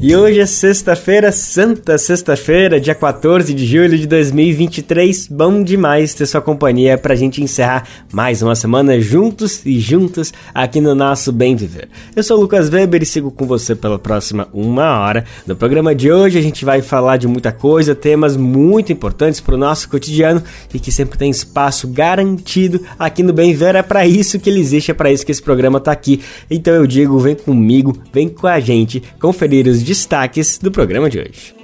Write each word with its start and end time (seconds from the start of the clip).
E 0.00 0.14
hoje 0.14 0.38
é 0.38 0.46
sexta-feira, 0.46 1.32
santa 1.32 1.98
sexta-feira, 1.98 2.80
dia 2.80 2.94
14 2.94 3.52
de 3.52 3.66
julho 3.66 3.98
de 3.98 4.06
2023. 4.06 5.26
Bom 5.26 5.60
demais 5.60 6.14
ter 6.14 6.24
sua 6.24 6.40
companhia 6.40 6.96
pra 6.96 7.16
gente 7.16 7.42
encerrar 7.42 7.82
mais 8.12 8.40
uma 8.40 8.54
semana 8.54 9.00
juntos 9.00 9.66
e 9.66 9.80
juntas 9.80 10.32
aqui 10.54 10.80
no 10.80 10.94
nosso 10.94 11.32
Bem 11.32 11.56
Viver. 11.56 11.88
Eu 12.14 12.22
sou 12.22 12.38
o 12.38 12.40
Lucas 12.42 12.70
Weber 12.70 13.02
e 13.02 13.06
sigo 13.06 13.32
com 13.32 13.44
você 13.44 13.74
pela 13.74 13.98
próxima 13.98 14.46
uma 14.52 15.00
hora. 15.00 15.24
No 15.44 15.56
programa 15.56 15.92
de 15.96 16.12
hoje 16.12 16.38
a 16.38 16.42
gente 16.42 16.64
vai 16.64 16.80
falar 16.80 17.16
de 17.16 17.26
muita 17.26 17.50
coisa, 17.50 17.92
temas 17.92 18.36
muito 18.36 18.92
importantes 18.92 19.40
pro 19.40 19.56
nosso 19.56 19.88
cotidiano 19.88 20.40
e 20.72 20.78
que 20.78 20.92
sempre 20.92 21.18
tem 21.18 21.28
espaço 21.28 21.88
garantido 21.88 22.80
aqui 22.96 23.24
no 23.24 23.32
Bem 23.32 23.50
Viver. 23.50 23.74
É 23.74 23.82
para 23.82 24.06
isso 24.06 24.38
que 24.38 24.48
ele 24.48 24.60
existe, 24.60 24.92
é 24.92 24.94
para 24.94 25.10
isso 25.10 25.26
que 25.26 25.32
esse 25.32 25.42
programa 25.42 25.80
tá 25.80 25.90
aqui. 25.90 26.20
Então 26.48 26.72
eu 26.72 26.86
digo, 26.86 27.18
vem 27.18 27.34
comigo, 27.34 27.98
vem 28.12 28.28
com 28.28 28.46
a 28.46 28.60
gente 28.60 29.02
conferir 29.18 29.66
os 29.66 29.87
destaques 29.88 30.58
do 30.58 30.70
programa 30.70 31.08
de 31.08 31.18
hoje. 31.18 31.54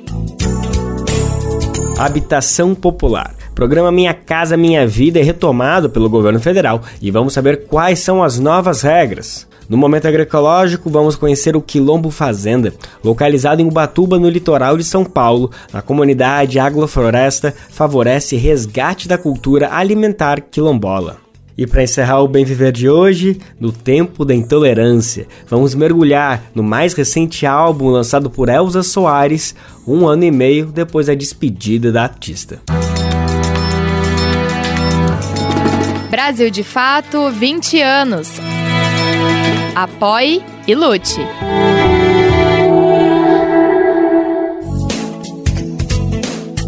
Habitação 1.99 2.75
Popular. 2.75 3.35
Programa 3.55 3.93
Minha 3.93 4.15
Casa 4.15 4.57
Minha 4.57 4.87
Vida 4.87 5.21
é 5.21 5.23
retomado 5.23 5.91
pelo 5.91 6.09
governo 6.09 6.41
federal 6.41 6.81
e 7.03 7.11
vamos 7.11 7.35
saber 7.35 7.67
quais 7.67 7.99
são 7.99 8.23
as 8.23 8.41
novas 8.41 8.81
regras. 8.81 9.47
No 9.69 9.77
momento 9.77 10.09
agroecológico, 10.09 10.89
vamos 10.89 11.17
conhecer 11.17 11.55
o 11.55 11.61
Quilombo 11.61 12.11
Fazenda, 12.11 12.73
localizado 13.03 13.61
em 13.61 13.69
Ubatuba, 13.69 14.19
no 14.19 14.29
litoral 14.29 14.79
de 14.79 14.85
São 14.85 15.05
Paulo. 15.05 15.51
A 15.73 15.83
comunidade 15.83 16.59
agrofloresta 16.59 17.55
favorece 17.71 18.37
resgate 18.37 19.07
da 19.07 19.19
cultura 19.19 19.69
alimentar 19.71 20.41
quilombola. 20.41 21.24
E 21.57 21.67
para 21.67 21.85
encerrar 21.85 22.21
o 22.21 22.29
Bem 22.29 22.45
Viver 22.45 22.73
de 22.73 22.89
hoje, 22.89 23.39
no 23.61 23.71
tempo 23.71 24.25
da 24.25 24.35
intolerância, 24.35 25.27
vamos 25.49 25.75
mergulhar 25.75 26.43
no 26.55 26.65
mais 26.65 26.95
recente 26.95 27.47
álbum 27.47 27.89
lançado 27.89 28.29
por 28.29 28.49
Elza 28.49 28.83
Soares, 28.83 29.55
um 29.87 30.07
ano 30.07 30.25
e 30.25 30.31
meio 30.33 30.67
depois 30.67 31.07
da 31.07 31.15
despedida 31.15 31.93
da 31.93 32.03
artista. 32.03 32.61
Brasil 36.11 36.51
de 36.51 36.65
Fato 36.65 37.31
20 37.31 37.81
anos. 37.81 38.33
Apoie 39.77 40.43
e 40.67 40.75
lute. 40.75 41.21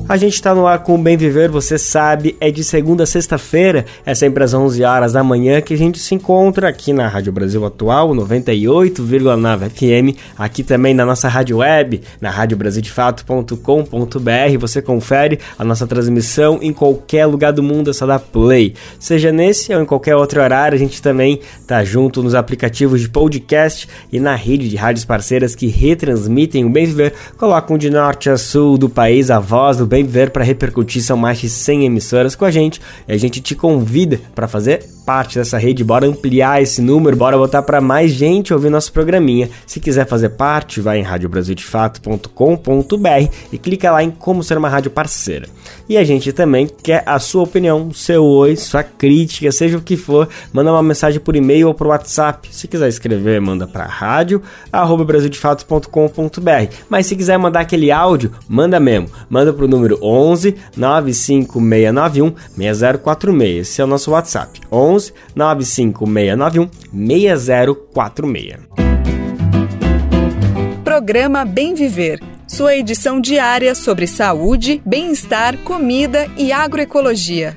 A 0.08 0.16
gente 0.16 0.34
está 0.34 0.54
no 0.54 0.68
ar 0.68 0.84
com 0.84 0.94
o 0.94 0.98
Bem 0.98 1.16
Viver, 1.16 1.50
você 1.50 1.76
sabe, 1.76 2.36
é 2.38 2.48
de 2.48 2.62
segunda 2.62 3.02
a 3.02 3.06
sexta-feira, 3.06 3.84
é 4.04 4.14
sempre 4.14 4.44
às 4.44 4.54
11 4.54 4.84
horas 4.84 5.14
da 5.14 5.24
manhã 5.24 5.60
que 5.60 5.74
a 5.74 5.76
gente 5.76 5.98
se 5.98 6.14
encontra 6.14 6.68
aqui 6.68 6.92
na 6.92 7.08
Rádio 7.08 7.32
Brasil 7.32 7.66
Atual, 7.66 8.10
98,9 8.10 9.68
FM, 9.68 10.16
aqui 10.38 10.62
também 10.62 10.94
na 10.94 11.04
nossa 11.04 11.26
rádio 11.26 11.56
web, 11.56 12.02
na 12.20 12.30
radiobrasildefato.com.br, 12.30 14.58
você 14.60 14.80
confere 14.80 15.40
a 15.58 15.64
nossa 15.64 15.88
transmissão 15.88 16.60
em 16.62 16.72
qualquer 16.72 17.26
lugar 17.26 17.52
do 17.52 17.64
mundo, 17.64 17.90
é 17.90 17.92
só 17.92 18.06
dar 18.06 18.20
play. 18.20 18.74
Seja 19.00 19.32
nesse 19.32 19.74
ou 19.74 19.82
em 19.82 19.84
qualquer 19.84 20.14
outro 20.14 20.40
horário, 20.40 20.76
a 20.76 20.78
gente 20.78 21.02
também 21.02 21.40
tá 21.66 21.82
junto 21.82 22.22
nos 22.22 22.36
aplicativos 22.36 23.00
de 23.00 23.08
podcast 23.08 23.88
e 24.12 24.20
na 24.20 24.36
rede 24.36 24.68
de 24.68 24.76
rádios 24.76 25.04
parceiras 25.04 25.56
que 25.56 25.66
retransmitem 25.66 26.64
o 26.64 26.70
Bem 26.70 26.86
Viver, 26.86 27.12
colocam 27.36 27.76
de 27.76 27.90
norte 27.90 28.30
a 28.30 28.38
sul 28.38 28.78
do 28.78 28.88
país 28.88 29.32
a 29.32 29.40
voz 29.40 29.78
do 29.78 29.84
Bem 29.84 29.95
Viver 30.02 30.30
para 30.30 30.44
repercutir. 30.44 31.02
São 31.02 31.16
mais 31.16 31.38
de 31.38 31.48
100 31.48 31.84
emissoras 31.84 32.34
com 32.34 32.44
a 32.44 32.50
gente 32.50 32.80
e 33.06 33.12
a 33.12 33.16
gente 33.16 33.40
te 33.40 33.54
convida 33.54 34.20
para 34.34 34.48
fazer 34.48 34.96
parte 35.06 35.38
dessa 35.38 35.56
rede. 35.56 35.84
Bora 35.84 36.04
ampliar 36.04 36.60
esse 36.60 36.82
número, 36.82 37.16
bora 37.16 37.38
botar 37.38 37.62
para 37.62 37.80
mais 37.80 38.10
gente 38.10 38.52
ouvir 38.52 38.68
nosso 38.68 38.92
programinha. 38.92 39.48
Se 39.64 39.78
quiser 39.78 40.04
fazer 40.06 40.30
parte, 40.30 40.80
vai 40.80 40.98
em 40.98 41.02
radiobrasildefato.com.br 41.02 43.32
e 43.52 43.58
clica 43.58 43.92
lá 43.92 44.02
em 44.02 44.10
como 44.10 44.42
ser 44.42 44.58
uma 44.58 44.68
rádio 44.68 44.90
parceira. 44.90 45.46
E 45.88 45.96
a 45.96 46.02
gente 46.02 46.32
também 46.32 46.66
quer 46.66 47.04
a 47.06 47.20
sua 47.20 47.44
opinião, 47.44 47.92
seu 47.92 48.24
oi, 48.24 48.56
sua 48.56 48.82
crítica, 48.82 49.52
seja 49.52 49.78
o 49.78 49.80
que 49.80 49.96
for, 49.96 50.28
manda 50.52 50.72
uma 50.72 50.82
mensagem 50.82 51.20
por 51.20 51.36
e-mail 51.36 51.68
ou 51.68 51.74
por 51.74 51.86
WhatsApp. 51.86 52.48
Se 52.50 52.66
quiser 52.66 52.88
escrever, 52.88 53.40
manda 53.40 53.68
para 53.68 53.86
rádio@brasildefato.com.br. 53.86 56.74
Mas 56.88 57.06
se 57.06 57.14
quiser 57.14 57.38
mandar 57.38 57.60
aquele 57.60 57.92
áudio, 57.92 58.32
manda 58.48 58.80
mesmo. 58.80 59.08
Manda 59.30 59.52
pro 59.52 59.68
número 59.68 59.85
11 59.94 60.56
95691 60.76 62.34
6046. 62.56 63.68
Esse 63.68 63.80
é 63.80 63.84
o 63.84 63.86
nosso 63.86 64.10
WhatsApp. 64.10 64.60
11 64.70 65.12
95691 65.34 66.68
6046. 66.92 68.56
Programa 70.84 71.44
Bem 71.44 71.74
Viver. 71.74 72.20
Sua 72.48 72.76
edição 72.76 73.20
diária 73.20 73.74
sobre 73.74 74.06
saúde, 74.06 74.80
bem-estar, 74.86 75.58
comida 75.58 76.26
e 76.36 76.52
agroecologia. 76.52 77.56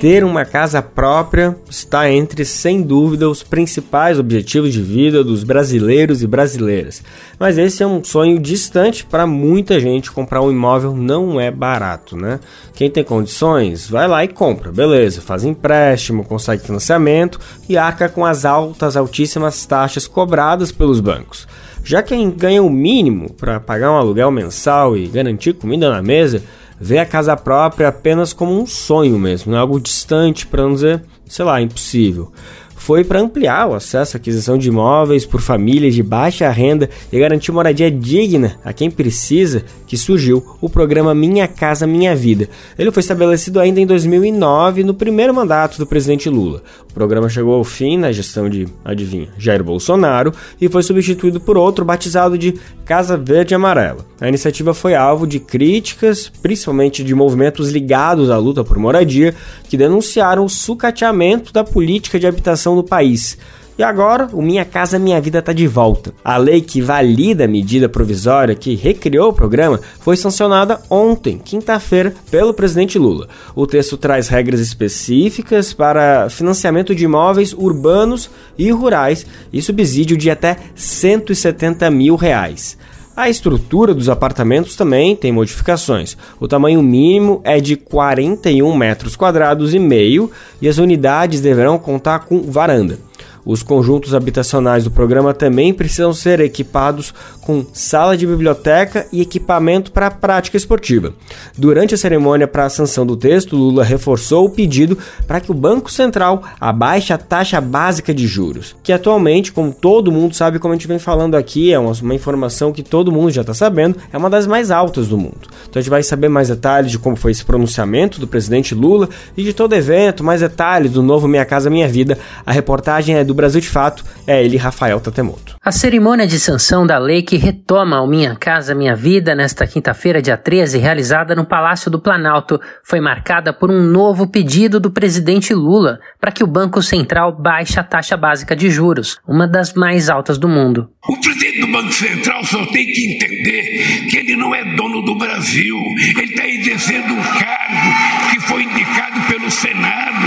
Ter 0.00 0.24
uma 0.24 0.46
casa 0.46 0.80
própria 0.80 1.54
está 1.68 2.10
entre, 2.10 2.42
sem 2.42 2.80
dúvida, 2.80 3.28
os 3.28 3.42
principais 3.42 4.18
objetivos 4.18 4.72
de 4.72 4.80
vida 4.80 5.22
dos 5.22 5.44
brasileiros 5.44 6.22
e 6.22 6.26
brasileiras. 6.26 7.02
Mas 7.38 7.58
esse 7.58 7.82
é 7.82 7.86
um 7.86 8.02
sonho 8.02 8.38
distante 8.38 9.04
para 9.04 9.26
muita 9.26 9.78
gente. 9.78 10.10
Comprar 10.10 10.40
um 10.40 10.50
imóvel 10.50 10.96
não 10.96 11.38
é 11.38 11.50
barato, 11.50 12.16
né? 12.16 12.40
Quem 12.74 12.90
tem 12.90 13.04
condições, 13.04 13.90
vai 13.90 14.08
lá 14.08 14.24
e 14.24 14.28
compra, 14.28 14.72
beleza, 14.72 15.20
faz 15.20 15.44
empréstimo, 15.44 16.24
consegue 16.24 16.64
financiamento 16.64 17.38
e 17.68 17.76
arca 17.76 18.08
com 18.08 18.24
as 18.24 18.46
altas, 18.46 18.96
altíssimas 18.96 19.66
taxas 19.66 20.06
cobradas 20.06 20.72
pelos 20.72 20.98
bancos. 20.98 21.46
Já 21.84 22.02
quem 22.02 22.30
ganha 22.30 22.62
o 22.62 22.70
mínimo 22.70 23.34
para 23.34 23.60
pagar 23.60 23.92
um 23.92 23.96
aluguel 23.96 24.30
mensal 24.30 24.96
e 24.96 25.08
garantir 25.08 25.52
comida 25.52 25.90
na 25.90 26.00
mesa, 26.00 26.42
vê 26.80 26.98
a 26.98 27.06
casa 27.06 27.36
própria 27.36 27.88
apenas 27.88 28.32
como 28.32 28.58
um 28.58 28.66
sonho 28.66 29.18
mesmo, 29.18 29.52
né? 29.52 29.58
algo 29.58 29.78
distante, 29.78 30.46
para 30.46 30.62
não 30.62 30.72
dizer, 30.72 31.04
sei 31.26 31.44
lá, 31.44 31.60
impossível 31.60 32.32
foi 32.80 33.04
para 33.04 33.20
ampliar 33.20 33.68
o 33.68 33.74
acesso 33.74 34.16
à 34.16 34.18
aquisição 34.18 34.56
de 34.56 34.68
imóveis 34.68 35.26
por 35.26 35.42
famílias 35.42 35.94
de 35.94 36.02
baixa 36.02 36.48
renda 36.48 36.88
e 37.12 37.20
garantir 37.20 37.52
moradia 37.52 37.90
digna 37.90 38.58
a 38.64 38.72
quem 38.72 38.90
precisa, 38.90 39.62
que 39.86 39.98
surgiu 39.98 40.42
o 40.62 40.68
programa 40.68 41.14
Minha 41.14 41.46
Casa 41.46 41.86
Minha 41.86 42.16
Vida. 42.16 42.48
Ele 42.78 42.90
foi 42.90 43.02
estabelecido 43.02 43.60
ainda 43.60 43.80
em 43.80 43.86
2009, 43.86 44.82
no 44.82 44.94
primeiro 44.94 45.34
mandato 45.34 45.76
do 45.76 45.86
presidente 45.86 46.30
Lula. 46.30 46.62
O 46.90 46.94
programa 46.94 47.28
chegou 47.28 47.54
ao 47.54 47.64
fim 47.64 47.98
na 47.98 48.10
gestão 48.12 48.48
de, 48.48 48.66
adivinha, 48.82 49.28
Jair 49.36 49.62
Bolsonaro 49.62 50.32
e 50.58 50.68
foi 50.68 50.82
substituído 50.82 51.38
por 51.38 51.58
outro 51.58 51.84
batizado 51.84 52.38
de 52.38 52.58
Casa 52.84 53.16
Verde 53.16 53.54
Amarela. 53.54 54.04
A 54.20 54.28
iniciativa 54.28 54.74
foi 54.74 54.94
alvo 54.94 55.26
de 55.26 55.38
críticas, 55.38 56.28
principalmente 56.42 57.04
de 57.04 57.14
movimentos 57.14 57.70
ligados 57.70 58.30
à 58.30 58.36
luta 58.36 58.64
por 58.64 58.78
moradia, 58.78 59.34
que 59.68 59.76
denunciaram 59.76 60.44
o 60.44 60.48
sucateamento 60.48 61.52
da 61.52 61.62
política 61.62 62.18
de 62.18 62.26
habitação 62.26 62.69
do 62.76 62.84
país. 62.84 63.38
E 63.80 63.82
agora, 63.82 64.28
o 64.34 64.42
Minha 64.42 64.62
Casa 64.62 64.98
Minha 64.98 65.18
Vida 65.22 65.38
está 65.38 65.54
de 65.54 65.66
volta. 65.66 66.12
A 66.22 66.36
lei 66.36 66.60
que 66.60 66.82
valida 66.82 67.46
a 67.46 67.48
medida 67.48 67.88
provisória 67.88 68.54
que 68.54 68.74
recriou 68.74 69.30
o 69.30 69.32
programa 69.32 69.80
foi 70.00 70.18
sancionada 70.18 70.82
ontem, 70.90 71.38
quinta-feira, 71.38 72.12
pelo 72.30 72.52
presidente 72.52 72.98
Lula. 72.98 73.26
O 73.54 73.66
texto 73.66 73.96
traz 73.96 74.28
regras 74.28 74.60
específicas 74.60 75.72
para 75.72 76.28
financiamento 76.28 76.94
de 76.94 77.04
imóveis 77.04 77.54
urbanos 77.54 78.30
e 78.58 78.70
rurais 78.70 79.24
e 79.50 79.62
subsídio 79.62 80.14
de 80.14 80.30
até 80.30 80.58
170 80.74 81.90
mil 81.90 82.16
reais. 82.16 82.76
A 83.16 83.28
estrutura 83.28 83.92
dos 83.92 84.08
apartamentos 84.08 84.76
também 84.76 85.16
tem 85.16 85.32
modificações. 85.32 86.16
O 86.38 86.46
tamanho 86.46 86.82
mínimo 86.82 87.40
é 87.44 87.60
de 87.60 87.76
41 87.76 88.74
metros 88.76 89.16
quadrados 89.16 89.74
e 89.74 89.78
meio 89.78 90.30
e 90.62 90.68
as 90.68 90.78
unidades 90.78 91.40
deverão 91.40 91.78
contar 91.78 92.20
com 92.20 92.40
varanda. 92.42 92.98
Os 93.44 93.62
conjuntos 93.62 94.14
habitacionais 94.14 94.84
do 94.84 94.90
programa 94.90 95.32
também 95.32 95.72
precisam 95.72 96.12
ser 96.12 96.40
equipados 96.40 97.14
com 97.40 97.64
sala 97.72 98.16
de 98.16 98.26
biblioteca 98.26 99.06
e 99.12 99.20
equipamento 99.20 99.90
para 99.92 100.06
a 100.06 100.10
prática 100.10 100.56
esportiva. 100.56 101.14
Durante 101.56 101.94
a 101.94 101.98
cerimônia 101.98 102.46
para 102.46 102.66
a 102.66 102.70
sanção 102.70 103.06
do 103.06 103.16
texto, 103.16 103.56
Lula 103.56 103.82
reforçou 103.82 104.46
o 104.46 104.50
pedido 104.50 104.96
para 105.26 105.40
que 105.40 105.50
o 105.50 105.54
Banco 105.54 105.90
Central 105.90 106.42
abaixe 106.60 107.12
a 107.12 107.18
taxa 107.18 107.60
básica 107.60 108.14
de 108.14 108.26
juros, 108.26 108.76
que 108.82 108.92
atualmente, 108.92 109.52
como 109.52 109.72
todo 109.72 110.12
mundo 110.12 110.34
sabe, 110.34 110.58
como 110.58 110.72
a 110.72 110.76
gente 110.76 110.86
vem 110.86 110.98
falando 110.98 111.34
aqui, 111.34 111.72
é 111.72 111.78
uma, 111.78 111.92
uma 112.02 112.14
informação 112.14 112.72
que 112.72 112.82
todo 112.82 113.10
mundo 113.10 113.30
já 113.30 113.40
está 113.40 113.54
sabendo, 113.54 113.96
é 114.12 114.18
uma 114.18 114.30
das 114.30 114.46
mais 114.46 114.70
altas 114.70 115.08
do 115.08 115.18
mundo. 115.18 115.48
Então 115.68 115.80
a 115.80 115.82
gente 115.82 115.90
vai 115.90 116.02
saber 116.02 116.28
mais 116.28 116.48
detalhes 116.48 116.90
de 116.90 116.98
como 116.98 117.16
foi 117.16 117.32
esse 117.32 117.44
pronunciamento 117.44 118.20
do 118.20 118.26
presidente 118.26 118.74
Lula 118.74 119.08
e 119.36 119.42
de 119.42 119.52
todo 119.52 119.74
evento, 119.74 120.22
mais 120.22 120.40
detalhes 120.40 120.92
do 120.92 121.02
novo 121.02 121.26
Minha 121.26 121.44
Casa 121.44 121.70
Minha 121.70 121.88
Vida. 121.88 122.18
A 122.44 122.52
reportagem 122.52 123.16
é 123.16 123.24
do 123.30 123.34
Brasil 123.34 123.60
de 123.60 123.68
Fato 123.68 124.04
é 124.26 124.44
ele, 124.44 124.56
Rafael 124.56 124.98
Tatemoto. 124.98 125.54
A 125.64 125.70
cerimônia 125.70 126.26
de 126.26 126.38
sanção 126.38 126.84
da 126.84 126.98
lei 126.98 127.22
que 127.22 127.36
retoma 127.36 128.00
o 128.00 128.06
Minha 128.06 128.34
Casa 128.34 128.74
Minha 128.74 128.96
Vida 128.96 129.36
nesta 129.36 129.68
quinta-feira, 129.68 130.20
dia 130.20 130.36
13, 130.36 130.78
realizada 130.78 131.36
no 131.36 131.44
Palácio 131.44 131.90
do 131.90 132.00
Planalto, 132.00 132.60
foi 132.82 133.00
marcada 133.00 133.52
por 133.52 133.70
um 133.70 133.82
novo 133.82 134.26
pedido 134.26 134.80
do 134.80 134.90
presidente 134.90 135.54
Lula 135.54 136.00
para 136.20 136.32
que 136.32 136.42
o 136.42 136.46
Banco 136.46 136.82
Central 136.82 137.32
baixe 137.40 137.78
a 137.78 137.84
taxa 137.84 138.16
básica 138.16 138.56
de 138.56 138.68
juros, 138.68 139.18
uma 139.28 139.46
das 139.46 139.74
mais 139.74 140.08
altas 140.08 140.36
do 140.36 140.48
mundo. 140.48 140.90
O 141.08 141.16
presidente 141.20 141.60
do 141.60 141.68
Banco 141.68 141.92
Central 141.92 142.44
só 142.44 142.66
tem 142.66 142.86
que 142.86 143.14
entender 143.14 144.08
que 144.10 144.16
ele 144.16 144.34
não 144.34 144.52
é 144.52 144.64
dono 144.74 145.02
do 145.02 145.14
Brasil, 145.14 145.76
ele 146.18 146.32
está 146.32 146.48
exercendo 146.48 147.14
um 147.14 147.22
cargo 147.22 148.30
que 148.32 148.40
foi 148.40 148.64
indicado 148.64 149.20
pelo 149.28 149.48
Senado 149.50 150.26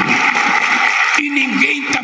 e 1.19 1.29
ninguém 1.29 1.83
está 1.83 2.03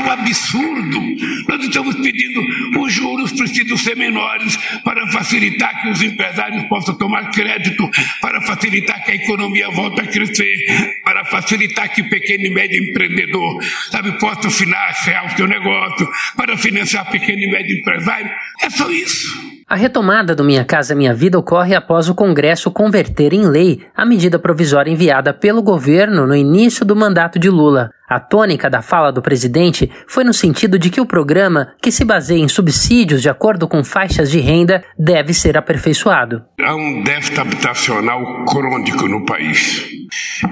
nenhum 0.00 0.10
absurdo. 0.10 1.00
Nós 1.48 1.62
estamos 1.62 1.94
pedindo 1.96 2.40
os 2.80 2.92
juros 2.92 3.32
precisam 3.32 3.76
ser 3.76 3.96
menores 3.96 4.56
para 4.84 5.06
facilitar 5.08 5.82
que 5.82 5.90
os 5.90 6.02
empresários 6.02 6.64
possam 6.64 6.96
tomar 6.96 7.30
crédito, 7.30 7.88
para 8.20 8.40
facilitar 8.40 9.04
que 9.04 9.12
a 9.12 9.14
economia 9.14 9.68
volte 9.70 10.00
a 10.00 10.06
crescer, 10.06 11.00
para 11.04 11.24
facilitar 11.24 11.92
que 11.92 12.02
pequeno 12.04 12.46
e 12.46 12.50
médio 12.50 12.82
empreendedor 12.82 13.62
sabe, 13.90 14.12
possa 14.18 14.50
financiar 14.50 15.26
o 15.26 15.36
seu 15.36 15.46
negócio, 15.46 16.08
para 16.36 16.56
financiar 16.56 17.08
pequeno 17.10 17.42
e 17.42 17.50
médio 17.50 17.78
empresário. 17.78 18.30
É 18.62 18.70
só 18.70 18.90
isso. 18.90 19.49
A 19.70 19.76
retomada 19.76 20.34
do 20.34 20.42
Minha 20.42 20.64
Casa 20.64 20.96
Minha 20.96 21.14
Vida 21.14 21.38
ocorre 21.38 21.76
após 21.76 22.08
o 22.08 22.14
Congresso 22.16 22.72
converter 22.72 23.32
em 23.32 23.46
lei 23.46 23.86
a 23.94 24.04
medida 24.04 24.36
provisória 24.36 24.90
enviada 24.90 25.32
pelo 25.32 25.62
governo 25.62 26.26
no 26.26 26.34
início 26.34 26.84
do 26.84 26.96
mandato 26.96 27.38
de 27.38 27.48
Lula. 27.48 27.92
A 28.08 28.18
tônica 28.18 28.68
da 28.68 28.82
fala 28.82 29.12
do 29.12 29.22
presidente 29.22 29.88
foi 30.08 30.24
no 30.24 30.34
sentido 30.34 30.76
de 30.76 30.90
que 30.90 31.00
o 31.00 31.06
programa, 31.06 31.72
que 31.80 31.92
se 31.92 32.04
baseia 32.04 32.42
em 32.42 32.48
subsídios 32.48 33.22
de 33.22 33.28
acordo 33.28 33.68
com 33.68 33.84
faixas 33.84 34.28
de 34.28 34.40
renda, 34.40 34.82
deve 34.98 35.32
ser 35.32 35.56
aperfeiçoado. 35.56 36.42
Há 36.60 36.74
um 36.74 37.04
déficit 37.04 37.38
habitacional 37.38 38.44
crônico 38.46 39.06
no 39.06 39.24
país. 39.24 39.86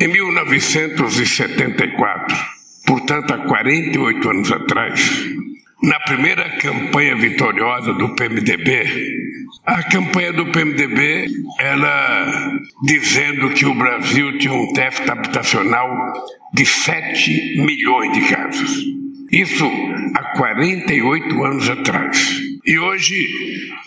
Em 0.01 0.07
1974, 0.07 2.37
portanto 2.87 3.35
há 3.35 3.39
48 3.39 4.31
anos 4.31 4.53
atrás, 4.53 5.29
na 5.83 6.01
primeira 6.01 6.57
campanha 6.59 7.17
vitoriosa 7.17 7.93
do 7.93 8.15
PMDB, 8.15 9.29
a 9.65 9.83
campanha 9.83 10.33
do 10.33 10.47
PMDB, 10.47 11.29
ela 11.59 12.53
dizendo 12.83 13.51
que 13.51 13.65
o 13.67 13.75
Brasil 13.75 14.39
tinha 14.39 14.53
um 14.53 14.73
déficit 14.73 15.11
habitacional 15.11 15.91
de 16.53 16.65
7 16.67 17.63
milhões 17.65 18.13
de 18.13 18.29
casas. 18.29 18.71
Isso 19.31 19.71
há 20.15 20.37
48 20.37 21.45
anos 21.45 21.69
atrás. 21.69 22.41
E 22.65 22.79
hoje 22.79 23.29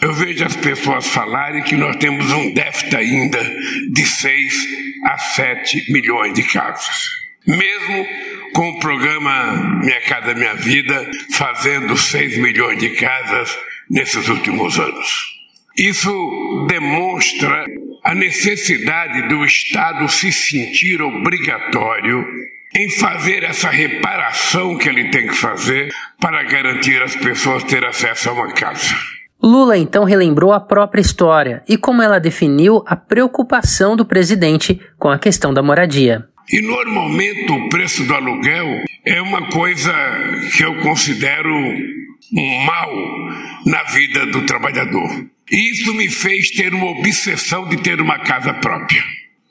eu 0.01 0.13
vejo 0.13 0.45
as 0.45 0.55
pessoas 0.55 1.07
falarem 1.07 1.63
que 1.63 1.75
nós 1.75 1.95
temos 1.97 2.31
um 2.31 2.53
déficit 2.53 2.95
ainda 2.95 3.39
de 3.91 4.05
6 4.05 4.53
a 5.03 5.17
7 5.17 5.91
milhões 5.91 6.33
de 6.33 6.43
casas. 6.43 7.20
Mesmo 7.45 8.07
com 8.53 8.69
o 8.69 8.79
programa 8.79 9.79
Minha 9.81 10.01
Casa 10.01 10.33
Minha 10.33 10.55
Vida, 10.55 11.09
fazendo 11.31 11.97
6 11.97 12.37
milhões 12.37 12.77
de 12.79 12.89
casas 12.91 13.57
nesses 13.89 14.27
últimos 14.27 14.79
anos. 14.79 15.41
Isso 15.77 16.67
demonstra 16.67 17.65
a 18.03 18.13
necessidade 18.13 19.27
do 19.27 19.43
Estado 19.45 20.07
se 20.09 20.31
sentir 20.31 21.01
obrigatório 21.01 22.25
em 22.75 22.89
fazer 22.89 23.43
essa 23.43 23.69
reparação 23.69 24.77
que 24.77 24.87
ele 24.87 25.09
tem 25.09 25.27
que 25.27 25.35
fazer 25.35 25.93
para 26.19 26.43
garantir 26.43 27.01
às 27.01 27.15
pessoas 27.15 27.63
ter 27.63 27.83
acesso 27.83 28.29
a 28.29 28.33
uma 28.33 28.51
casa. 28.53 28.95
Lula 29.43 29.75
então 29.75 30.03
relembrou 30.03 30.53
a 30.53 30.59
própria 30.59 31.01
história 31.01 31.63
e 31.67 31.75
como 31.75 32.01
ela 32.01 32.19
definiu 32.19 32.83
a 32.85 32.95
preocupação 32.95 33.95
do 33.95 34.05
presidente 34.05 34.79
com 34.99 35.09
a 35.09 35.17
questão 35.17 35.51
da 35.51 35.63
moradia. 35.63 36.27
E 36.51 36.61
normalmente 36.61 37.51
o 37.51 37.69
preço 37.69 38.03
do 38.03 38.13
aluguel 38.13 38.83
é 39.05 39.21
uma 39.21 39.47
coisa 39.47 39.93
que 40.55 40.63
eu 40.63 40.75
considero 40.81 41.55
um 41.55 42.65
mal 42.65 42.93
na 43.65 43.83
vida 43.83 44.25
do 44.25 44.45
trabalhador. 44.45 45.09
E 45.49 45.71
isso 45.71 45.93
me 45.93 46.09
fez 46.09 46.51
ter 46.51 46.73
uma 46.73 46.87
obsessão 46.87 47.67
de 47.67 47.77
ter 47.77 48.01
uma 48.01 48.19
casa 48.19 48.53
própria. 48.53 49.03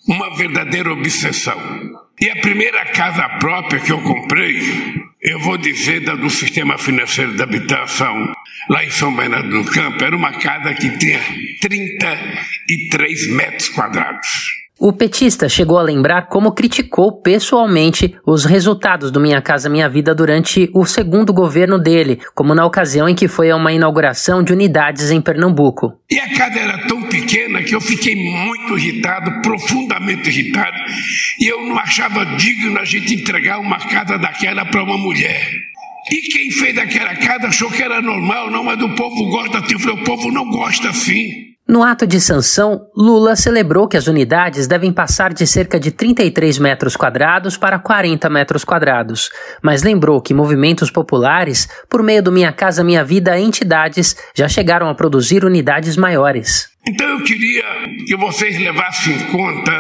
Uma 0.07 0.37
verdadeira 0.37 0.93
obsessão. 0.93 1.59
E 2.21 2.29
a 2.29 2.37
primeira 2.37 2.85
casa 2.87 3.27
própria 3.39 3.81
que 3.81 3.93
eu 3.93 4.03
comprei, 4.03 4.61
eu 5.23 5.41
vou 5.41 5.57
dizer 5.57 6.01
da 6.01 6.15
do 6.15 6.29
Sistema 6.29 6.77
Financeiro 6.77 7.35
da 7.35 7.45
Habitação, 7.45 8.35
lá 8.69 8.85
em 8.85 8.91
São 8.91 9.15
Bernardo 9.15 9.63
do 9.63 9.71
Campo, 9.71 10.05
era 10.05 10.15
uma 10.15 10.33
casa 10.33 10.75
que 10.75 10.99
tinha 10.99 11.21
33 11.61 13.31
metros 13.31 13.71
quadrados. 13.71 14.29
O 14.83 14.95
petista 14.95 15.47
chegou 15.47 15.77
a 15.77 15.83
lembrar 15.83 16.23
como 16.29 16.53
criticou 16.53 17.21
pessoalmente 17.21 18.17
os 18.27 18.47
resultados 18.47 19.11
do 19.11 19.21
Minha 19.21 19.43
Casa 19.43 19.69
Minha 19.69 19.87
Vida 19.91 20.15
durante 20.15 20.71
o 20.73 20.87
segundo 20.87 21.35
governo 21.35 21.79
dele, 21.79 22.19
como 22.35 22.55
na 22.55 22.65
ocasião 22.65 23.07
em 23.07 23.15
que 23.15 23.29
foi 23.29 23.51
a 23.51 23.57
uma 23.57 23.75
inauguração 23.75 24.43
de 24.43 24.55
unidades 24.55 25.11
em 25.11 25.21
Pernambuco. 25.21 25.93
E 26.11 26.19
a 26.19 26.35
casa 26.35 26.59
era 26.59 26.79
tão 26.87 27.03
pequena 27.03 27.63
que 27.63 27.75
eu 27.75 27.81
fiquei 27.83 28.15
muito 28.15 28.79
irritado, 28.79 29.43
profundamente 29.43 30.31
irritado, 30.31 30.79
e 31.39 31.53
eu 31.53 31.61
não 31.61 31.79
achava 31.79 32.25
digno 32.39 32.79
a 32.79 32.85
gente 32.87 33.17
entregar 33.17 33.59
uma 33.59 33.77
casa 33.77 34.17
daquela 34.17 34.65
para 34.65 34.83
uma 34.83 34.97
mulher. 34.97 35.47
E 36.11 36.23
quem 36.33 36.51
fez 36.53 36.79
aquela 36.79 37.15
casa 37.17 37.49
achou 37.49 37.71
que 37.71 37.83
era 37.83 38.01
normal, 38.01 38.51
não, 38.51 38.65
mas 38.65 38.81
o 38.81 38.89
povo 38.95 39.29
gosta 39.29 39.59
assim. 39.59 39.75
Eu 39.75 39.79
falei, 39.79 40.01
o 40.01 40.05
povo 40.05 40.33
não 40.33 40.49
gosta 40.49 40.89
assim. 40.89 41.50
No 41.71 41.85
ato 41.85 42.05
de 42.05 42.21
sanção, 42.21 42.89
Lula 42.97 43.37
celebrou 43.37 43.87
que 43.87 43.97
as 43.97 44.09
unidades 44.09 44.67
devem 44.67 44.93
passar 44.93 45.33
de 45.33 45.47
cerca 45.47 45.79
de 45.79 45.93
33 45.93 46.59
metros 46.59 46.97
quadrados 46.97 47.57
para 47.57 47.79
40 47.79 48.29
metros 48.29 48.65
quadrados, 48.65 49.31
mas 49.63 49.85
lembrou 49.85 50.21
que 50.21 50.35
movimentos 50.35 50.91
populares, 50.91 51.69
por 51.89 52.03
meio 52.03 52.25
do 52.25 52.33
Minha 52.33 52.51
Casa 52.51 52.83
Minha 52.83 53.05
Vida, 53.05 53.39
entidades 53.39 54.17
já 54.35 54.49
chegaram 54.49 54.89
a 54.89 54.97
produzir 54.97 55.45
unidades 55.45 55.97
maiores. 55.97 56.69
Então 56.85 57.07
eu 57.07 57.23
queria 57.23 57.63
que 58.05 58.17
vocês 58.17 58.59
levassem 58.59 59.15
em 59.15 59.27
conta 59.27 59.71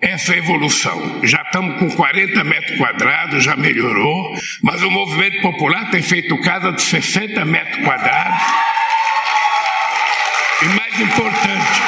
essa 0.00 0.36
evolução. 0.36 1.20
Já 1.22 1.40
estamos 1.42 1.78
com 1.78 1.88
40 1.88 2.42
metros 2.42 2.76
quadrados, 2.76 3.44
já 3.44 3.54
melhorou, 3.54 4.34
mas 4.60 4.82
o 4.82 4.90
movimento 4.90 5.40
popular 5.40 5.88
tem 5.88 6.02
feito 6.02 6.36
casa 6.40 6.72
de 6.72 6.82
60 6.82 7.44
metros 7.44 7.84
quadrados. 7.84 8.72
Mais 10.92 11.00
importante, 11.00 11.82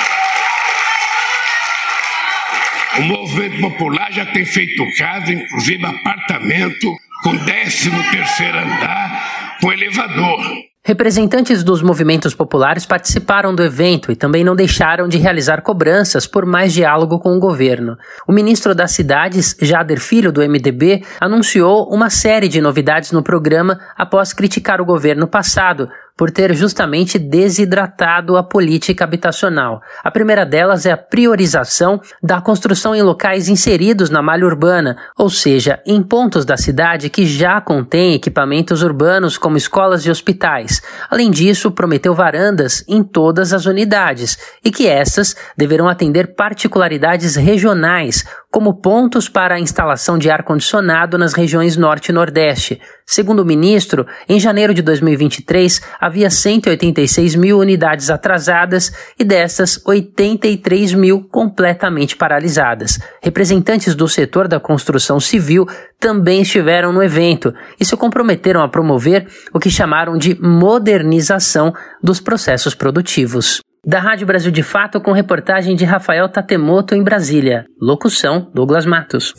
o 2.99 3.03
movimento 3.03 3.61
popular 3.61 4.11
já 4.11 4.25
tem 4.25 4.47
feito 4.47 4.83
casa, 4.97 5.31
inclusive 5.33 5.85
apartamento, 5.85 6.97
com 7.23 7.37
13 7.37 7.91
terceiro 8.11 8.59
andar, 8.59 9.59
com 9.61 9.71
elevador. 9.71 10.41
Representantes 10.87 11.65
dos 11.65 11.83
movimentos 11.83 12.35
populares 12.35 12.85
participaram 12.85 13.55
do 13.55 13.63
evento 13.63 14.13
e 14.13 14.17
também 14.17 14.45
não 14.45 14.55
deixaram 14.55 15.09
de 15.09 15.17
realizar 15.17 15.63
cobranças 15.63 16.27
por 16.27 16.45
mais 16.45 16.73
diálogo 16.73 17.19
com 17.19 17.35
o 17.35 17.41
governo. 17.41 17.97
O 18.29 18.33
ministro 18.33 18.75
das 18.75 18.93
Cidades, 18.93 19.57
Jader 19.61 19.99
Filho, 19.99 20.31
do 20.31 20.43
MDB, 20.43 21.03
anunciou 21.19 21.89
uma 21.91 22.11
série 22.11 22.49
de 22.49 22.61
novidades 22.61 23.13
no 23.13 23.23
programa 23.23 23.81
após 23.97 24.35
criticar 24.35 24.81
o 24.81 24.85
governo 24.85 25.27
passado 25.27 25.89
por 26.17 26.31
ter 26.31 26.55
justamente 26.55 27.19
desidratado 27.19 28.37
a 28.37 28.43
política 28.43 29.05
habitacional. 29.05 29.83
A 30.03 30.11
primeira 30.11 30.47
delas 30.47 30.87
é 30.87 30.93
a 30.93 30.97
priorização 30.97 32.01
da 32.23 32.41
construção 32.41 32.95
em 32.95 33.03
locais 33.03 33.49
inseridos 33.49 34.11
na 34.11 34.23
malha 34.23 34.47
urbana, 34.47 34.97
ou 35.19 35.29
seja, 35.29 35.81
em 35.85 36.03
pontos 36.03 36.45
da 36.45 36.57
cidade 36.57 37.11
que 37.11 37.27
já 37.27 37.61
contêm 37.61 38.15
equipamentos 38.15 38.83
urbanos 38.83 39.37
como 39.37 39.57
escolas 39.57 40.07
e 40.07 40.11
hospitais. 40.11 40.83
Além 41.11 41.31
disso, 41.31 41.71
prometeu 41.71 42.15
varandas 42.15 42.85
em 42.87 43.03
todas 43.03 43.53
as 43.53 43.67
unidades 43.67 44.39
e 44.65 44.71
que 44.71 44.87
essas 44.87 45.35
deverão 45.57 45.89
atender 45.89 46.35
particularidades 46.35 47.35
regionais, 47.37 48.25
como 48.51 48.75
pontos 48.75 49.29
para 49.29 49.57
a 49.57 49.61
instalação 49.61 50.17
de 50.17 50.31
ar-condicionado 50.31 51.19
nas 51.19 51.33
regiões 51.33 51.77
Norte 51.77 52.11
e 52.11 52.13
Nordeste. 52.13 52.81
Segundo 53.05 53.41
o 53.41 53.45
ministro, 53.45 54.07
em 54.29 54.39
janeiro 54.39 54.73
de 54.73 54.81
2023 54.81 55.83
havia 56.05 56.29
186 56.29 57.35
mil 57.35 57.59
unidades 57.59 58.11
atrasadas 58.11 58.93
e 59.19 59.25
dessas 59.25 59.81
83 59.87 60.93
mil 60.93 61.25
completamente 61.25 62.15
paralisadas. 62.15 62.99
Representantes 63.23 63.95
do 63.95 64.07
setor 64.07 64.47
da 64.47 64.61
construção 64.61 65.19
civil 65.19 65.67
também 65.99 66.43
estiveram 66.43 66.93
no 66.93 67.03
evento 67.03 67.55
e 67.81 67.87
se 67.87 67.97
comprometeram 67.97 68.63
a 68.63 68.69
promover 68.69 69.27
o 69.51 69.59
que 69.59 69.71
chamaram 69.71 70.19
de 70.19 70.39
modernização 70.39 71.73
dos 72.03 72.21
processos 72.21 72.75
produtivos. 72.75 73.63
Da 73.87 73.99
Rádio 73.99 74.27
Brasil 74.27 74.51
de 74.51 74.63
Fato, 74.63 75.01
com 75.01 75.11
reportagem 75.13 75.75
de 75.75 75.87
Rafael 75.87 76.29
Tatemoto 76.29 76.95
em 76.95 77.03
Brasília. 77.03 77.65
Locução: 77.81 78.51
Douglas 78.53 78.85
Matos. 78.85 79.33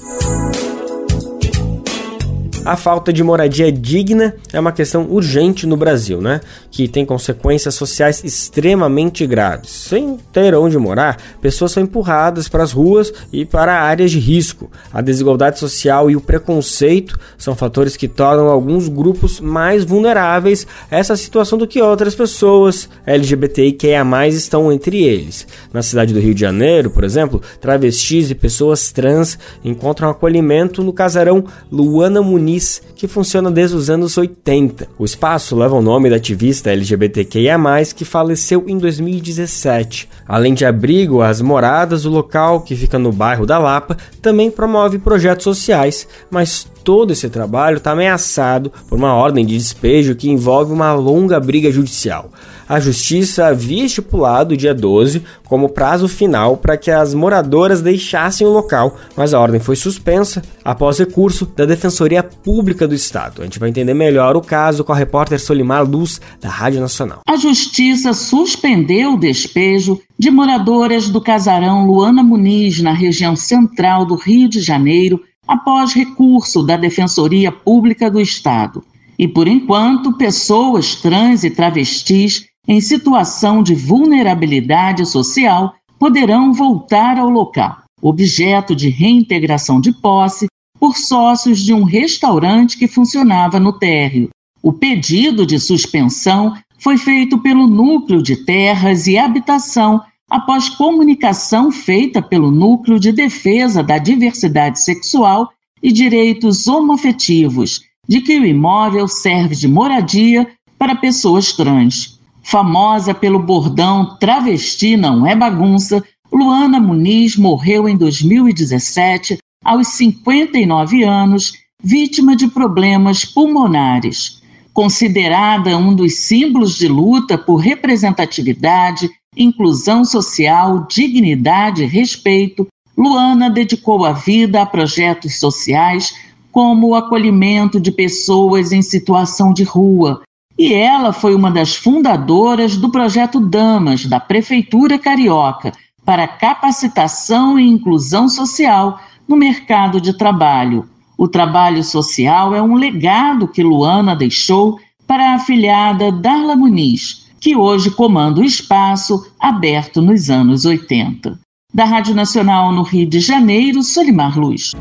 A 2.66 2.76
falta 2.76 3.14
de 3.14 3.24
moradia 3.24 3.72
digna 3.72 4.34
é 4.52 4.60
uma 4.60 4.72
questão 4.72 5.06
urgente 5.12 5.68
no 5.68 5.78
Brasil, 5.78 6.20
né? 6.20 6.42
Que 6.72 6.88
tem 6.88 7.06
consequências 7.06 7.76
sociais 7.76 8.24
extremamente 8.24 9.28
graves. 9.28 9.70
Sem 9.70 10.18
ter 10.34 10.56
onde 10.56 10.76
morar, 10.76 11.22
pessoas 11.40 11.74
são 11.74 11.84
empurradas 11.84 12.50
para 12.50 12.64
as 12.64 12.72
ruas 12.72 13.14
e 13.32 13.46
para 13.46 13.80
áreas 13.80 14.10
de 14.10 14.18
risco. 14.18 14.72
A 14.92 15.00
desigualdade 15.00 15.60
social 15.60 16.10
e 16.10 16.16
o 16.16 16.22
preconceito 16.22 17.20
são 17.38 17.56
fatores 17.56 17.96
que 17.96 18.08
tornam 18.08 18.48
alguns 18.48 18.88
grupos 18.88 19.40
mais 19.40 19.84
vulneráveis 19.84 20.66
a 20.90 20.98
essa 20.98 21.16
situação 21.16 21.60
do 21.60 21.68
que 21.68 21.80
outras 21.80 22.16
pessoas 22.16 22.90
LGBTIQIA+ 23.06 24.28
estão 24.30 24.72
entre 24.72 25.04
eles. 25.04 25.48
Na 25.72 25.84
cidade 25.84 26.16
do 26.16 26.20
Rio 26.20 26.34
de 26.34 26.42
Janeiro, 26.42 26.90
por 26.90 27.04
exemplo, 27.04 27.44
travestis 27.62 28.32
e 28.32 28.36
pessoas 28.36 28.92
trans 28.92 29.38
encontram 29.64 30.10
acolhimento 30.10 30.84
no 30.84 30.92
casarão 30.92 31.46
Luana 31.72 32.24
Muniz, 32.24 32.55
que 32.96 33.08
funciona 33.08 33.52
desde 33.52 33.76
os 33.76 33.90
anos 33.90 34.18
80. 34.18 34.88
O 34.98 35.06
espaço 35.06 35.56
leva 35.56 35.76
o 35.76 35.82
nome 35.82 36.10
da 36.10 36.16
ativista 36.16 36.72
LGBTQIA+, 36.72 37.58
que 37.96 38.06
faleceu 38.06 38.66
em 38.68 38.78
2017. 38.78 40.10
Além 40.28 40.54
de 40.54 40.66
abrigo 40.66 41.22
às 41.22 41.42
moradas, 41.42 42.06
o 42.06 42.10
local, 42.10 42.62
que 42.62 42.76
fica 42.76 42.98
no 42.98 43.12
bairro 43.12 43.46
da 43.46 43.58
Lapa, 43.58 43.98
também 44.22 44.50
promove 44.50 45.00
projetos 45.00 45.44
sociais, 45.44 46.08
mas 46.30 46.68
todo 46.86 47.12
esse 47.12 47.28
trabalho 47.30 47.78
está 47.78 47.92
ameaçado 47.92 48.72
por 48.88 48.96
uma 48.96 49.16
ordem 49.16 49.44
de 49.44 49.58
despejo 49.58 50.16
que 50.16 50.30
envolve 50.30 50.72
uma 50.72 50.94
longa 50.94 51.40
briga 51.40 51.72
judicial 51.72 52.30
a 52.68 52.80
Justiça 52.80 53.46
havia 53.46 53.86
estipulado 53.86 54.54
o 54.54 54.58
dia 54.58 54.74
12 54.74 55.24
como 55.46 55.70
prazo 55.70 56.08
final 56.08 56.58
para 56.58 56.76
que 56.76 56.90
as 56.90 57.14
moradoras 57.14 57.82
deixassem 57.82 58.46
o 58.46 58.52
local, 58.52 58.98
mas 59.16 59.34
a 59.34 59.40
ordem 59.40 59.60
foi 59.60 59.76
suspensa 59.76 60.42
após 60.64 60.98
recurso 60.98 61.46
da 61.46 61.66
Defensoria 61.66 62.24
Pública 62.24 62.88
do 62.88 62.96
Estado. 62.96 63.42
A 63.42 63.46
gente 63.46 63.60
vai 63.60 63.70
entender 63.70 63.94
melhor 63.94 64.36
o 64.36 64.42
caso 64.42 64.84
com 64.84 64.92
a 64.92 64.96
repórter 64.96 65.40
Solimar 65.40 65.88
Luz, 65.88 66.20
da 66.42 66.50
Rádio 66.50 66.82
Nacional. 66.82 67.20
A 67.28 67.38
Justiça 67.38 68.14
suspendeu 68.14 69.14
o 69.14 69.20
despejo 69.20 70.02
de 70.18 70.32
moradoras 70.32 71.10
do 71.10 71.22
casarão 71.22 71.86
Luana 71.86 72.24
Muniz, 72.24 72.82
na 72.82 72.94
região 72.94 73.36
central 73.36 74.06
do 74.06 74.16
Rio 74.16 74.50
de 74.50 74.60
Janeiro, 74.60 75.22
após 75.48 75.94
recurso 75.94 76.64
da 76.64 76.78
Defensoria 76.78 77.52
Pública 77.52 78.10
do 78.10 78.20
Estado. 78.20 78.84
E, 79.18 79.28
por 79.28 79.48
enquanto, 79.48 80.18
pessoas 80.18 80.96
trans 80.96 81.44
e 81.44 81.50
travestis 81.50 82.48
em 82.68 82.82
situação 82.82 83.62
de 83.62 83.76
vulnerabilidade 83.76 85.06
social 85.06 85.74
poderão 86.00 86.54
voltar 86.54 87.18
ao 87.18 87.30
local, 87.30 87.78
objeto 88.02 88.76
de 88.76 88.90
reintegração 88.90 89.80
de 89.80 89.94
posse 89.94 90.48
por 90.80 90.98
sócios 90.98 91.60
de 91.60 91.74
um 91.74 91.84
restaurante 91.84 92.78
que 92.78 92.88
funcionava 92.88 93.60
no 93.60 93.74
térreo. 93.74 94.30
O 94.62 94.74
pedido 94.74 95.46
de 95.46 95.60
suspensão 95.60 96.56
foi 96.80 96.98
feito 96.98 97.38
pelo 97.38 97.68
Núcleo 97.68 98.22
de 98.22 98.36
Terras 98.36 99.08
e 99.08 99.18
Habitação 99.18 100.02
após 100.30 100.70
comunicação 100.70 101.72
feita 101.72 102.22
pelo 102.22 102.52
Núcleo 102.52 103.00
de 103.00 103.12
Defesa 103.12 103.84
da 103.84 103.98
Diversidade 103.98 104.82
Sexual 104.82 105.50
e 105.82 105.92
Direitos 105.92 106.68
Homofetivos, 106.68 107.82
de 108.08 108.22
que 108.22 108.40
o 108.40 108.46
imóvel 108.46 109.08
serve 109.08 109.56
de 109.56 109.68
moradia 109.68 110.48
para 110.78 110.96
pessoas 110.96 111.54
trans. 111.54 112.20
Famosa 112.44 113.14
pelo 113.14 113.40
bordão 113.40 114.18
Travesti 114.20 114.96
não 114.96 115.26
é 115.26 115.36
bagunça, 115.36 116.04
Luana 116.32 116.80
Muniz 116.80 117.36
morreu 117.36 117.88
em 117.88 117.98
2017, 117.98 119.38
aos 119.64 119.88
59 119.90 121.04
anos, 121.04 121.54
vítima 121.82 122.36
de 122.36 122.48
problemas 122.48 123.26
pulmonares. 123.26 124.42
Considerada 124.74 125.78
um 125.78 125.96
dos 125.96 126.16
símbolos 126.16 126.78
de 126.78 126.88
luta 126.88 127.38
por 127.38 127.56
representatividade, 127.58 129.10
inclusão 129.36 130.06
social, 130.06 130.88
dignidade 130.90 131.84
e 131.84 131.88
respeito, 131.88 132.68
Luana 132.98 133.50
dedicou 133.50 134.06
a 134.06 134.14
vida 134.14 134.62
a 134.62 134.66
projetos 134.66 135.40
sociais 135.40 136.16
como 136.52 136.88
o 136.88 136.96
acolhimento 136.96 137.80
de 137.80 137.92
pessoas 137.92 138.72
em 138.72 138.82
situação 138.82 139.52
de 139.52 139.64
rua, 139.64 140.22
e 140.58 140.74
ela 140.74 141.12
foi 141.12 141.36
uma 141.36 141.52
das 141.52 141.76
fundadoras 141.76 142.78
do 142.78 142.90
projeto 142.90 143.42
Damas, 143.42 144.06
da 144.06 144.22
Prefeitura 144.22 144.98
Carioca, 144.98 145.74
para 146.06 146.28
capacitação 146.28 147.60
e 147.60 147.68
inclusão 147.68 148.30
social 148.30 149.00
no 149.28 149.36
mercado 149.36 150.00
de 150.00 150.18
trabalho. 150.18 150.88
O 151.18 151.28
trabalho 151.28 151.84
social 151.84 152.56
é 152.56 152.62
um 152.62 152.76
legado 152.76 153.48
que 153.48 153.64
Luana 153.64 154.16
deixou 154.16 154.80
para 155.06 155.32
a 155.32 155.36
afilhada 155.36 156.12
Darla 156.12 156.56
Muniz, 156.56 157.25
que 157.46 157.56
hoje 157.56 157.92
comanda 157.92 158.42
o 158.42 158.44
espaço 158.44 159.24
aberto 159.40 160.02
nos 160.02 160.32
anos 160.32 160.66
80. 160.66 161.38
Da 161.72 161.86
Rádio 161.86 162.16
Nacional 162.16 162.72
no 162.72 162.82
Rio 162.82 163.08
de 163.08 163.20
Janeiro, 163.20 163.84
Solimar 163.84 164.36
Luz. 164.36 164.72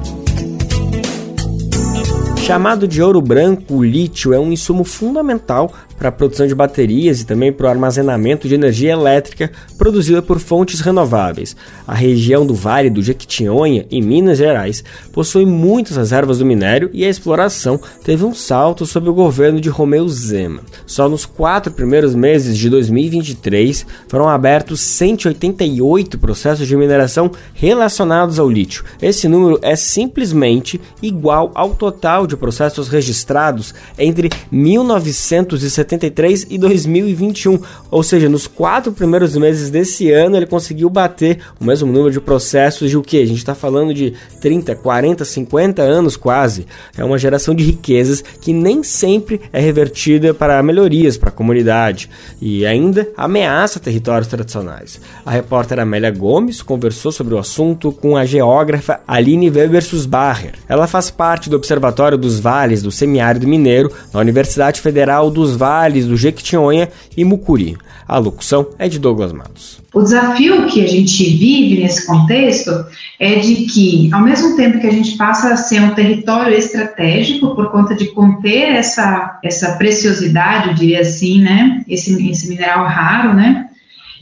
Chamado 2.38 2.88
de 2.88 3.02
ouro 3.02 3.20
branco, 3.20 3.74
o 3.74 3.84
lítio 3.84 4.32
é 4.32 4.38
um 4.38 4.50
insumo 4.50 4.82
fundamental 4.82 5.74
para 5.96 6.08
a 6.08 6.12
produção 6.12 6.46
de 6.46 6.54
baterias 6.54 7.20
e 7.20 7.26
também 7.26 7.52
para 7.52 7.66
o 7.66 7.70
armazenamento 7.70 8.48
de 8.48 8.54
energia 8.54 8.92
elétrica 8.92 9.50
produzida 9.78 10.20
por 10.22 10.38
fontes 10.38 10.80
renováveis. 10.80 11.56
A 11.86 11.94
região 11.94 12.46
do 12.46 12.54
Vale 12.54 12.90
do 12.90 13.02
Jequitinhonha, 13.02 13.86
em 13.90 14.02
Minas 14.02 14.38
Gerais, 14.38 14.82
possui 15.12 15.46
muitas 15.46 15.96
reservas 15.96 16.38
do 16.38 16.46
minério 16.46 16.90
e 16.92 17.04
a 17.04 17.08
exploração 17.08 17.80
teve 18.02 18.24
um 18.24 18.34
salto 18.34 18.86
sob 18.86 19.08
o 19.08 19.14
governo 19.14 19.60
de 19.60 19.68
Romeu 19.68 20.08
Zema. 20.08 20.60
Só 20.86 21.08
nos 21.08 21.24
quatro 21.26 21.72
primeiros 21.72 22.14
meses 22.14 22.56
de 22.56 22.68
2023 22.68 23.86
foram 24.08 24.28
abertos 24.28 24.80
188 24.80 26.18
processos 26.18 26.66
de 26.66 26.76
mineração 26.76 27.30
relacionados 27.54 28.38
ao 28.38 28.50
lítio. 28.50 28.84
Esse 29.00 29.28
número 29.28 29.58
é 29.62 29.76
simplesmente 29.76 30.80
igual 31.02 31.50
ao 31.54 31.74
total 31.74 32.26
de 32.26 32.36
processos 32.36 32.88
registrados 32.88 33.74
entre 33.98 34.30
1970 34.50 35.83
1973 35.84 36.46
e 36.50 36.58
2021. 36.58 37.60
Ou 37.90 38.02
seja, 38.02 38.28
nos 38.28 38.46
quatro 38.46 38.92
primeiros 38.92 39.36
meses 39.36 39.70
desse 39.70 40.10
ano 40.10 40.36
ele 40.36 40.46
conseguiu 40.46 40.88
bater 40.90 41.38
o 41.60 41.64
mesmo 41.64 41.90
número 41.90 42.10
de 42.10 42.20
processos 42.20 42.90
de 42.90 42.96
o 42.96 43.02
que? 43.02 43.22
A 43.22 43.26
gente 43.26 43.38
está 43.38 43.54
falando 43.54 43.94
de 43.94 44.14
30, 44.40 44.74
40, 44.74 45.24
50 45.24 45.82
anos 45.82 46.16
quase. 46.16 46.66
É 46.96 47.04
uma 47.04 47.18
geração 47.18 47.54
de 47.54 47.64
riquezas 47.64 48.22
que 48.40 48.52
nem 48.52 48.82
sempre 48.82 49.40
é 49.52 49.60
revertida 49.60 50.34
para 50.34 50.62
melhorias 50.62 51.16
para 51.16 51.28
a 51.28 51.32
comunidade 51.32 52.10
e 52.40 52.66
ainda 52.66 53.08
ameaça 53.16 53.80
territórios 53.80 54.28
tradicionais. 54.28 55.00
A 55.24 55.30
repórter 55.30 55.78
Amélia 55.78 56.10
Gomes 56.10 56.62
conversou 56.62 57.12
sobre 57.12 57.34
o 57.34 57.38
assunto 57.38 57.92
com 57.92 58.16
a 58.16 58.24
geógrafa 58.24 59.00
Aline 59.06 59.50
Weber 59.50 59.84
Susbacher. 59.84 60.54
Ela 60.68 60.86
faz 60.86 61.10
parte 61.10 61.50
do 61.50 61.56
Observatório 61.56 62.18
dos 62.18 62.38
Vales 62.40 62.82
do 62.82 62.90
Semiárido 62.90 63.46
Mineiro 63.46 63.90
na 64.12 64.20
Universidade 64.20 64.80
Federal 64.80 65.30
dos 65.30 65.56
Vales 65.56 65.73
Do 66.06 66.16
Jequitinhonha 66.16 66.88
e 67.16 67.24
Mucuri. 67.24 67.76
A 68.06 68.18
locução 68.18 68.68
é 68.78 68.88
de 68.88 68.98
Douglas 68.98 69.32
Matos. 69.32 69.82
O 69.92 70.02
desafio 70.02 70.66
que 70.66 70.84
a 70.84 70.86
gente 70.86 71.24
vive 71.24 71.82
nesse 71.82 72.06
contexto 72.06 72.70
é 73.18 73.36
de 73.36 73.66
que, 73.66 74.10
ao 74.12 74.20
mesmo 74.20 74.56
tempo 74.56 74.80
que 74.80 74.86
a 74.86 74.92
gente 74.92 75.16
passa 75.16 75.54
a 75.54 75.56
ser 75.56 75.80
um 75.80 75.94
território 75.94 76.56
estratégico 76.56 77.54
por 77.54 77.70
conta 77.70 77.94
de 77.94 78.06
conter 78.06 78.72
essa, 78.74 79.38
essa 79.42 79.72
preciosidade, 79.76 80.68
eu 80.68 80.74
diria 80.74 81.00
assim, 81.00 81.40
né, 81.40 81.82
esse, 81.88 82.28
esse 82.28 82.48
mineral 82.48 82.86
raro, 82.86 83.34
né, 83.34 83.68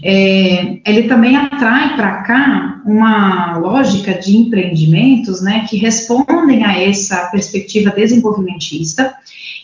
é, 0.02 0.78
ele 0.86 1.04
também 1.04 1.36
atrai 1.36 1.96
para 1.96 2.22
cá 2.22 2.71
uma 2.84 3.58
lógica 3.58 4.14
de 4.14 4.36
empreendimentos 4.36 5.40
né, 5.40 5.66
que 5.68 5.76
respondem 5.76 6.64
a 6.64 6.80
essa 6.80 7.28
perspectiva 7.30 7.90
desenvolvimentista 7.90 9.14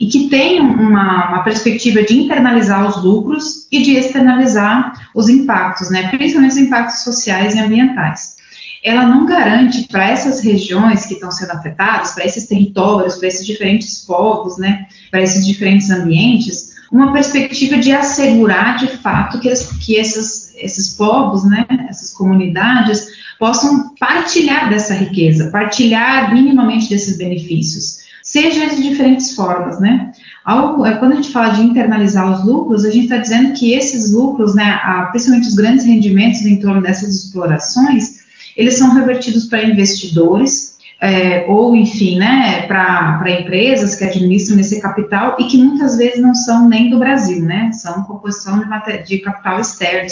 e 0.00 0.06
que 0.06 0.28
tem 0.28 0.60
uma, 0.60 1.28
uma, 1.28 1.42
perspectiva 1.42 2.02
de 2.02 2.18
internalizar 2.18 2.88
os 2.88 3.02
lucros 3.02 3.66
e 3.70 3.82
de 3.82 3.96
externalizar 3.96 5.10
os 5.14 5.28
impactos, 5.28 5.90
né, 5.90 6.08
principalmente 6.08 6.52
os 6.52 6.58
impactos 6.58 7.02
sociais 7.02 7.54
e 7.54 7.58
ambientais. 7.58 8.37
Ela 8.84 9.04
não 9.06 9.26
garante 9.26 9.88
para 9.88 10.08
essas 10.08 10.40
regiões 10.40 11.04
que 11.06 11.14
estão 11.14 11.32
sendo 11.32 11.50
afetadas, 11.50 12.12
para 12.12 12.25
esses 12.25 12.46
territórios, 12.46 13.16
para 13.16 13.26
esses 13.26 13.44
diferentes 13.44 14.04
povos, 14.06 14.56
né, 14.56 14.87
para 15.10 15.20
esses 15.20 15.44
diferentes 15.44 15.90
ambientes, 15.90 16.67
uma 16.90 17.12
perspectiva 17.12 17.76
de 17.76 17.92
assegurar 17.92 18.78
de 18.78 18.87
fato 18.99 19.40
que, 19.40 19.50
que 19.80 19.97
esses, 19.97 20.54
esses 20.57 20.95
povos, 20.95 21.45
né, 21.45 21.66
essas 21.88 22.12
comunidades, 22.12 23.07
possam 23.38 23.95
partilhar 24.00 24.68
dessa 24.68 24.95
riqueza, 24.95 25.50
partilhar 25.50 26.33
minimamente 26.33 26.88
desses 26.88 27.16
benefícios, 27.16 27.99
seja 28.23 28.66
de 28.66 28.83
diferentes 28.83 29.35
formas, 29.35 29.80
né? 29.80 30.12
Algo, 30.45 30.85
é, 30.85 30.97
quando 30.97 31.12
a 31.12 31.16
gente 31.16 31.30
fala 31.30 31.54
de 31.54 31.62
internalizar 31.62 32.30
os 32.30 32.45
lucros, 32.45 32.85
a 32.85 32.90
gente 32.90 33.04
está 33.04 33.18
dizendo 33.18 33.52
que 33.52 33.73
esses 33.73 34.11
lucros, 34.12 34.54
né, 34.54 34.78
principalmente 35.11 35.49
os 35.49 35.54
grandes 35.54 35.85
rendimentos 35.85 36.40
em 36.42 36.59
torno 36.59 36.83
dessas 36.83 37.14
explorações, 37.14 38.18
eles 38.57 38.75
são 38.75 38.95
revertidos 38.95 39.45
para 39.45 39.62
investidores, 39.62 40.77
é, 41.00 41.45
ou 41.47 41.76
enfim, 41.76 42.19
né, 42.19 42.62
para 42.67 43.23
empresas 43.31 43.95
que 43.95 44.05
administram 44.05 44.59
esse 44.59 44.81
capital 44.81 45.37
e 45.38 45.45
que 45.45 45.57
muitas 45.57 45.97
vezes 45.97 46.21
não 46.21 46.35
são 46.35 46.69
nem 46.69 46.90
do 46.90 46.99
Brasil, 46.99 47.43
né, 47.43 47.71
são 47.73 48.02
composição 48.02 48.59
de, 48.59 49.02
de 49.05 49.19
capital 49.19 49.61
externo, 49.61 50.09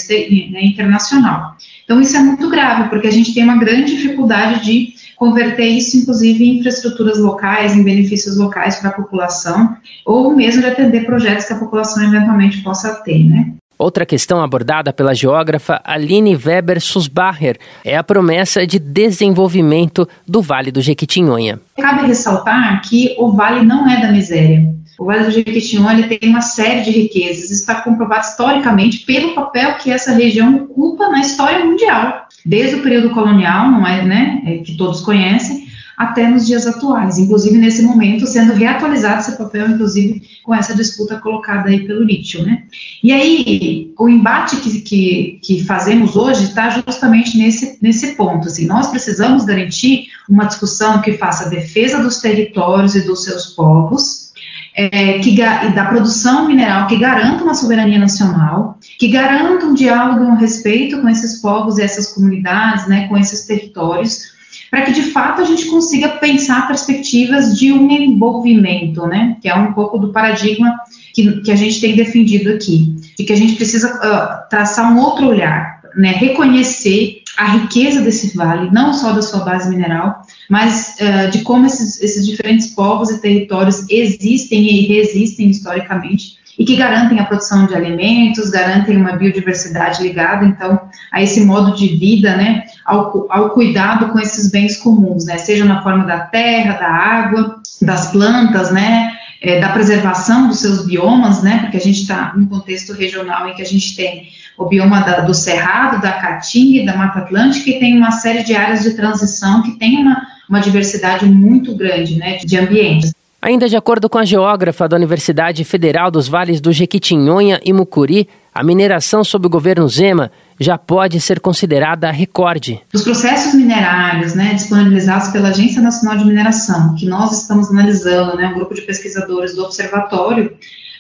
né, 0.53 0.65
internacional. 0.65 1.57
Então 1.85 2.01
isso 2.01 2.17
é 2.17 2.21
muito 2.21 2.49
grave, 2.49 2.89
porque 2.89 3.09
a 3.09 3.13
gente 3.13 3.35
tem 3.35 3.43
uma 3.43 3.59
grande 3.59 3.97
dificuldade 3.97 4.65
de 4.65 4.95
converter 5.17 5.67
isso, 5.67 5.97
inclusive, 5.97 6.45
em 6.45 6.59
infraestruturas 6.59 7.19
locais, 7.19 7.75
em 7.75 7.83
benefícios 7.83 8.37
locais 8.37 8.77
para 8.77 8.91
a 8.91 8.93
população, 8.93 9.77
ou 10.05 10.37
mesmo 10.37 10.61
de 10.61 10.69
atender 10.69 11.07
projetos 11.07 11.47
que 11.47 11.53
a 11.55 11.59
população 11.59 12.05
eventualmente 12.05 12.63
possa 12.63 12.95
ter, 13.03 13.25
né. 13.25 13.55
Outra 13.79 14.07
questão 14.07 14.43
abordada 14.43 14.91
pela 14.91 15.15
geógrafa 15.15 15.81
Aline 15.85 16.35
Weber 16.35 16.81
Susbacher 16.81 17.59
é 17.85 17.95
a 17.97 18.03
promessa 18.03 18.67
de 18.67 18.79
desenvolvimento 18.79 20.09
do 20.27 20.41
Vale 20.41 20.73
do 20.73 20.81
Jequitinhonha. 20.81 21.61
Cabe 21.77 22.07
ressaltar 22.07 22.81
que 22.83 23.15
o 23.19 23.33
vale 23.33 23.65
não 23.67 23.89
é 23.89 24.01
da 24.01 24.11
miséria. 24.11 24.67
O 24.99 25.05
Vale 25.05 25.25
do 25.25 25.31
Jequitinhonha 25.31 26.09
tem 26.09 26.31
uma 26.31 26.41
série 26.41 26.81
de 26.81 26.91
riquezas. 26.91 27.51
Está 27.51 27.83
comprovado 27.83 28.25
historicamente 28.25 29.05
pelo 29.05 29.35
papel 29.35 29.75
que 29.75 29.91
essa 29.91 30.13
região 30.13 30.57
ocupa 30.57 31.09
na 31.11 31.21
história 31.21 31.63
mundial, 31.63 32.27
desde 32.47 32.77
o 32.77 32.83
período 32.83 33.11
colonial, 33.11 33.71
não 33.71 33.87
é, 33.87 34.03
né, 34.03 34.43
é, 34.47 34.57
que 34.59 34.75
todos 34.75 35.03
conhecem, 35.03 35.66
até 35.97 36.29
nos 36.29 36.47
dias 36.47 36.67
atuais, 36.67 37.19
inclusive 37.19 37.57
nesse 37.57 37.83
momento 37.83 38.27
sendo 38.27 38.53
reatualizado 38.53 39.21
esse 39.21 39.39
papel, 39.39 39.71
inclusive 39.71 40.23
com 40.45 40.55
essa 40.55 40.75
disputa 40.75 41.17
colocada 41.19 41.71
aí 41.71 41.87
pelo 41.87 42.05
lítio, 42.05 42.45
né? 42.45 42.65
E 43.03 43.13
aí, 43.13 43.95
o 43.99 44.09
embate 44.09 44.57
que, 44.57 44.81
que, 44.81 45.41
que 45.43 45.65
fazemos 45.65 46.15
hoje 46.15 46.45
está 46.45 46.69
justamente 46.69 47.39
nesse, 47.39 47.79
nesse 47.81 48.15
ponto, 48.15 48.49
assim, 48.49 48.67
nós 48.67 48.89
precisamos 48.89 49.45
garantir 49.45 50.09
uma 50.29 50.45
discussão 50.45 51.01
que 51.01 51.15
faça 51.15 51.49
defesa 51.49 52.03
dos 52.03 52.19
territórios 52.21 52.95
e 52.95 53.01
dos 53.01 53.25
seus 53.25 53.47
povos, 53.47 54.27
é, 54.75 55.19
que, 55.21 55.35
da 55.35 55.87
produção 55.87 56.47
mineral 56.47 56.87
que 56.87 56.99
garanta 56.99 57.43
uma 57.43 57.55
soberania 57.55 57.99
nacional, 57.99 58.79
que 58.99 59.09
garanta 59.09 59.65
um 59.65 59.73
diálogo 59.73 60.25
e 60.25 60.27
um 60.27 60.37
respeito 60.37 61.01
com 61.01 61.09
esses 61.09 61.41
povos 61.41 61.79
e 61.79 61.83
essas 61.83 62.13
comunidades, 62.13 62.87
né, 62.87 63.09
com 63.09 63.17
esses 63.17 63.47
territórios, 63.47 64.36
para 64.71 64.83
que 64.83 64.93
de 64.93 65.03
fato 65.03 65.41
a 65.41 65.45
gente 65.45 65.67
consiga 65.67 66.09
pensar 66.09 66.67
perspectivas 66.67 67.59
de 67.59 67.73
um 67.73 67.91
envolvimento, 67.91 69.07
né, 69.07 69.37
que 69.41 69.49
é 69.49 69.55
um 69.55 69.73
pouco 69.73 69.99
do 69.99 70.13
paradigma 70.13 70.75
que, 71.15 71.41
que 71.41 71.51
a 71.51 71.57
gente 71.57 71.81
tem 71.81 71.95
defendido 71.95 72.51
aqui, 72.51 72.95
de 73.17 73.25
que 73.25 73.33
a 73.33 73.37
gente 73.37 73.55
precisa 73.55 73.95
uh, 73.95 74.49
traçar 74.49 74.93
um 74.93 74.99
outro 74.99 75.29
olhar, 75.29 75.81
né, 75.97 76.13
reconhecer 76.13 77.23
a 77.37 77.53
riqueza 77.53 78.01
desse 78.01 78.37
vale, 78.37 78.71
não 78.71 78.93
só 78.95 79.13
da 79.13 79.23
sua 79.23 79.41
base 79.41 79.69
mineral, 79.69 80.23
mas 80.49 80.97
uh, 81.01 81.31
de 81.31 81.43
como 81.43 81.67
esses, 81.67 82.01
esses 82.01 82.27
diferentes 82.27 82.69
povos 82.69 83.11
e 83.11 83.21
territórios 83.21 83.87
existem 83.91 84.63
e 84.63 84.87
resistem 84.87 85.51
historicamente 85.51 86.37
e 86.59 86.65
que 86.65 86.77
garantem 86.77 87.19
a 87.19 87.25
produção 87.25 87.67
de 87.67 87.75
alimentos, 87.75 88.51
garantem 88.51 88.97
uma 88.97 89.13
biodiversidade 89.13 90.03
ligada, 90.03 90.45
então, 90.45 90.81
a 91.13 91.23
esse 91.23 91.45
modo 91.45 91.77
de 91.77 91.89
vida, 91.89 92.35
né, 92.37 92.65
ao, 92.85 93.27
ao 93.31 93.51
cuidado 93.51 94.09
com 94.09 94.19
esses 94.19 94.51
bens 94.51 94.77
comuns, 94.77 95.27
né, 95.27 95.37
seja 95.39 95.65
na 95.65 95.83
forma 95.83 96.05
da 96.05 96.21
terra, 96.21 96.79
da 96.79 96.89
água, 96.89 97.61
das 97.83 98.11
plantas, 98.11 98.71
né, 98.71 99.13
é, 99.43 99.61
da 99.61 99.69
preservação 99.69 100.49
dos 100.49 100.61
seus 100.61 100.87
biomas, 100.87 101.43
né, 101.43 101.59
porque 101.61 101.77
a 101.77 101.81
gente 101.81 102.01
está 102.03 102.33
num 102.35 102.47
contexto 102.47 102.93
regional 102.95 103.49
em 103.49 103.55
que 103.55 103.63
a 103.63 103.67
gente 103.67 103.95
tem 103.95 104.29
o 104.57 104.65
bioma 104.65 105.01
da, 105.01 105.21
do 105.21 105.35
Cerrado, 105.35 106.01
da 106.01 106.13
Caatinga 106.13 106.81
e 106.81 106.87
da 106.87 106.97
Mata 106.97 107.19
Atlântica, 107.19 107.69
e 107.69 107.79
tem 107.79 107.99
uma 107.99 108.11
série 108.11 108.43
de 108.43 108.57
áreas 108.57 108.83
de 108.83 108.95
transição 108.95 109.63
que 109.63 109.73
tem 109.73 109.99
uma, 109.99 110.27
uma 110.49 110.61
diversidade 110.61 111.27
muito 111.27 111.77
grande, 111.77 112.17
né, 112.17 112.39
de 112.39 112.57
ambientes. 112.57 113.16
Ainda 113.47 113.69
de 113.69 113.77
acordo 113.77 114.11
com 114.11 114.19
a 114.19 114.25
geógrafa 114.25 114.89
da 114.89 114.97
Universidade 114.97 115.63
Federal 115.63 116.11
dos 116.11 116.27
Vales 116.27 116.61
do 116.61 116.73
Jequitinhonha 116.73 117.61
e 117.65 117.73
Mucuri, 117.73 118.29
a 118.53 118.65
mineração 118.65 119.23
sob 119.23 119.47
o 119.47 119.49
governo 119.49 119.89
Zema 119.89 120.33
já 120.59 120.77
pode 120.77 121.21
ser 121.21 121.39
considerada 121.39 122.11
recorde. 122.11 122.83
Os 122.93 123.05
processos 123.05 123.55
minerários 123.55 124.35
né, 124.35 124.53
disponibilizados 124.55 125.29
pela 125.29 125.51
Agência 125.51 125.81
Nacional 125.81 126.19
de 126.19 126.25
Mineração, 126.25 126.97
que 126.97 127.07
nós 127.07 127.41
estamos 127.41 127.71
analisando, 127.71 128.37
né, 128.37 128.49
um 128.49 128.55
grupo 128.55 128.75
de 128.75 128.83
pesquisadores 128.83 129.55
do 129.55 129.63
observatório, 129.63 130.53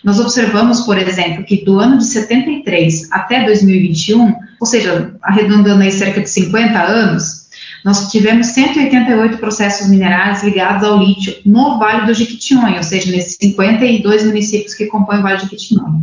nós 0.04 0.20
observamos, 0.20 0.82
por 0.82 0.96
exemplo, 0.98 1.42
que 1.42 1.64
do 1.64 1.80
ano 1.80 1.98
de 1.98 2.04
73 2.04 3.10
até 3.10 3.44
2021, 3.44 4.36
ou 4.60 4.66
seja, 4.68 5.16
arredondando 5.20 5.82
aí 5.82 5.90
cerca 5.90 6.20
de 6.20 6.30
50 6.30 6.80
anos, 6.80 7.45
nós 7.86 8.10
tivemos 8.10 8.48
188 8.48 9.38
processos 9.38 9.88
minerais 9.88 10.42
ligados 10.42 10.82
ao 10.82 10.98
lítio 10.98 11.36
no 11.46 11.78
Vale 11.78 12.04
do 12.04 12.12
Jequitinhonha, 12.12 12.78
ou 12.78 12.82
seja, 12.82 13.12
nesses 13.12 13.36
52 13.40 14.26
municípios 14.26 14.74
que 14.74 14.86
compõem 14.86 15.20
o 15.20 15.22
Vale 15.22 15.36
do 15.36 15.42
Jequitinhonha. 15.42 16.02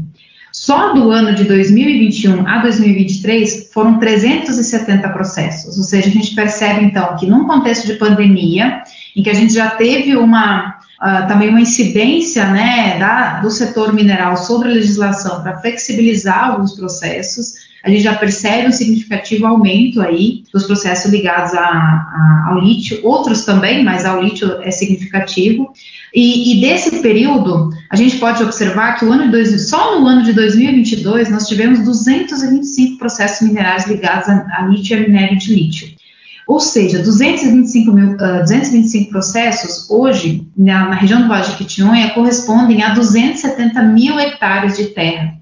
Só 0.49 0.93
do 0.93 1.11
ano 1.11 1.35
de 1.35 1.43
2021 1.43 2.47
a 2.47 2.59
2023 2.59 3.69
foram 3.73 3.99
370 3.99 5.09
processos, 5.09 5.77
ou 5.77 5.83
seja, 5.83 6.07
a 6.07 6.11
gente 6.11 6.33
percebe 6.33 6.85
então 6.85 7.17
que 7.17 7.25
num 7.25 7.45
contexto 7.45 7.85
de 7.85 7.95
pandemia, 7.95 8.81
em 9.13 9.21
que 9.21 9.29
a 9.29 9.33
gente 9.33 9.53
já 9.53 9.71
teve 9.71 10.15
uma 10.15 10.79
uh, 11.01 11.27
também 11.27 11.49
uma 11.49 11.59
incidência 11.59 12.45
né, 12.45 12.97
da, 12.97 13.41
do 13.41 13.51
setor 13.51 13.91
mineral 13.91 14.37
sobre 14.37 14.69
a 14.69 14.73
legislação 14.73 15.43
para 15.43 15.59
flexibilizar 15.59 16.51
alguns 16.51 16.77
processos, 16.77 17.55
a 17.83 17.89
gente 17.89 18.01
já 18.01 18.15
percebe 18.15 18.69
um 18.69 18.71
significativo 18.71 19.45
aumento 19.45 20.01
aí 20.01 20.43
dos 20.53 20.63
processos 20.63 21.11
ligados 21.11 21.53
a, 21.53 21.59
a, 21.61 22.45
ao 22.49 22.61
lítio, 22.61 22.99
outros 23.03 23.43
também, 23.43 23.83
mas 23.83 24.05
ao 24.05 24.23
lítio 24.23 24.61
é 24.61 24.71
significativo. 24.71 25.73
E, 26.15 26.53
e, 26.53 26.61
desse 26.61 27.01
período, 27.01 27.71
a 27.89 27.95
gente 27.97 28.17
pode 28.17 28.41
observar 28.41 28.97
que 28.97 29.03
o 29.03 29.11
ano 29.11 29.25
de 29.25 29.31
dois, 29.31 29.69
só 29.69 29.99
no 29.99 30.07
ano 30.07 30.23
de 30.23 30.31
2022 30.31 31.29
nós 31.29 31.45
tivemos 31.45 31.79
225 31.79 32.97
processos 32.97 33.45
minerais 33.45 33.85
ligados 33.85 34.29
a, 34.29 34.45
a 34.59 34.67
lítio 34.67 34.95
e 34.95 34.99
a 34.99 35.07
minério 35.07 35.37
de 35.37 35.53
lítio. 35.53 35.89
Ou 36.47 36.59
seja, 36.59 37.01
225, 37.01 37.91
mil, 37.91 38.11
uh, 38.11 38.23
ah, 38.23 38.39
225 38.41 39.09
processos 39.09 39.89
hoje 39.89 40.47
na, 40.55 40.89
na 40.89 40.95
região 40.95 41.21
do 41.21 41.27
Vale 41.27 41.43
de 41.43 41.51
Jequitinhonha 41.51 42.11
correspondem 42.11 42.83
a 42.83 42.93
270 42.93 43.81
mil 43.83 44.19
hectares 44.19 44.77
de 44.77 44.85
terra. 44.87 45.33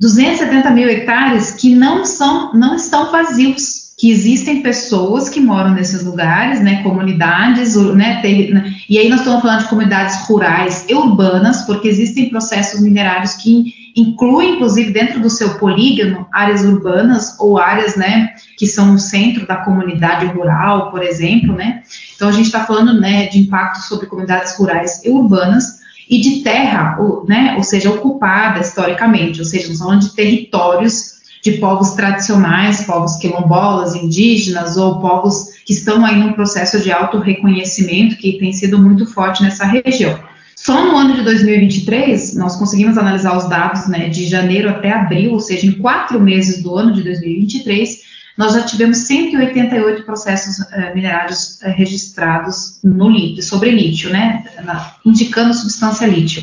270 0.00 0.70
mil 0.70 0.88
hectares 0.88 1.50
que 1.52 1.74
não 1.74 2.04
são, 2.04 2.54
não 2.54 2.74
estão 2.74 3.12
vazios, 3.12 3.90
que 3.98 4.10
existem 4.10 4.62
pessoas 4.62 5.28
que 5.28 5.38
moram 5.38 5.72
nesses 5.74 6.02
lugares, 6.02 6.58
né, 6.62 6.82
comunidades, 6.82 7.76
né, 7.94 8.22
ter, 8.22 8.50
né, 8.50 8.74
e 8.88 8.96
aí 8.96 9.10
nós 9.10 9.20
estamos 9.20 9.42
falando 9.42 9.60
de 9.60 9.68
comunidades 9.68 10.26
rurais 10.26 10.86
e 10.88 10.94
urbanas, 10.94 11.66
porque 11.66 11.86
existem 11.86 12.30
processos 12.30 12.80
minerários 12.80 13.34
que 13.34 13.74
incluem, 13.94 14.54
inclusive, 14.54 14.90
dentro 14.90 15.20
do 15.20 15.28
seu 15.28 15.58
polígono, 15.58 16.26
áreas 16.32 16.64
urbanas 16.64 17.38
ou 17.38 17.58
áreas, 17.58 17.94
né, 17.94 18.30
que 18.56 18.66
são 18.66 18.94
o 18.94 18.98
centro 18.98 19.46
da 19.46 19.56
comunidade 19.56 20.24
rural, 20.28 20.90
por 20.90 21.02
exemplo, 21.02 21.54
né, 21.54 21.82
então 22.16 22.26
a 22.26 22.32
gente 22.32 22.46
está 22.46 22.64
falando, 22.64 22.98
né, 22.98 23.26
de 23.26 23.38
impacto 23.38 23.82
sobre 23.82 24.06
comunidades 24.06 24.56
rurais 24.56 25.04
e 25.04 25.10
urbanas, 25.10 25.79
e 26.10 26.20
de 26.20 26.40
terra, 26.42 26.96
ou, 26.98 27.24
né, 27.26 27.54
ou 27.56 27.62
seja, 27.62 27.88
ocupada 27.88 28.58
historicamente, 28.58 29.38
ou 29.38 29.46
seja, 29.46 29.68
nós 29.68 29.78
falando 29.78 30.00
de 30.00 30.14
territórios 30.14 31.20
de 31.42 31.52
povos 31.52 31.92
tradicionais, 31.92 32.82
povos 32.82 33.16
quilombolas, 33.16 33.94
indígenas 33.94 34.76
ou 34.76 35.00
povos 35.00 35.50
que 35.64 35.72
estão 35.72 36.04
aí 36.04 36.18
num 36.18 36.32
processo 36.32 36.80
de 36.80 36.92
auto-reconhecimento 36.92 38.16
que 38.16 38.38
tem 38.38 38.52
sido 38.52 38.78
muito 38.78 39.06
forte 39.06 39.42
nessa 39.42 39.64
região. 39.64 40.18
Só 40.54 40.84
no 40.84 40.94
ano 40.96 41.14
de 41.14 41.22
2023, 41.22 42.36
nós 42.36 42.56
conseguimos 42.56 42.98
analisar 42.98 43.34
os 43.34 43.48
dados 43.48 43.86
né, 43.86 44.10
de 44.10 44.26
janeiro 44.26 44.68
até 44.68 44.92
abril, 44.92 45.32
ou 45.32 45.40
seja, 45.40 45.66
em 45.66 45.72
quatro 45.72 46.20
meses 46.20 46.62
do 46.62 46.76
ano 46.76 46.92
de 46.92 47.02
2023, 47.02 48.00
nós 48.40 48.54
já 48.54 48.62
tivemos 48.62 48.96
188 48.96 50.02
processos 50.04 50.60
uh, 50.60 50.94
minerários 50.94 51.58
uh, 51.60 51.68
registrados 51.68 52.78
no 52.82 53.10
lítio, 53.10 53.42
sobre 53.42 53.70
lítio, 53.70 54.08
né, 54.08 54.42
na, 54.64 54.94
indicando 55.04 55.52
substância 55.52 56.06
lítio. 56.06 56.42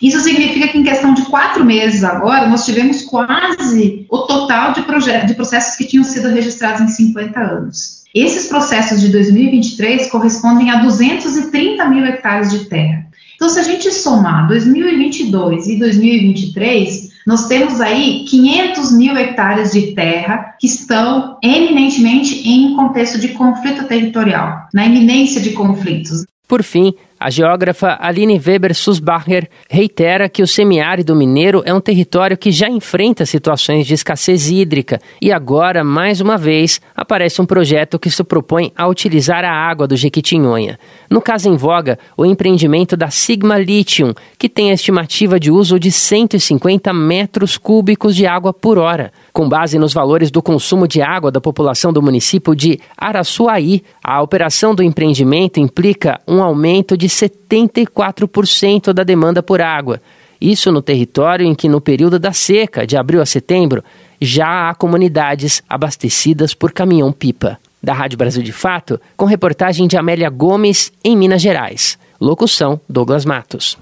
Isso 0.00 0.18
significa 0.20 0.68
que 0.68 0.78
em 0.78 0.82
questão 0.82 1.12
de 1.12 1.26
quatro 1.26 1.66
meses 1.66 2.02
agora, 2.02 2.48
nós 2.48 2.64
tivemos 2.64 3.02
quase 3.02 4.06
o 4.08 4.18
total 4.20 4.72
de, 4.72 4.80
de 5.26 5.34
processos 5.34 5.76
que 5.76 5.84
tinham 5.84 6.04
sido 6.04 6.30
registrados 6.30 6.80
em 6.80 6.88
50 6.88 7.38
anos. 7.38 8.04
Esses 8.14 8.48
processos 8.48 8.98
de 8.98 9.10
2023 9.10 10.10
correspondem 10.10 10.70
a 10.70 10.76
230 10.76 11.84
mil 11.90 12.06
hectares 12.06 12.50
de 12.50 12.64
terra. 12.64 13.06
Então, 13.36 13.50
se 13.50 13.60
a 13.60 13.62
gente 13.62 13.92
somar 13.92 14.48
2022 14.48 15.68
e 15.68 15.78
2023, 15.78 17.07
nós 17.28 17.46
temos 17.46 17.78
aí 17.78 18.24
500 18.26 18.90
mil 18.92 19.14
hectares 19.14 19.72
de 19.72 19.92
terra 19.92 20.56
que 20.58 20.66
estão 20.66 21.36
eminentemente 21.42 22.48
em 22.48 22.74
contexto 22.74 23.20
de 23.20 23.28
conflito 23.34 23.84
territorial, 23.86 24.66
na 24.72 24.86
iminência 24.86 25.38
de 25.38 25.50
conflitos. 25.50 26.24
Por 26.48 26.62
fim, 26.62 26.94
A 27.20 27.30
geógrafa 27.30 27.98
Aline 28.00 28.38
Weber 28.38 28.72
Susbacher 28.72 29.50
reitera 29.68 30.28
que 30.28 30.40
o 30.40 30.46
semiárido 30.46 31.16
mineiro 31.16 31.64
é 31.66 31.74
um 31.74 31.80
território 31.80 32.38
que 32.38 32.52
já 32.52 32.68
enfrenta 32.68 33.26
situações 33.26 33.88
de 33.88 33.94
escassez 33.94 34.48
hídrica 34.48 35.00
e 35.20 35.32
agora, 35.32 35.82
mais 35.82 36.20
uma 36.20 36.38
vez, 36.38 36.80
aparece 36.94 37.42
um 37.42 37.46
projeto 37.46 37.98
que 37.98 38.08
se 38.08 38.22
propõe 38.22 38.72
a 38.76 38.86
utilizar 38.86 39.44
a 39.44 39.50
água 39.50 39.88
do 39.88 39.96
Jequitinhonha. 39.96 40.78
No 41.10 41.20
caso 41.20 41.48
em 41.48 41.56
voga, 41.56 41.98
o 42.16 42.24
empreendimento 42.24 42.96
da 42.96 43.10
Sigma 43.10 43.58
Lithium, 43.58 44.14
que 44.38 44.48
tem 44.48 44.70
a 44.70 44.74
estimativa 44.74 45.40
de 45.40 45.50
uso 45.50 45.76
de 45.80 45.90
150 45.90 46.92
metros 46.92 47.58
cúbicos 47.58 48.14
de 48.14 48.26
água 48.26 48.52
por 48.52 48.78
hora. 48.78 49.12
Com 49.32 49.48
base 49.48 49.76
nos 49.76 49.92
valores 49.92 50.30
do 50.30 50.40
consumo 50.40 50.86
de 50.86 51.02
água 51.02 51.32
da 51.32 51.40
população 51.40 51.92
do 51.92 52.00
município 52.00 52.54
de 52.54 52.78
Araçuaí, 52.96 53.82
a 54.04 54.22
operação 54.22 54.72
do 54.72 54.84
empreendimento 54.84 55.58
implica 55.58 56.20
um 56.28 56.40
aumento 56.40 56.96
de 56.96 57.07
74% 57.08 58.92
da 58.92 59.02
demanda 59.02 59.42
por 59.42 59.60
água. 59.60 60.00
Isso 60.40 60.70
no 60.70 60.80
território 60.80 61.44
em 61.44 61.54
que, 61.54 61.68
no 61.68 61.80
período 61.80 62.18
da 62.18 62.32
seca, 62.32 62.86
de 62.86 62.96
abril 62.96 63.20
a 63.20 63.26
setembro, 63.26 63.82
já 64.20 64.68
há 64.68 64.74
comunidades 64.74 65.62
abastecidas 65.68 66.54
por 66.54 66.72
caminhão-pipa. 66.72 67.58
Da 67.82 67.92
Rádio 67.92 68.18
Brasil 68.18 68.42
de 68.42 68.52
Fato, 68.52 69.00
com 69.16 69.24
reportagem 69.24 69.86
de 69.86 69.96
Amélia 69.96 70.28
Gomes, 70.30 70.92
em 71.02 71.16
Minas 71.16 71.42
Gerais. 71.42 71.98
Locução: 72.20 72.80
Douglas 72.88 73.24
Matos. 73.24 73.78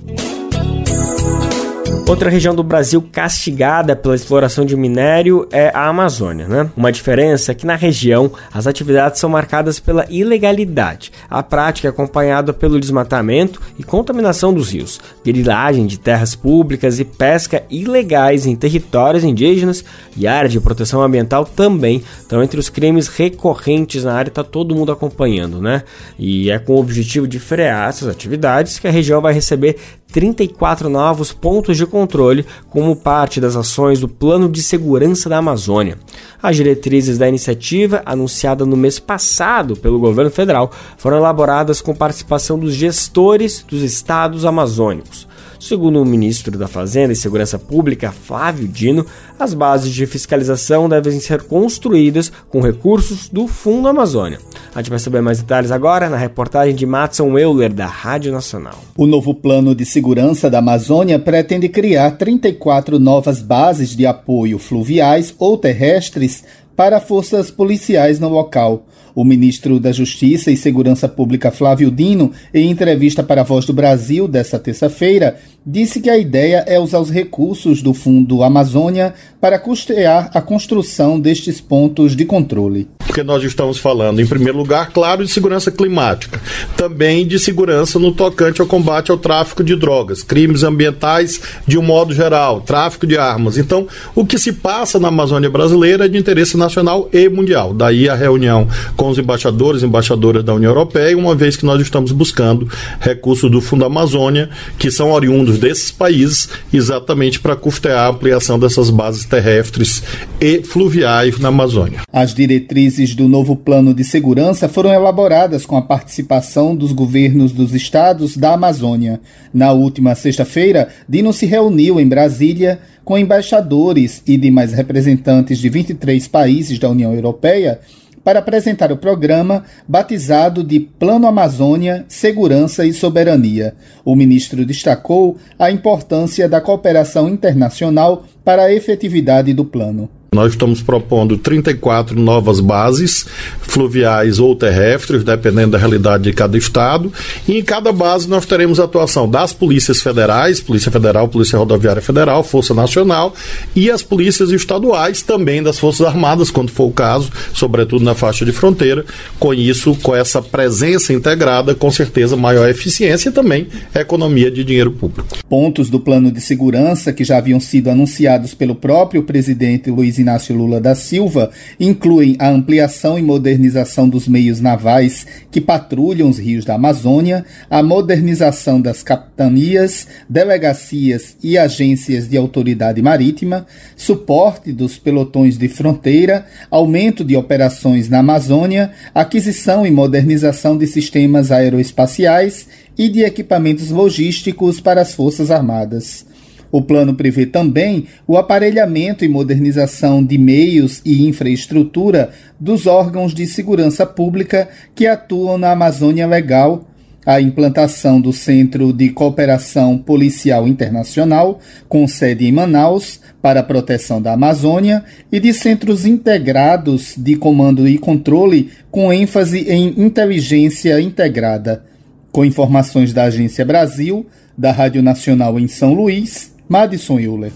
Outra 2.08 2.30
região 2.30 2.54
do 2.54 2.62
Brasil 2.62 3.02
castigada 3.10 3.96
pela 3.96 4.14
exploração 4.14 4.64
de 4.64 4.76
minério 4.76 5.48
é 5.50 5.72
a 5.74 5.88
Amazônia, 5.88 6.46
né? 6.46 6.70
Uma 6.76 6.92
diferença 6.92 7.50
é 7.50 7.54
que 7.54 7.66
na 7.66 7.74
região 7.74 8.30
as 8.54 8.68
atividades 8.68 9.18
são 9.18 9.28
marcadas 9.28 9.80
pela 9.80 10.06
ilegalidade. 10.08 11.10
A 11.28 11.42
prática 11.42 11.88
é 11.88 11.90
acompanhada 11.90 12.52
pelo 12.52 12.78
desmatamento 12.78 13.60
e 13.76 13.82
contaminação 13.82 14.54
dos 14.54 14.70
rios, 14.70 15.00
grilagem 15.24 15.84
de 15.84 15.98
terras 15.98 16.36
públicas 16.36 17.00
e 17.00 17.04
pesca 17.04 17.64
ilegais 17.68 18.46
em 18.46 18.54
territórios 18.54 19.24
indígenas 19.24 19.84
e 20.16 20.28
área 20.28 20.48
de 20.48 20.60
proteção 20.60 21.02
ambiental 21.02 21.44
também 21.44 22.04
estão 22.20 22.40
entre 22.40 22.60
os 22.60 22.68
crimes 22.68 23.08
recorrentes 23.08 24.04
na 24.04 24.14
área, 24.14 24.30
tá 24.30 24.44
todo 24.44 24.76
mundo 24.76 24.92
acompanhando, 24.92 25.60
né? 25.60 25.82
E 26.16 26.52
é 26.52 26.58
com 26.60 26.74
o 26.74 26.80
objetivo 26.80 27.26
de 27.26 27.40
frear 27.40 27.88
essas 27.88 28.08
atividades 28.08 28.78
que 28.78 28.86
a 28.86 28.92
região 28.92 29.20
vai 29.20 29.34
receber 29.34 29.76
34 30.12 30.88
novos 30.88 31.32
pontos 31.32 31.76
de 31.76 31.86
controle 31.86 32.46
como 32.70 32.96
parte 32.96 33.40
das 33.40 33.56
ações 33.56 34.00
do 34.00 34.08
Plano 34.08 34.48
de 34.48 34.62
Segurança 34.62 35.28
da 35.28 35.38
Amazônia. 35.38 35.98
As 36.42 36.56
diretrizes 36.56 37.18
da 37.18 37.28
iniciativa, 37.28 38.02
anunciada 38.06 38.64
no 38.64 38.76
mês 38.76 38.98
passado 38.98 39.76
pelo 39.76 39.98
governo 39.98 40.30
federal, 40.30 40.70
foram 40.96 41.18
elaboradas 41.18 41.80
com 41.80 41.94
participação 41.94 42.58
dos 42.58 42.74
gestores 42.74 43.64
dos 43.68 43.82
estados 43.82 44.44
amazônicos. 44.44 45.26
Segundo 45.66 46.00
o 46.00 46.07
ministro 46.07 46.57
da 46.57 46.68
Fazenda 46.68 47.12
e 47.12 47.16
Segurança 47.16 47.59
Pública, 47.59 48.12
Flávio 48.12 48.68
Dino, 48.68 49.05
as 49.37 49.52
bases 49.52 49.92
de 49.92 50.07
fiscalização 50.07 50.88
devem 50.88 51.18
ser 51.18 51.42
construídas 51.42 52.31
com 52.48 52.61
recursos 52.61 53.29
do 53.29 53.48
Fundo 53.48 53.88
Amazônia. 53.88 54.38
A 54.72 54.79
gente 54.79 54.90
vai 54.90 55.00
saber 55.00 55.22
mais 55.22 55.40
detalhes 55.40 55.72
agora 55.72 56.09
na 56.09 56.16
reportagem 56.16 56.72
de 56.72 56.87
Matson 56.87 57.37
Euler, 57.37 57.72
da 57.72 57.87
Rádio 57.87 58.31
Nacional. 58.31 58.79
O 58.96 59.09
novo 59.09 59.35
plano 59.35 59.74
de 59.74 59.85
segurança 59.85 60.48
da 60.48 60.59
Amazônia 60.59 61.18
pretende 61.18 61.68
criar 61.68 62.12
34 62.12 63.00
novas 63.00 63.42
bases 63.42 63.90
de 63.90 64.07
apoio 64.07 64.61
fluviais 64.61 65.35
ou 65.37 65.59
terrestres 65.59 66.44
para 66.76 67.00
forças 67.00 67.50
policiais 67.50 68.20
no 68.20 68.29
local. 68.29 68.87
O 69.14 69.24
ministro 69.24 69.81
da 69.81 69.90
Justiça 69.92 70.50
e 70.50 70.59
Segurança 70.59 71.09
Pública 71.09 71.50
Flávio 71.50 71.90
Dino, 71.90 72.33
em 72.52 72.70
entrevista 72.70 73.22
para 73.22 73.40
a 73.40 73.44
Voz 73.44 73.64
do 73.64 73.72
Brasil 73.72 74.29
desta 74.29 74.59
terça-feira, 74.59 75.38
disse 75.66 76.00
que 76.00 76.09
a 76.09 76.16
ideia 76.16 76.62
é 76.68 76.79
usar 76.79 77.00
os 77.00 77.11
recursos 77.11 77.83
do 77.83 77.92
Fundo 77.92 78.44
Amazônia 78.44 79.14
para 79.40 79.59
custear 79.59 80.31
a 80.33 80.40
construção 80.40 81.18
destes 81.18 81.61
pontos 81.61 82.14
de 82.14 82.24
controle. 82.24 82.88
Porque 82.98 83.22
nós 83.22 83.42
estamos 83.42 83.79
falando, 83.79 84.20
em 84.20 84.26
primeiro 84.26 84.59
lugar, 84.59 84.90
claro, 84.90 85.24
de 85.24 85.31
segurança 85.31 85.70
climática, 85.70 86.40
também 86.76 87.26
de 87.26 87.38
segurança 87.38 87.98
no 87.98 88.12
tocante 88.12 88.61
ao 88.61 88.66
combate 88.66 89.11
ao 89.11 89.16
tráfico 89.16 89.64
de 89.64 89.74
drogas, 89.74 90.22
crimes 90.22 90.62
ambientais 90.62 91.40
de 91.66 91.79
um 91.79 91.83
modo 91.83 92.12
geral, 92.12 92.61
tráfico 92.61 93.07
de 93.07 93.16
armas. 93.16 93.57
Então, 93.57 93.88
o 94.14 94.24
que 94.24 94.38
se 94.38 94.52
passa 94.52 94.98
na 94.98 95.09
Amazônia 95.09 95.48
brasileira 95.50 96.05
é 96.05 96.09
de 96.09 96.18
interesse 96.18 96.57
nacional 96.57 97.09
e 97.12 97.29
mundial. 97.29 97.72
Daí 97.72 98.09
a 98.09 98.14
reunião 98.14 98.68
com 98.96 99.09
os 99.09 99.18
embaixadores 99.18 99.83
e 99.83 99.87
embaixadoras 99.87 100.44
da 100.44 100.55
União 100.55 100.70
Europeia, 100.70 101.16
uma 101.16 101.35
vez 101.35 101.57
que 101.57 101.66
nós 101.66 101.81
estamos 101.81 102.12
buscando 102.12 102.68
recursos 103.00 103.50
do 103.50 103.61
Fundo 103.61 103.85
Amazônia, 103.85 104.50
que 104.79 104.90
são 104.90 105.12
oriundos 105.12 105.55
desses 105.56 105.90
países, 105.90 106.48
exatamente 106.72 107.40
para 107.40 107.56
custear 107.56 108.06
a 108.06 108.08
ampliação 108.08 108.58
dessas 108.58 108.90
bases 108.90 109.24
terrestres 109.24 110.02
e 110.40 110.62
fluviais 110.62 111.38
na 111.38 111.48
Amazônia. 111.48 112.02
As 112.12 112.34
diretrizes 112.34 113.14
do 113.14 113.28
novo 113.28 113.56
plano 113.56 113.94
de 113.94 114.04
segurança 114.04 114.68
foram 114.68 114.92
elaboradas 114.92 115.66
com 115.66 115.76
a 115.76 115.82
participação 115.82 116.76
dos 116.76 116.92
governos 116.92 117.52
dos 117.52 117.74
estados 117.74 118.36
da 118.36 118.54
Amazônia. 118.54 119.20
Na 119.52 119.72
última 119.72 120.14
sexta-feira, 120.14 120.88
Dino 121.08 121.32
se 121.32 121.46
reuniu 121.46 121.98
em 121.98 122.08
Brasília 122.08 122.78
com 123.04 123.16
embaixadores 123.16 124.22
e 124.26 124.36
demais 124.36 124.72
representantes 124.72 125.58
de 125.58 125.68
23 125.68 126.26
países 126.26 126.78
da 126.78 126.90
União 126.90 127.14
Europeia 127.14 127.80
para 128.26 128.40
apresentar 128.40 128.90
o 128.90 128.96
programa 128.96 129.62
batizado 129.86 130.64
de 130.64 130.80
Plano 130.80 131.28
Amazônia, 131.28 132.04
Segurança 132.08 132.84
e 132.84 132.92
Soberania. 132.92 133.76
O 134.04 134.16
ministro 134.16 134.66
destacou 134.66 135.36
a 135.56 135.70
importância 135.70 136.48
da 136.48 136.60
cooperação 136.60 137.28
internacional 137.28 138.24
para 138.44 138.64
a 138.64 138.72
efetividade 138.72 139.54
do 139.54 139.64
plano. 139.64 140.10
Nós 140.34 140.52
estamos 140.52 140.82
propondo 140.82 141.36
34 141.38 142.18
novas 142.20 142.60
bases 142.60 143.26
fluviais 143.62 144.38
ou 144.38 144.54
terrestres, 144.54 145.24
dependendo 145.24 145.72
da 145.72 145.78
realidade 145.78 146.24
de 146.24 146.32
cada 146.32 146.58
estado. 146.58 147.12
E 147.46 147.58
em 147.58 147.62
cada 147.62 147.92
base 147.92 148.28
nós 148.28 148.44
teremos 148.44 148.80
atuação 148.80 149.28
das 149.28 149.52
polícias 149.52 150.02
federais, 150.02 150.60
Polícia 150.60 150.90
Federal, 150.90 151.28
Polícia 151.28 151.58
Rodoviária 151.58 152.02
Federal, 152.02 152.42
Força 152.42 152.74
Nacional 152.74 153.34
e 153.74 153.90
as 153.90 154.02
polícias 154.02 154.50
estaduais, 154.50 155.22
também 155.22 155.62
das 155.62 155.78
Forças 155.78 156.06
Armadas, 156.06 156.50
quando 156.50 156.70
for 156.70 156.84
o 156.84 156.92
caso, 156.92 157.30
sobretudo 157.54 158.04
na 158.04 158.14
faixa 158.14 158.44
de 158.44 158.52
fronteira. 158.52 159.04
Com 159.38 159.54
isso, 159.54 159.96
com 160.02 160.14
essa 160.14 160.42
presença 160.42 161.12
integrada, 161.12 161.74
com 161.74 161.90
certeza 161.90 162.36
maior 162.36 162.68
eficiência 162.68 163.28
e 163.28 163.32
também 163.32 163.68
economia 163.94 164.50
de 164.50 164.64
dinheiro 164.64 164.90
público. 164.90 165.36
Pontos 165.48 165.88
do 165.88 166.00
plano 166.00 166.30
de 166.30 166.40
segurança 166.40 167.12
que 167.12 167.24
já 167.24 167.38
haviam 167.38 167.60
sido 167.60 167.90
anunciados 167.90 168.54
pelo 168.54 168.74
próprio 168.74 169.22
presidente 169.22 169.90
Luiz 169.90 170.18
Inácio 170.26 170.56
Lula 170.56 170.80
da 170.80 170.96
Silva 170.96 171.52
incluem 171.78 172.34
a 172.40 172.50
ampliação 172.50 173.16
e 173.16 173.22
modernização 173.22 174.08
dos 174.08 174.26
meios 174.26 174.60
navais 174.60 175.24
que 175.52 175.60
patrulham 175.60 176.28
os 176.28 176.36
rios 176.36 176.64
da 176.64 176.74
Amazônia, 176.74 177.44
a 177.70 177.80
modernização 177.80 178.80
das 178.80 179.04
capitanias, 179.04 180.08
delegacias 180.28 181.36
e 181.40 181.56
agências 181.56 182.28
de 182.28 182.36
autoridade 182.36 183.00
marítima, 183.00 183.66
suporte 183.96 184.72
dos 184.72 184.98
pelotões 184.98 185.56
de 185.56 185.68
fronteira, 185.68 186.44
aumento 186.68 187.22
de 187.22 187.36
operações 187.36 188.08
na 188.08 188.18
Amazônia, 188.18 188.90
aquisição 189.14 189.86
e 189.86 189.92
modernização 189.92 190.76
de 190.76 190.88
sistemas 190.88 191.52
aeroespaciais 191.52 192.66
e 192.98 193.08
de 193.08 193.22
equipamentos 193.22 193.90
logísticos 193.90 194.80
para 194.80 195.02
as 195.02 195.14
Forças 195.14 195.52
Armadas. 195.52 196.25
O 196.70 196.83
plano 196.83 197.14
prevê 197.14 197.46
também 197.46 198.07
o 198.26 198.37
aparelhamento 198.37 199.24
e 199.24 199.29
modernização 199.29 200.24
de 200.24 200.37
meios 200.37 201.00
e 201.05 201.26
infraestrutura 201.26 202.31
dos 202.59 202.87
órgãos 202.87 203.35
de 203.35 203.46
segurança 203.46 204.05
pública 204.05 204.68
que 204.94 205.07
atuam 205.07 205.59
na 205.59 205.70
Amazônia 205.70 206.26
Legal, 206.26 206.87
a 207.26 207.40
implantação 207.40 208.20
do 208.20 208.33
Centro 208.33 208.92
de 208.92 209.09
Cooperação 209.09 209.98
Policial 209.98 210.68
Internacional, 210.68 211.59
com 211.88 212.07
sede 212.07 212.46
em 212.46 212.52
Manaus, 212.52 213.20
para 213.42 213.61
a 213.61 213.64
proteção 213.64 214.22
da 214.22 214.35
Amazônia, 214.35 215.05
e 215.31 215.40
de 215.40 215.52
centros 215.52 216.07
integrados 216.07 217.14
de 217.16 217.35
comando 217.35 217.88
e 217.88 217.98
controle, 217.98 218.70
com 218.92 219.12
ênfase 219.12 219.68
em 219.68 220.00
inteligência 220.00 221.00
integrada. 221.00 221.85
Com 222.31 222.44
informações 222.44 223.12
da 223.12 223.24
Agência 223.24 223.64
Brasil, 223.64 224.24
da 224.57 224.70
Rádio 224.70 225.02
Nacional 225.02 225.59
em 225.59 225.66
São 225.66 225.94
Luís, 225.94 226.55
Madison 226.68 227.18
Euler. 227.18 227.52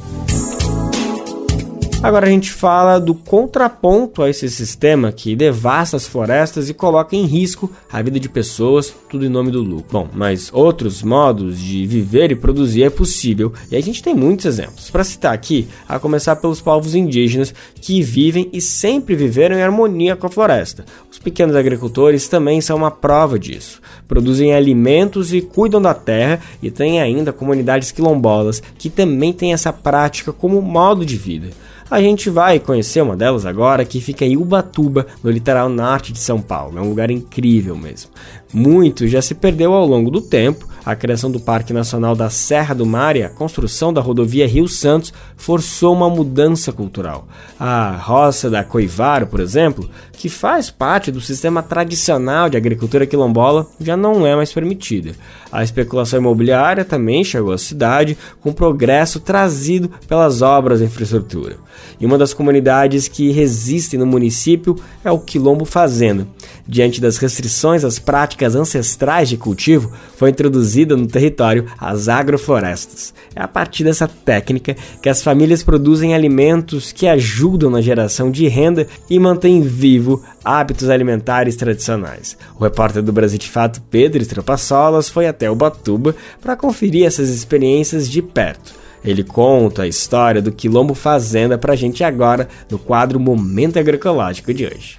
Agora 2.03 2.27
a 2.27 2.31
gente 2.31 2.51
fala 2.51 2.99
do 2.99 3.15
contraponto 3.15 4.23
a 4.23 4.31
esse 4.31 4.49
sistema 4.49 5.13
que 5.13 5.37
devasta 5.37 5.99
as 5.99 6.09
florestas 6.09 6.71
e 6.71 6.75
coloca 6.75 7.15
em 7.15 7.27
risco 7.27 7.71
a 7.93 8.01
vida 8.01 8.19
de 8.19 8.27
pessoas, 8.27 8.95
tudo 9.11 9.27
em 9.27 9.29
nome 9.29 9.51
do 9.51 9.63
lucro. 9.63 9.87
Bom, 9.93 10.09
mas 10.15 10.51
outros 10.51 11.03
modos 11.03 11.61
de 11.61 11.87
viver 11.87 12.33
e 12.33 12.35
produzir 12.35 12.85
é 12.85 12.91
possível 12.91 13.53
e 13.71 13.77
a 13.77 13.81
gente 13.83 14.03
tem 14.03 14.15
muitos 14.15 14.47
exemplos. 14.47 14.89
Para 14.89 15.05
citar 15.05 15.35
aqui, 15.35 15.69
a 15.87 15.99
começar 15.99 16.37
pelos 16.37 16.59
povos 16.63 16.95
indígenas 16.95 17.53
que 17.75 18.01
vivem 18.01 18.49
e 18.51 18.63
sempre 18.63 19.15
viveram 19.15 19.57
em 19.57 19.63
harmonia 19.63 20.17
com 20.17 20.27
a 20.27 20.31
floresta. 20.31 20.87
Os 21.13 21.19
pequenos 21.19 21.55
agricultores 21.55 22.27
também 22.29 22.63
são 22.63 22.79
uma 22.79 22.91
prova 22.91 23.39
disso. 23.39 23.79
Produzem 24.09 24.55
alimentos 24.55 25.35
e 25.35 25.43
cuidam 25.43 25.83
da 25.83 25.93
terra 25.93 26.41
e 26.63 26.71
tem 26.71 26.99
ainda 26.99 27.31
comunidades 27.31 27.93
quilombolas 27.93 28.63
que 28.79 28.89
também 28.89 29.35
têm 29.35 29.53
essa 29.53 29.71
prática 29.71 30.33
como 30.33 30.63
modo 30.63 31.05
de 31.05 31.19
vida. 31.19 31.51
A 31.91 32.01
gente 32.01 32.31
vai 32.31 32.61
conhecer 32.61 33.03
uma 33.03 33.17
delas 33.17 33.45
agora 33.45 33.85
que 33.85 34.01
fica 34.01 34.25
em 34.25 34.37
Ubatuba, 34.37 35.09
no 35.25 35.31
litoral 35.31 35.69
norte 35.69 36.13
de 36.13 36.21
São 36.21 36.41
Paulo. 36.41 36.79
É 36.79 36.81
um 36.81 36.89
lugar 36.89 37.11
incrível 37.11 37.77
mesmo. 37.77 38.13
Muito 38.53 39.09
já 39.09 39.21
se 39.21 39.35
perdeu 39.35 39.73
ao 39.73 39.85
longo 39.85 40.09
do 40.09 40.21
tempo. 40.21 40.69
A 40.85 40.97
criação 40.97 41.31
do 41.31 41.39
Parque 41.39 41.73
Nacional 41.73 42.17
da 42.17 42.31
Serra 42.31 42.75
do 42.75 42.87
Mar 42.87 43.15
e 43.15 43.23
a 43.23 43.29
construção 43.29 43.93
da 43.93 44.01
rodovia 44.01 44.47
Rio 44.47 44.67
Santos 44.67 45.13
forçou 45.37 45.95
uma 45.95 46.09
mudança 46.09 46.73
cultural. 46.73 47.29
A 47.59 47.97
roça 47.97 48.49
da 48.49 48.65
Coivaro, 48.65 49.27
por 49.27 49.41
exemplo, 49.41 49.89
que 50.13 50.29
faz 50.29 50.71
parte 50.71 51.11
do 51.11 51.21
sistema 51.21 51.63
tradicional 51.63 52.49
de 52.49 52.57
agricultura 52.57 53.07
quilombola, 53.07 53.67
já 53.81 53.97
não 53.97 54.27
é 54.27 54.35
mais 54.35 54.53
permitida. 54.53 55.13
A 55.53 55.63
especulação 55.63 56.19
imobiliária 56.21 56.85
também 56.85 57.25
chegou 57.25 57.53
à 57.53 57.59
cidade, 57.59 58.17
com 58.41 58.53
progresso 58.53 59.21
trazido 59.21 59.91
pelas 60.07 60.43
obras 60.43 60.79
de 60.79 60.87
infraestrutura. 60.87 61.57
E 61.99 62.07
uma 62.07 62.17
das 62.17 62.33
comunidades 62.33 63.09
que 63.09 63.31
resistem 63.31 63.99
no 63.99 64.07
município 64.07 64.77
é 65.05 65.11
o 65.11 65.19
Quilombo 65.19 65.65
Fazenda. 65.65 66.27
Diante 66.67 67.01
das 67.01 67.17
restrições 67.17 67.85
às 67.85 67.99
práticas 67.99 68.55
ancestrais 68.55 69.29
de 69.29 69.37
cultivo, 69.37 69.93
foi 70.17 70.33
introduzida 70.71 70.97
no 70.97 71.07
território 71.07 71.67
as 71.79 72.09
agroflorestas. 72.09 73.13
É 73.35 73.43
a 73.43 73.49
partir 73.49 73.85
dessa 73.85 74.07
técnica 74.07 74.77
que 75.03 75.09
as 75.09 75.23
famílias 75.23 75.63
produzem 75.63 76.15
alimentos 76.15 76.93
que 76.93 77.07
ajudam 77.07 77.71
na 77.71 77.81
geração 77.81 78.31
de 78.31 78.47
renda 78.49 78.87
e 79.09 79.19
mantêm 79.19 79.61
vivo 79.61 80.23
hábitos 80.45 80.89
alimentares 80.89 81.57
tradicionais. 81.57 82.37
O 82.59 82.65
repórter 82.65 83.03
do 83.03 83.13
Brasil 83.13 83.39
de 83.39 83.49
Fato, 83.49 83.83
Pedro 83.91 84.23
Estropassolas, 84.23 85.09
foi 85.09 85.27
até 85.27 85.51
Ubatuba 85.51 86.15
para 86.41 86.57
conferir 86.57 87.07
essas 87.07 87.29
experiências 87.29 88.09
de 88.09 88.23
perto. 88.23 88.75
Ele 89.03 89.25
conta 89.25 89.83
a 89.83 89.89
história 89.89 90.43
do 90.43 90.53
Quilombo 90.53 90.95
Fazenda 90.95 91.57
pra 91.57 91.75
gente 91.75 92.05
agora 92.05 92.49
no 92.71 92.79
quadro 92.79 93.19
Momento 93.19 93.79
Agroecológico 93.79 94.53
de 94.53 94.67
hoje. 94.67 94.99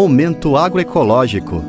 Momento 0.00 0.56
Agroecológico 0.56 1.62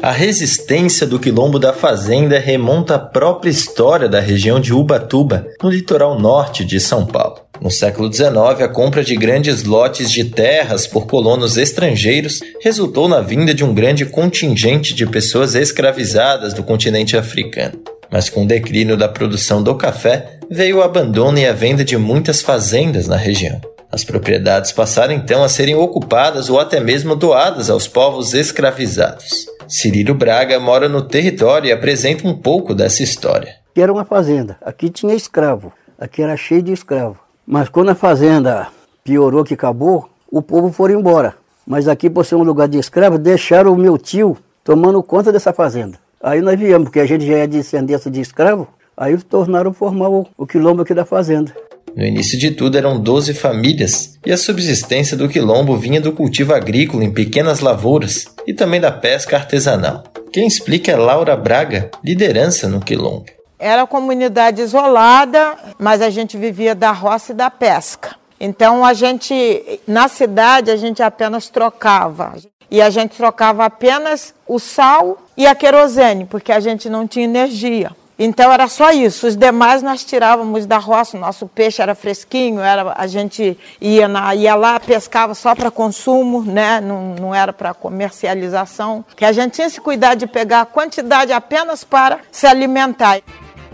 A 0.00 0.12
resistência 0.12 1.04
do 1.04 1.18
quilombo 1.18 1.58
da 1.58 1.72
fazenda 1.72 2.38
remonta 2.38 2.94
à 2.94 2.98
própria 3.00 3.50
história 3.50 4.08
da 4.08 4.20
região 4.20 4.60
de 4.60 4.72
Ubatuba, 4.72 5.44
no 5.60 5.70
litoral 5.70 6.20
norte 6.20 6.64
de 6.64 6.78
São 6.78 7.04
Paulo. 7.04 7.40
No 7.60 7.68
século 7.68 8.12
XIX, 8.12 8.30
a 8.62 8.68
compra 8.68 9.02
de 9.02 9.16
grandes 9.16 9.64
lotes 9.64 10.08
de 10.08 10.26
terras 10.26 10.86
por 10.86 11.08
colonos 11.08 11.56
estrangeiros 11.56 12.38
resultou 12.60 13.08
na 13.08 13.20
vinda 13.20 13.52
de 13.52 13.64
um 13.64 13.74
grande 13.74 14.06
contingente 14.06 14.94
de 14.94 15.04
pessoas 15.04 15.56
escravizadas 15.56 16.54
do 16.54 16.62
continente 16.62 17.16
africano. 17.16 17.82
Mas 18.08 18.28
com 18.28 18.44
o 18.44 18.46
declínio 18.46 18.96
da 18.96 19.08
produção 19.08 19.62
do 19.62 19.74
café, 19.74 20.38
veio 20.52 20.78
o 20.78 20.82
abandono 20.82 21.38
e 21.38 21.46
a 21.46 21.52
venda 21.52 21.84
de 21.84 21.96
muitas 21.96 22.42
fazendas 22.42 23.08
na 23.08 23.16
região. 23.16 23.60
As 23.90 24.04
propriedades 24.04 24.70
passaram 24.70 25.14
então 25.14 25.42
a 25.42 25.48
serem 25.48 25.74
ocupadas 25.74 26.50
ou 26.50 26.60
até 26.60 26.78
mesmo 26.78 27.16
doadas 27.16 27.70
aos 27.70 27.88
povos 27.88 28.34
escravizados. 28.34 29.46
Cirilo 29.66 30.14
Braga 30.14 30.60
mora 30.60 30.88
no 30.88 31.02
território 31.02 31.68
e 31.68 31.72
apresenta 31.72 32.28
um 32.28 32.36
pouco 32.36 32.74
dessa 32.74 33.02
história. 33.02 33.56
Aqui 33.70 33.80
era 33.80 33.92
uma 33.92 34.04
fazenda, 34.04 34.58
aqui 34.60 34.90
tinha 34.90 35.14
escravo, 35.14 35.72
aqui 35.98 36.22
era 36.22 36.36
cheio 36.36 36.62
de 36.62 36.72
escravo. 36.72 37.18
Mas 37.46 37.68
quando 37.68 37.90
a 37.90 37.94
fazenda 37.94 38.68
piorou, 39.02 39.44
que 39.44 39.54
acabou, 39.54 40.08
o 40.30 40.42
povo 40.42 40.70
foi 40.70 40.92
embora. 40.92 41.34
Mas 41.66 41.88
aqui, 41.88 42.10
por 42.10 42.24
ser 42.24 42.34
um 42.34 42.42
lugar 42.42 42.68
de 42.68 42.78
escravo, 42.78 43.18
deixaram 43.18 43.72
o 43.72 43.76
meu 43.76 43.96
tio 43.96 44.36
tomando 44.62 45.02
conta 45.02 45.32
dessa 45.32 45.52
fazenda. 45.52 45.98
Aí 46.22 46.40
nós 46.40 46.58
viemos, 46.58 46.84
porque 46.84 47.00
a 47.00 47.06
gente 47.06 47.26
já 47.26 47.38
é 47.38 47.46
descendência 47.46 48.10
de 48.10 48.20
escravo, 48.20 48.68
aí 48.96 49.16
tornaram 49.18 49.72
formar 49.72 50.08
o, 50.08 50.26
o 50.36 50.46
quilombo 50.46 50.82
aqui 50.82 50.94
da 50.94 51.04
fazenda. 51.04 51.54
No 51.94 52.04
início 52.04 52.38
de 52.38 52.50
tudo 52.50 52.78
eram 52.78 52.98
12 52.98 53.34
famílias, 53.34 54.18
e 54.24 54.32
a 54.32 54.36
subsistência 54.36 55.16
do 55.16 55.28
quilombo 55.28 55.76
vinha 55.76 56.00
do 56.00 56.12
cultivo 56.12 56.54
agrícola 56.54 57.04
em 57.04 57.12
pequenas 57.12 57.60
lavouras 57.60 58.24
e 58.46 58.54
também 58.54 58.80
da 58.80 58.90
pesca 58.90 59.36
artesanal. 59.36 60.04
Quem 60.32 60.46
explica 60.46 60.90
é 60.90 60.96
Laura 60.96 61.36
Braga, 61.36 61.90
liderança 62.02 62.66
no 62.66 62.80
quilombo. 62.80 63.26
Era 63.58 63.86
comunidade 63.86 64.62
isolada, 64.62 65.56
mas 65.78 66.00
a 66.00 66.08
gente 66.08 66.38
vivia 66.38 66.74
da 66.74 66.90
roça 66.90 67.32
e 67.32 67.34
da 67.34 67.50
pesca. 67.50 68.16
Então 68.40 68.84
a 68.84 68.94
gente, 68.94 69.80
na 69.86 70.08
cidade, 70.08 70.70
a 70.70 70.76
gente 70.76 71.02
apenas 71.02 71.48
trocava. 71.48 72.34
E 72.70 72.80
a 72.80 72.88
gente 72.88 73.16
trocava 73.16 73.66
apenas 73.66 74.34
o 74.48 74.58
sal 74.58 75.18
e 75.36 75.46
a 75.46 75.54
querosene, 75.54 76.24
porque 76.24 76.50
a 76.50 76.58
gente 76.58 76.88
não 76.88 77.06
tinha 77.06 77.26
energia. 77.26 77.92
Então 78.24 78.52
era 78.52 78.68
só 78.68 78.92
isso. 78.92 79.26
Os 79.26 79.34
demais 79.34 79.82
nós 79.82 80.04
tirávamos 80.04 80.64
da 80.64 80.78
roça, 80.78 81.18
nosso 81.18 81.44
peixe 81.48 81.82
era 81.82 81.92
fresquinho, 81.92 82.60
era, 82.60 82.94
a 82.96 83.08
gente 83.08 83.58
ia, 83.80 84.06
na, 84.06 84.32
ia 84.32 84.54
lá, 84.54 84.78
pescava 84.78 85.34
só 85.34 85.56
para 85.56 85.72
consumo, 85.72 86.40
né? 86.44 86.80
não, 86.80 87.16
não 87.16 87.34
era 87.34 87.52
para 87.52 87.74
comercialização. 87.74 89.04
Que 89.16 89.24
a 89.24 89.32
gente 89.32 89.54
tinha 89.54 89.68
que 89.68 89.80
cuidar 89.80 90.14
de 90.14 90.28
pegar 90.28 90.60
a 90.60 90.66
quantidade 90.66 91.32
apenas 91.32 91.82
para 91.82 92.20
se 92.30 92.46
alimentar. 92.46 93.18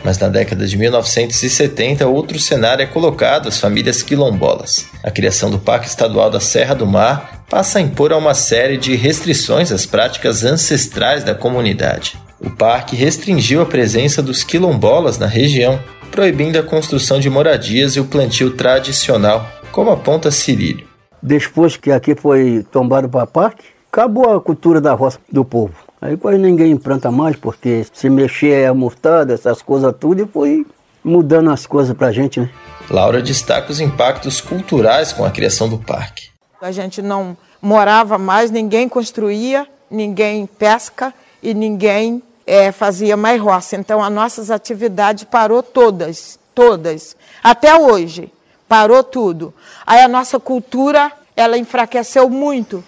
Mas 0.03 0.17
na 0.19 0.29
década 0.29 0.67
de 0.67 0.79
1970, 0.79 2.07
outro 2.07 2.39
cenário 2.39 2.83
é 2.83 2.87
colocado 2.87 3.51
às 3.51 3.61
famílias 3.61 4.03
quilombolas. 4.03 4.87
A 5.05 5.11
criação 5.11 5.51
do 5.51 5.59
Parque 5.59 5.89
Estadual 5.89 6.31
da 6.31 6.41
Serra 6.41 6.75
do 6.75 6.87
Mar 6.87 7.45
passa 7.51 7.81
a 7.81 7.83
impor 7.83 8.15
uma 8.15 8.33
série 8.33 8.79
de 8.79 8.97
restrições 8.97 9.71
às 9.71 9.85
práticas 9.85 10.43
ancestrais 10.43 11.23
da 11.23 11.35
comunidade. 11.35 12.17
O 12.41 12.51
parque 12.51 12.95
restringiu 12.95 13.61
a 13.61 13.67
presença 13.67 14.23
dos 14.23 14.45
quilombolas 14.45 15.19
na 15.19 15.27
região, 15.27 15.81
proibindo 16.11 16.57
a 16.57 16.63
construção 16.63 17.19
de 17.19 17.29
moradias 17.29 17.97
e 17.97 18.01
o 18.01 18.05
plantio 18.05 18.57
tradicional, 18.57 19.47
como 19.73 19.91
aponta 19.91 20.31
Cirílio. 20.31 20.87
Depois 21.21 21.77
que 21.77 21.91
aqui 21.91 22.15
foi 22.15 22.65
tombado 22.71 23.09
para 23.09 23.27
parque, 23.27 23.65
acabou 23.91 24.37
a 24.37 24.41
cultura 24.41 24.81
da 24.81 24.95
roça 24.95 25.19
do 25.31 25.45
povo. 25.45 25.75
Aí 26.01 26.17
quase 26.17 26.39
ninguém 26.39 26.77
planta 26.77 27.11
mais, 27.11 27.35
porque 27.35 27.85
se 27.93 28.09
mexer 28.09 28.63
é 28.63 28.73
murtada, 28.73 29.35
essas 29.35 29.61
coisas 29.61 29.93
tudo, 29.99 30.23
e 30.23 30.27
foi 30.27 30.65
mudando 31.03 31.51
as 31.51 31.67
coisas 31.67 31.97
para 31.97 32.09
a 32.09 32.13
gente, 32.13 32.39
né? 32.39 32.49
Laura 32.89 33.21
destaca 33.21 33.73
os 33.73 33.81
impactos 33.81 34.41
culturais 34.41 35.13
com 35.13 35.25
a 35.25 35.31
criação 35.31 35.69
do 35.69 35.79
parque. 35.79 36.29
A 36.61 36.71
gente 36.71 37.03
não 37.03 37.37
morava 37.61 38.17
mais, 38.17 38.51
ninguém 38.51 38.89
construía, 38.89 39.67
ninguém 39.91 40.47
pesca 40.47 41.13
e 41.43 41.53
ninguém 41.53 42.23
é, 42.49 42.73
fazia 42.73 43.17
mais 43.17 43.41
roça. 43.41 43.77
Então, 43.77 44.03
as 44.03 44.11
nossas 44.11 44.51
atividades 44.51 45.25
parou 45.25 45.63
todas, 45.63 46.39
todas. 46.55 47.15
Até 47.45 47.77
hoje, 47.77 48.33
parou 48.67 49.05
tudo. 49.05 49.53
Aí 49.87 50.01
a 50.01 50.09
nossa 50.09 50.41
cultura, 50.41 51.13
ela 51.37 51.59
enfraqueceu 51.59 52.31
muito. 52.31 52.83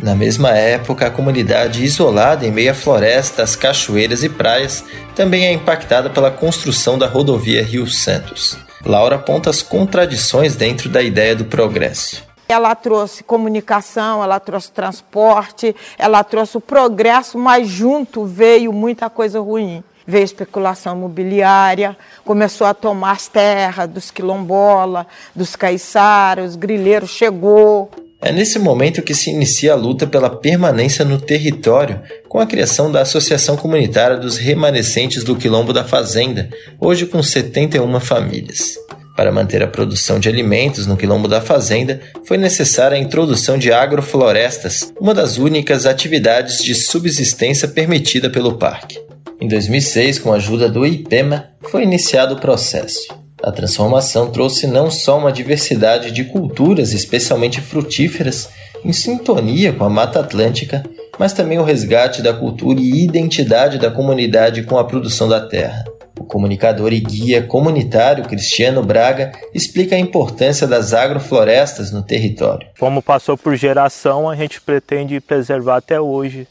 Na 0.00 0.16
mesma 0.16 0.50
época, 0.50 1.06
a 1.06 1.10
comunidade 1.10 1.84
isolada 1.84 2.44
em 2.44 2.50
meio 2.50 2.72
à 2.72 2.74
floresta, 2.74 3.44
as 3.44 3.54
cachoeiras 3.54 4.24
e 4.24 4.28
praias 4.28 4.84
também 5.14 5.46
é 5.46 5.52
impactada 5.52 6.10
pela 6.10 6.32
construção 6.32 6.98
da 6.98 7.06
rodovia 7.06 7.62
Rio 7.62 7.86
Santos. 7.86 8.58
Laura 8.84 9.16
aponta 9.16 9.48
as 9.48 9.62
contradições 9.62 10.56
dentro 10.56 10.88
da 10.88 11.00
ideia 11.00 11.36
do 11.36 11.44
progresso. 11.44 12.23
Ela 12.48 12.74
trouxe 12.74 13.24
comunicação, 13.24 14.22
ela 14.22 14.38
trouxe 14.38 14.70
transporte, 14.70 15.74
ela 15.98 16.22
trouxe 16.22 16.56
o 16.56 16.60
progresso, 16.60 17.38
mas 17.38 17.68
junto 17.68 18.24
veio 18.24 18.72
muita 18.72 19.08
coisa 19.08 19.40
ruim. 19.40 19.82
Veio 20.06 20.24
especulação 20.24 20.94
imobiliária, 20.94 21.96
começou 22.24 22.66
a 22.66 22.74
tomar 22.74 23.12
as 23.12 23.26
terras 23.26 23.88
dos 23.88 24.10
quilombola, 24.10 25.06
dos 25.34 25.56
caiçaras, 25.56 26.50
os 26.50 26.56
grileiros 26.56 27.08
chegou. 27.08 27.90
É 28.20 28.32
nesse 28.32 28.58
momento 28.58 29.02
que 29.02 29.14
se 29.14 29.30
inicia 29.30 29.72
a 29.72 29.76
luta 29.76 30.06
pela 30.06 30.30
permanência 30.30 31.04
no 31.04 31.20
território, 31.20 32.00
com 32.28 32.38
a 32.38 32.46
criação 32.46 32.90
da 32.90 33.02
Associação 33.02 33.56
Comunitária 33.56 34.16
dos 34.16 34.36
Remanescentes 34.38 35.22
do 35.22 35.36
Quilombo 35.36 35.72
da 35.72 35.84
Fazenda, 35.84 36.48
hoje 36.80 37.06
com 37.06 37.22
71 37.22 38.00
famílias. 38.00 38.76
Para 39.16 39.30
manter 39.30 39.62
a 39.62 39.68
produção 39.68 40.18
de 40.18 40.28
alimentos 40.28 40.86
no 40.86 40.96
quilombo 40.96 41.28
da 41.28 41.40
fazenda, 41.40 42.00
foi 42.24 42.36
necessária 42.36 42.96
a 42.96 43.00
introdução 43.00 43.56
de 43.56 43.72
agroflorestas, 43.72 44.92
uma 45.00 45.14
das 45.14 45.38
únicas 45.38 45.86
atividades 45.86 46.62
de 46.62 46.74
subsistência 46.74 47.68
permitida 47.68 48.28
pelo 48.28 48.58
parque. 48.58 49.00
Em 49.40 49.46
2006, 49.46 50.18
com 50.18 50.32
a 50.32 50.36
ajuda 50.36 50.68
do 50.68 50.84
IPEMA, 50.84 51.50
foi 51.62 51.84
iniciado 51.84 52.34
o 52.34 52.40
processo. 52.40 53.06
A 53.42 53.52
transformação 53.52 54.30
trouxe 54.30 54.66
não 54.66 54.90
só 54.90 55.18
uma 55.18 55.30
diversidade 55.30 56.10
de 56.10 56.24
culturas, 56.24 56.92
especialmente 56.92 57.60
frutíferas, 57.60 58.48
em 58.84 58.92
sintonia 58.92 59.72
com 59.72 59.84
a 59.84 59.90
Mata 59.90 60.20
Atlântica, 60.20 60.82
mas 61.18 61.32
também 61.32 61.58
o 61.58 61.64
resgate 61.64 62.20
da 62.20 62.32
cultura 62.32 62.80
e 62.80 63.04
identidade 63.04 63.78
da 63.78 63.90
comunidade 63.90 64.62
com 64.62 64.78
a 64.78 64.84
produção 64.84 65.28
da 65.28 65.40
terra. 65.40 65.84
O 66.24 66.26
comunicador 66.26 66.90
e 66.94 67.00
guia 67.00 67.42
comunitário 67.42 68.24
Cristiano 68.24 68.82
Braga 68.82 69.32
explica 69.52 69.94
a 69.94 69.98
importância 69.98 70.66
das 70.66 70.94
agroflorestas 70.94 71.92
no 71.92 72.02
território. 72.02 72.66
Como 72.80 73.02
passou 73.02 73.36
por 73.36 73.54
geração, 73.56 74.30
a 74.30 74.34
gente 74.34 74.58
pretende 74.58 75.20
preservar 75.20 75.76
até 75.76 76.00
hoje 76.00 76.48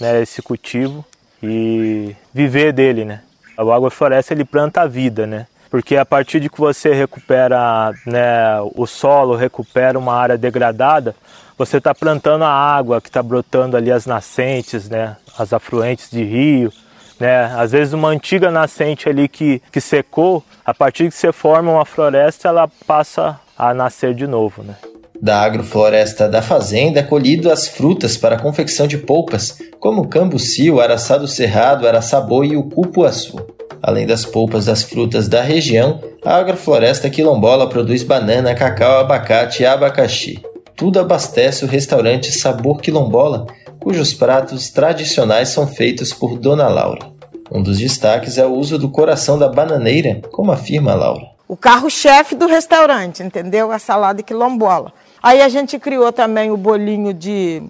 né, 0.00 0.22
esse 0.22 0.40
cultivo 0.40 1.04
e 1.42 2.14
viver 2.32 2.72
dele, 2.72 3.04
né? 3.04 3.22
O 3.58 3.72
agrofloresta 3.72 4.32
ele 4.32 4.44
planta 4.44 4.82
a 4.82 4.86
vida, 4.86 5.26
né? 5.26 5.48
Porque 5.68 5.96
a 5.96 6.06
partir 6.06 6.38
de 6.38 6.48
que 6.48 6.60
você 6.60 6.94
recupera 6.94 7.92
né, 8.06 8.60
o 8.76 8.86
solo, 8.86 9.34
recupera 9.34 9.98
uma 9.98 10.14
área 10.14 10.38
degradada, 10.38 11.12
você 11.58 11.78
está 11.78 11.92
plantando 11.92 12.44
a 12.44 12.52
água 12.52 13.00
que 13.00 13.08
está 13.08 13.20
brotando 13.20 13.76
ali 13.76 13.90
as 13.90 14.06
nascentes, 14.06 14.88
né, 14.88 15.16
as 15.36 15.52
afluentes 15.52 16.08
de 16.08 16.22
rio, 16.22 16.72
né? 17.18 17.52
Às 17.56 17.72
vezes 17.72 17.92
uma 17.92 18.08
antiga 18.08 18.50
nascente 18.50 19.08
ali 19.08 19.28
que, 19.28 19.62
que 19.72 19.80
secou, 19.80 20.42
a 20.64 20.72
partir 20.72 21.08
que 21.08 21.14
você 21.14 21.32
forma 21.32 21.72
uma 21.72 21.84
floresta, 21.84 22.48
ela 22.48 22.68
passa 22.86 23.38
a 23.56 23.74
nascer 23.74 24.14
de 24.14 24.26
novo, 24.26 24.62
né? 24.62 24.76
Da 25.20 25.40
agrofloresta 25.40 26.28
da 26.28 26.40
fazenda 26.40 27.00
é 27.00 27.02
colhido 27.02 27.50
as 27.50 27.66
frutas 27.66 28.16
para 28.16 28.36
a 28.36 28.40
confecção 28.40 28.86
de 28.86 28.98
polpas, 28.98 29.58
como 29.80 30.06
cambuci, 30.06 30.70
o 30.70 30.80
araçá 30.80 31.18
do 31.18 31.26
cerrado, 31.26 31.88
araçaboi 31.88 32.48
e 32.48 32.56
o 32.56 32.62
cupuaçu. 32.62 33.36
Além 33.82 34.06
das 34.06 34.24
polpas 34.24 34.66
das 34.66 34.84
frutas 34.84 35.28
da 35.28 35.42
região, 35.42 36.00
a 36.24 36.36
agrofloresta 36.36 37.10
quilombola 37.10 37.68
produz 37.68 38.04
banana, 38.04 38.54
cacau, 38.54 39.00
abacate 39.00 39.62
e 39.62 39.66
abacaxi. 39.66 40.40
Tudo 40.76 41.00
abastece 41.00 41.64
o 41.64 41.68
restaurante 41.68 42.30
Sabor 42.30 42.80
Quilombola, 42.80 43.46
cujos 43.88 44.12
pratos 44.12 44.68
tradicionais 44.68 45.48
são 45.48 45.66
feitos 45.66 46.12
por 46.12 46.38
Dona 46.38 46.68
Laura. 46.68 47.10
Um 47.50 47.62
dos 47.62 47.78
destaques 47.78 48.36
é 48.36 48.44
o 48.44 48.50
uso 48.50 48.78
do 48.78 48.90
coração 48.90 49.38
da 49.38 49.48
bananeira, 49.48 50.20
como 50.30 50.52
afirma 50.52 50.92
Laura. 50.92 51.26
O 51.48 51.56
carro-chefe 51.56 52.34
do 52.34 52.46
restaurante, 52.46 53.22
entendeu? 53.22 53.72
A 53.72 53.78
salada 53.78 54.22
quilombola. 54.22 54.92
Aí 55.22 55.40
a 55.40 55.48
gente 55.48 55.78
criou 55.78 56.12
também 56.12 56.50
o 56.50 56.56
bolinho 56.58 57.14
de, 57.14 57.62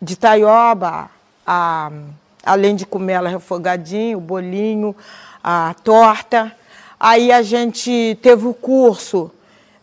de 0.00 0.14
taioba, 0.14 1.08
a, 1.46 1.90
além 2.44 2.76
de 2.76 2.84
comer 2.84 3.14
ela 3.14 3.30
refogadinho, 3.30 4.18
o 4.18 4.20
bolinho, 4.20 4.94
a 5.42 5.74
torta. 5.82 6.52
Aí 7.00 7.32
a 7.32 7.40
gente 7.40 8.18
teve 8.20 8.46
o 8.46 8.52
curso 8.52 9.30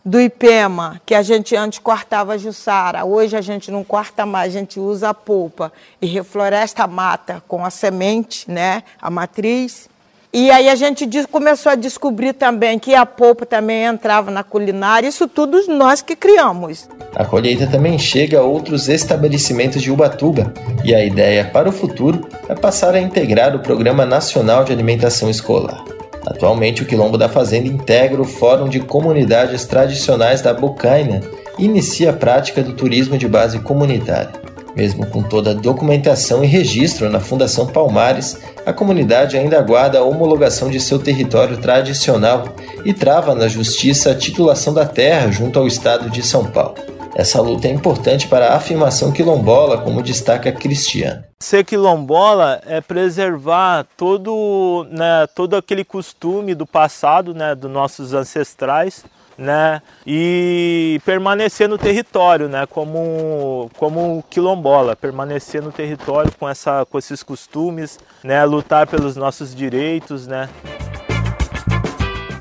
do 0.04 0.20
IPEMA, 0.20 1.00
que 1.04 1.14
a 1.14 1.22
gente 1.22 1.54
antes 1.54 1.78
cortava 1.78 2.34
a 2.34 2.38
jussara, 2.38 3.04
hoje 3.04 3.36
a 3.36 3.40
gente 3.40 3.70
não 3.70 3.84
corta 3.84 4.24
mais, 4.24 4.54
a 4.54 4.58
gente 4.58 4.80
usa 4.80 5.10
a 5.10 5.14
polpa 5.14 5.72
e 6.00 6.06
refloresta 6.06 6.84
a 6.84 6.86
mata 6.86 7.42
com 7.46 7.64
a 7.64 7.70
semente, 7.70 8.50
né, 8.50 8.82
a 9.00 9.10
matriz. 9.10 9.88
E 10.32 10.48
aí 10.50 10.68
a 10.68 10.76
gente 10.76 11.08
começou 11.26 11.72
a 11.72 11.74
descobrir 11.74 12.32
também 12.32 12.78
que 12.78 12.94
a 12.94 13.04
polpa 13.04 13.44
também 13.44 13.82
entrava 13.84 14.30
na 14.30 14.44
culinária, 14.44 15.08
isso 15.08 15.26
tudo 15.26 15.60
nós 15.66 16.02
que 16.02 16.14
criamos. 16.14 16.88
A 17.16 17.24
colheita 17.24 17.66
também 17.66 17.98
chega 17.98 18.38
a 18.38 18.42
outros 18.42 18.88
estabelecimentos 18.88 19.82
de 19.82 19.90
Ubatuba, 19.90 20.54
e 20.84 20.94
a 20.94 21.04
ideia 21.04 21.44
para 21.52 21.68
o 21.68 21.72
futuro 21.72 22.28
é 22.48 22.54
passar 22.54 22.94
a 22.94 23.00
integrar 23.00 23.56
o 23.56 23.58
Programa 23.58 24.06
Nacional 24.06 24.62
de 24.62 24.72
Alimentação 24.72 25.28
Escolar. 25.28 25.84
Atualmente, 26.26 26.82
o 26.82 26.86
Quilombo 26.86 27.16
da 27.16 27.28
Fazenda 27.28 27.68
integra 27.68 28.20
o 28.20 28.24
Fórum 28.24 28.68
de 28.68 28.80
Comunidades 28.80 29.64
Tradicionais 29.64 30.42
da 30.42 30.52
Bocaina 30.52 31.20
e 31.58 31.64
inicia 31.64 32.10
a 32.10 32.14
prática 32.14 32.62
do 32.62 32.72
turismo 32.72 33.16
de 33.16 33.26
base 33.26 33.58
comunitária. 33.60 34.30
Mesmo 34.76 35.04
com 35.06 35.22
toda 35.22 35.50
a 35.50 35.54
documentação 35.54 36.44
e 36.44 36.46
registro 36.46 37.10
na 37.10 37.18
Fundação 37.18 37.66
Palmares, 37.66 38.38
a 38.64 38.72
comunidade 38.72 39.36
ainda 39.36 39.58
aguarda 39.58 39.98
a 39.98 40.04
homologação 40.04 40.70
de 40.70 40.78
seu 40.78 40.98
território 40.98 41.56
tradicional 41.56 42.44
e 42.84 42.94
trava 42.94 43.34
na 43.34 43.48
justiça 43.48 44.12
a 44.12 44.14
titulação 44.14 44.72
da 44.72 44.86
terra 44.86 45.30
junto 45.30 45.58
ao 45.58 45.66
estado 45.66 46.08
de 46.08 46.22
São 46.22 46.44
Paulo. 46.44 46.99
Essa 47.14 47.40
luta 47.40 47.66
é 47.66 47.70
importante 47.70 48.28
para 48.28 48.48
a 48.48 48.56
afirmação 48.56 49.12
quilombola, 49.12 49.78
como 49.78 50.02
destaca 50.02 50.52
Cristiano. 50.52 51.24
Ser 51.40 51.64
quilombola 51.64 52.60
é 52.66 52.80
preservar 52.80 53.86
todo, 53.96 54.86
né, 54.90 55.26
todo 55.34 55.56
aquele 55.56 55.84
costume 55.84 56.54
do 56.54 56.66
passado, 56.66 57.34
né, 57.34 57.54
dos 57.54 57.70
nossos 57.70 58.14
ancestrais, 58.14 59.04
né, 59.36 59.82
e 60.06 61.00
permanecer 61.04 61.68
no 61.68 61.78
território, 61.78 62.48
né, 62.48 62.66
como, 62.66 63.70
como 63.76 64.22
quilombola, 64.30 64.94
permanecer 64.94 65.62
no 65.62 65.72
território 65.72 66.30
com, 66.38 66.48
essa, 66.48 66.86
com 66.88 66.98
esses 66.98 67.22
costumes, 67.22 67.98
né, 68.22 68.44
lutar 68.44 68.86
pelos 68.86 69.16
nossos 69.16 69.54
direitos, 69.54 70.26
né. 70.26 70.48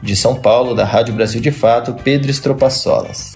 De 0.01 0.15
São 0.15 0.35
Paulo, 0.35 0.75
da 0.75 0.85
Rádio 0.85 1.13
Brasil 1.13 1.41
de 1.41 1.51
Fato, 1.51 1.93
Pedro 2.03 2.29
Estropaçolas. 2.29 3.35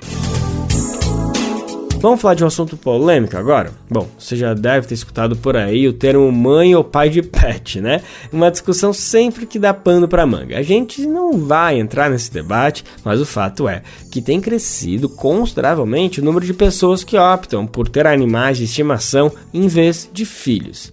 Vamos 2.03 2.19
falar 2.19 2.33
de 2.33 2.43
um 2.43 2.47
assunto 2.47 2.75
polêmico 2.75 3.37
agora? 3.37 3.71
Bom, 3.89 4.09
você 4.19 4.35
já 4.35 4.53
deve 4.53 4.85
ter 4.85 4.93
escutado 4.93 5.37
por 5.37 5.55
aí 5.55 5.87
o 5.87 5.93
termo 5.93 6.29
mãe 6.33 6.75
ou 6.75 6.83
pai 6.83 7.09
de 7.09 7.21
pet, 7.23 7.79
né? 7.79 8.01
Uma 8.29 8.51
discussão 8.51 8.91
sempre 8.91 9.45
que 9.45 9.57
dá 9.57 9.73
pano 9.73 10.05
para 10.05 10.25
manga. 10.25 10.57
A 10.57 10.61
gente 10.61 11.07
não 11.07 11.37
vai 11.37 11.79
entrar 11.79 12.09
nesse 12.09 12.29
debate, 12.29 12.83
mas 13.05 13.21
o 13.21 13.25
fato 13.25 13.69
é 13.69 13.83
que 14.11 14.21
tem 14.21 14.41
crescido 14.41 15.07
consideravelmente 15.07 16.19
o 16.19 16.25
número 16.25 16.45
de 16.45 16.53
pessoas 16.53 17.05
que 17.05 17.17
optam 17.17 17.65
por 17.65 17.87
ter 17.87 18.05
animais 18.05 18.57
de 18.57 18.65
estimação 18.65 19.31
em 19.53 19.69
vez 19.69 20.09
de 20.11 20.25
filhos. 20.25 20.91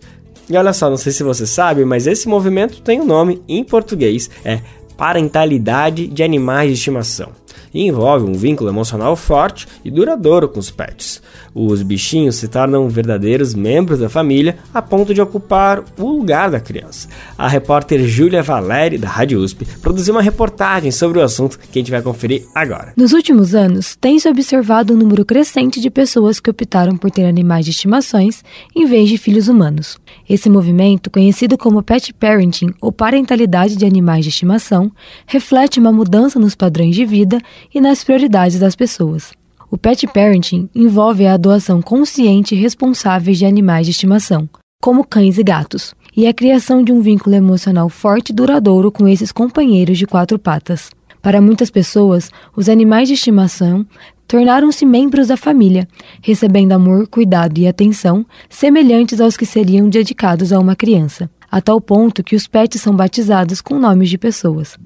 E 0.48 0.56
olha 0.56 0.72
só, 0.72 0.88
não 0.88 0.96
sei 0.96 1.10
se 1.10 1.24
você 1.24 1.44
sabe, 1.44 1.84
mas 1.84 2.06
esse 2.06 2.28
movimento 2.28 2.82
tem 2.82 3.00
um 3.00 3.04
nome 3.04 3.42
em 3.48 3.64
português, 3.64 4.30
é 4.44 4.60
parentalidade 4.96 6.06
de 6.06 6.22
animais 6.22 6.68
de 6.68 6.74
estimação 6.74 7.39
e 7.72 7.86
envolve 7.86 8.28
um 8.28 8.34
vínculo 8.34 8.70
emocional 8.70 9.16
forte 9.16 9.66
e 9.84 9.90
duradouro 9.90 10.48
com 10.48 10.58
os 10.58 10.70
pets. 10.70 11.22
Os 11.54 11.82
bichinhos 11.82 12.36
se 12.36 12.48
tornam 12.48 12.88
verdadeiros 12.88 13.54
membros 13.54 13.98
da 13.98 14.08
família 14.08 14.58
a 14.72 14.80
ponto 14.80 15.12
de 15.14 15.20
ocupar 15.20 15.82
o 15.98 16.08
lugar 16.08 16.50
da 16.50 16.60
criança. 16.60 17.08
A 17.36 17.48
repórter 17.48 18.06
Júlia 18.06 18.42
Valeri, 18.42 18.98
da 18.98 19.08
Rádio 19.08 19.40
USP, 19.40 19.66
produziu 19.80 20.14
uma 20.14 20.22
reportagem 20.22 20.90
sobre 20.90 21.18
o 21.18 21.22
assunto 21.22 21.58
que 21.58 21.78
a 21.78 21.82
gente 21.82 21.90
vai 21.90 22.02
conferir 22.02 22.46
agora. 22.54 22.92
Nos 22.96 23.12
últimos 23.12 23.54
anos, 23.54 23.96
tem-se 23.96 24.28
observado 24.28 24.94
um 24.94 24.96
número 24.96 25.24
crescente 25.24 25.80
de 25.80 25.90
pessoas 25.90 26.40
que 26.40 26.50
optaram 26.50 26.96
por 26.96 27.10
ter 27.10 27.26
animais 27.26 27.64
de 27.64 27.70
estimações 27.70 28.44
em 28.74 28.86
vez 28.86 29.08
de 29.08 29.18
filhos 29.18 29.48
humanos. 29.48 29.98
Esse 30.28 30.48
movimento, 30.48 31.10
conhecido 31.10 31.58
como 31.58 31.82
pet 31.82 32.12
parenting 32.14 32.74
ou 32.80 32.92
parentalidade 32.92 33.76
de 33.76 33.84
animais 33.84 34.24
de 34.24 34.30
estimação, 34.30 34.90
reflete 35.26 35.80
uma 35.80 35.92
mudança 35.92 36.38
nos 36.38 36.54
padrões 36.54 36.94
de 36.94 37.04
vida 37.04 37.40
e 37.74 37.80
nas 37.80 38.04
prioridades 38.04 38.58
das 38.58 38.76
pessoas. 38.76 39.32
O 39.70 39.78
pet 39.78 40.06
parenting 40.08 40.68
envolve 40.74 41.26
a 41.26 41.36
doação 41.36 41.80
consciente 41.80 42.54
e 42.54 42.58
responsável 42.58 43.32
de 43.32 43.46
animais 43.46 43.86
de 43.86 43.92
estimação, 43.92 44.48
como 44.82 45.04
cães 45.04 45.38
e 45.38 45.44
gatos, 45.44 45.94
e 46.16 46.26
a 46.26 46.34
criação 46.34 46.82
de 46.82 46.92
um 46.92 47.00
vínculo 47.00 47.36
emocional 47.36 47.88
forte 47.88 48.30
e 48.30 48.32
duradouro 48.32 48.90
com 48.90 49.06
esses 49.06 49.30
companheiros 49.30 49.96
de 49.96 50.06
quatro 50.06 50.38
patas. 50.38 50.90
Para 51.22 51.40
muitas 51.40 51.70
pessoas, 51.70 52.30
os 52.56 52.68
animais 52.68 53.06
de 53.06 53.14
estimação 53.14 53.86
tornaram-se 54.26 54.86
membros 54.86 55.28
da 55.28 55.36
família, 55.36 55.86
recebendo 56.22 56.72
amor, 56.72 57.06
cuidado 57.08 57.58
e 57.58 57.68
atenção 57.68 58.24
semelhantes 58.48 59.20
aos 59.20 59.36
que 59.36 59.44
seriam 59.44 59.88
dedicados 59.88 60.52
a 60.52 60.58
uma 60.58 60.74
criança, 60.74 61.30
a 61.50 61.60
tal 61.60 61.80
ponto 61.80 62.24
que 62.24 62.36
os 62.36 62.46
pets 62.46 62.80
são 62.80 62.94
batizados 62.94 63.60
com 63.60 63.78
nomes 63.78 64.08
de 64.08 64.16
pessoas. 64.16 64.78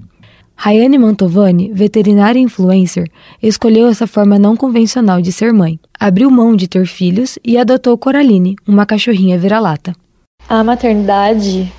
Rayane 0.55 0.97
Mantovani, 0.97 1.71
veterinária 1.73 2.39
influencer, 2.39 3.09
escolheu 3.41 3.87
essa 3.87 4.07
forma 4.07 4.39
não 4.39 4.55
convencional 4.55 5.21
de 5.21 5.31
ser 5.31 5.53
mãe. 5.53 5.79
Abriu 5.99 6.31
mão 6.31 6.55
de 6.55 6.67
ter 6.67 6.85
filhos 6.85 7.37
e 7.43 7.57
adotou 7.57 7.97
Coraline, 7.97 8.55
uma 8.67 8.85
cachorrinha 8.85 9.37
vira-lata. 9.37 9.93
A 10.47 10.63
maternidade 10.63 11.71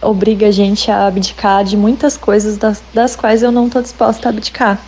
obriga 0.00 0.48
a 0.48 0.50
gente 0.50 0.90
a 0.90 1.06
abdicar 1.06 1.64
de 1.64 1.76
muitas 1.76 2.16
coisas 2.16 2.56
das, 2.56 2.82
das 2.92 3.14
quais 3.14 3.42
eu 3.42 3.52
não 3.52 3.66
estou 3.66 3.82
disposta 3.82 4.28
a 4.28 4.30
abdicar. 4.30 4.80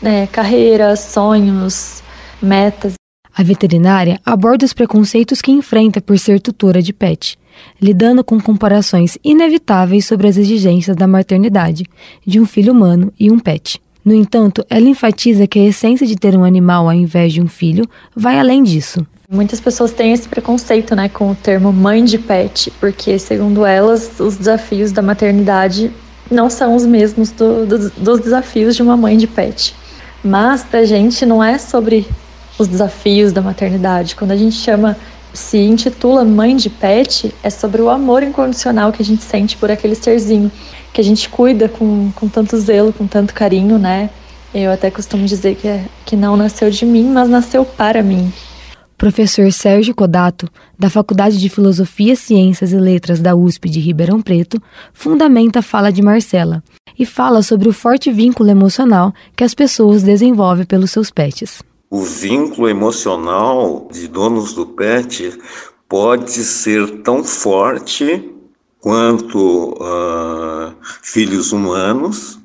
Né? 0.00 0.26
Carreira, 0.28 0.96
sonhos, 0.96 2.02
metas. 2.40 2.97
A 3.38 3.42
veterinária 3.44 4.20
aborda 4.26 4.66
os 4.66 4.72
preconceitos 4.72 5.40
que 5.40 5.52
enfrenta 5.52 6.00
por 6.00 6.18
ser 6.18 6.40
tutora 6.40 6.82
de 6.82 6.92
pet 6.92 7.38
lidando 7.80 8.24
com 8.24 8.40
comparações 8.40 9.18
inevitáveis 9.22 10.06
sobre 10.06 10.28
as 10.28 10.36
exigências 10.36 10.96
da 10.96 11.06
maternidade 11.06 11.84
de 12.26 12.40
um 12.40 12.46
filho 12.46 12.72
humano 12.72 13.12
e 13.18 13.30
um 13.30 13.38
pet. 13.38 13.80
No 14.04 14.14
entanto, 14.14 14.64
ela 14.70 14.88
enfatiza 14.88 15.46
que 15.46 15.58
a 15.58 15.66
essência 15.66 16.06
de 16.06 16.16
ter 16.16 16.36
um 16.36 16.44
animal 16.44 16.88
ao 16.88 16.94
invés 16.94 17.32
de 17.32 17.42
um 17.42 17.48
filho 17.48 17.84
vai 18.16 18.38
além 18.38 18.62
disso. 18.62 19.06
Muitas 19.30 19.60
pessoas 19.60 19.92
têm 19.92 20.12
esse 20.12 20.26
preconceito 20.28 20.96
né, 20.96 21.08
com 21.08 21.30
o 21.30 21.34
termo 21.34 21.72
mãe 21.72 22.04
de 22.04 22.16
pet, 22.16 22.72
porque, 22.80 23.18
segundo 23.18 23.66
elas, 23.66 24.18
os 24.18 24.36
desafios 24.36 24.90
da 24.90 25.02
maternidade 25.02 25.92
não 26.30 26.48
são 26.48 26.74
os 26.74 26.86
mesmos 26.86 27.30
do, 27.32 27.66
do, 27.66 27.90
dos 27.90 28.20
desafios 28.20 28.74
de 28.74 28.82
uma 28.82 28.96
mãe 28.96 29.18
de 29.18 29.26
pet. 29.26 29.74
Mas, 30.24 30.64
pra 30.64 30.84
gente, 30.84 31.26
não 31.26 31.44
é 31.44 31.58
sobre 31.58 32.06
os 32.58 32.68
desafios 32.68 33.32
da 33.32 33.40
maternidade. 33.40 34.16
Quando 34.16 34.32
a 34.32 34.36
gente 34.36 34.56
chama, 34.56 34.96
se 35.32 35.58
intitula 35.58 36.24
mãe 36.24 36.56
de 36.56 36.68
pet, 36.68 37.34
é 37.42 37.50
sobre 37.50 37.80
o 37.80 37.88
amor 37.88 38.22
incondicional 38.22 38.92
que 38.92 39.02
a 39.02 39.04
gente 39.04 39.22
sente 39.22 39.56
por 39.56 39.70
aquele 39.70 39.94
serzinho, 39.94 40.50
que 40.92 41.00
a 41.00 41.04
gente 41.04 41.28
cuida 41.28 41.68
com, 41.68 42.10
com 42.14 42.28
tanto 42.28 42.58
zelo, 42.58 42.92
com 42.92 43.06
tanto 43.06 43.32
carinho, 43.32 43.78
né? 43.78 44.10
Eu 44.54 44.72
até 44.72 44.90
costumo 44.90 45.26
dizer 45.26 45.56
que, 45.56 45.68
é, 45.68 45.84
que 46.06 46.16
não 46.16 46.36
nasceu 46.36 46.70
de 46.70 46.84
mim, 46.86 47.04
mas 47.04 47.28
nasceu 47.28 47.64
para 47.64 48.02
mim. 48.02 48.32
Professor 48.96 49.52
Sérgio 49.52 49.94
Codato, 49.94 50.48
da 50.76 50.90
Faculdade 50.90 51.38
de 51.38 51.48
Filosofia, 51.48 52.16
Ciências 52.16 52.72
e 52.72 52.76
Letras 52.76 53.20
da 53.20 53.36
USP 53.36 53.68
de 53.68 53.78
Ribeirão 53.78 54.20
Preto, 54.20 54.60
fundamenta 54.92 55.60
a 55.60 55.62
fala 55.62 55.92
de 55.92 56.02
Marcela 56.02 56.64
e 56.98 57.06
fala 57.06 57.42
sobre 57.42 57.68
o 57.68 57.72
forte 57.72 58.10
vínculo 58.10 58.50
emocional 58.50 59.14
que 59.36 59.44
as 59.44 59.54
pessoas 59.54 60.02
desenvolvem 60.02 60.64
pelos 60.64 60.90
seus 60.90 61.12
pets. 61.12 61.62
O 61.90 62.02
vínculo 62.02 62.68
emocional 62.68 63.88
de 63.90 64.08
donos 64.08 64.52
do 64.52 64.66
pet 64.66 65.38
pode 65.88 66.44
ser 66.44 67.00
tão 67.00 67.24
forte 67.24 68.30
quanto 68.78 69.70
uh, 69.70 70.74
filhos 71.02 71.50
humanos, 71.50 72.38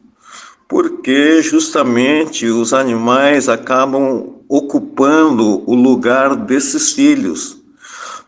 porque 0.65 1.41
justamente 1.41 2.45
os 2.45 2.73
animais 2.73 3.49
acabam 3.49 4.37
ocupando 4.47 5.69
o 5.69 5.75
lugar 5.75 6.37
desses 6.37 6.93
filhos, 6.93 7.61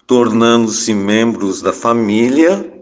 tornando-se 0.05 0.93
membros 0.93 1.61
da 1.61 1.71
família 1.71 2.73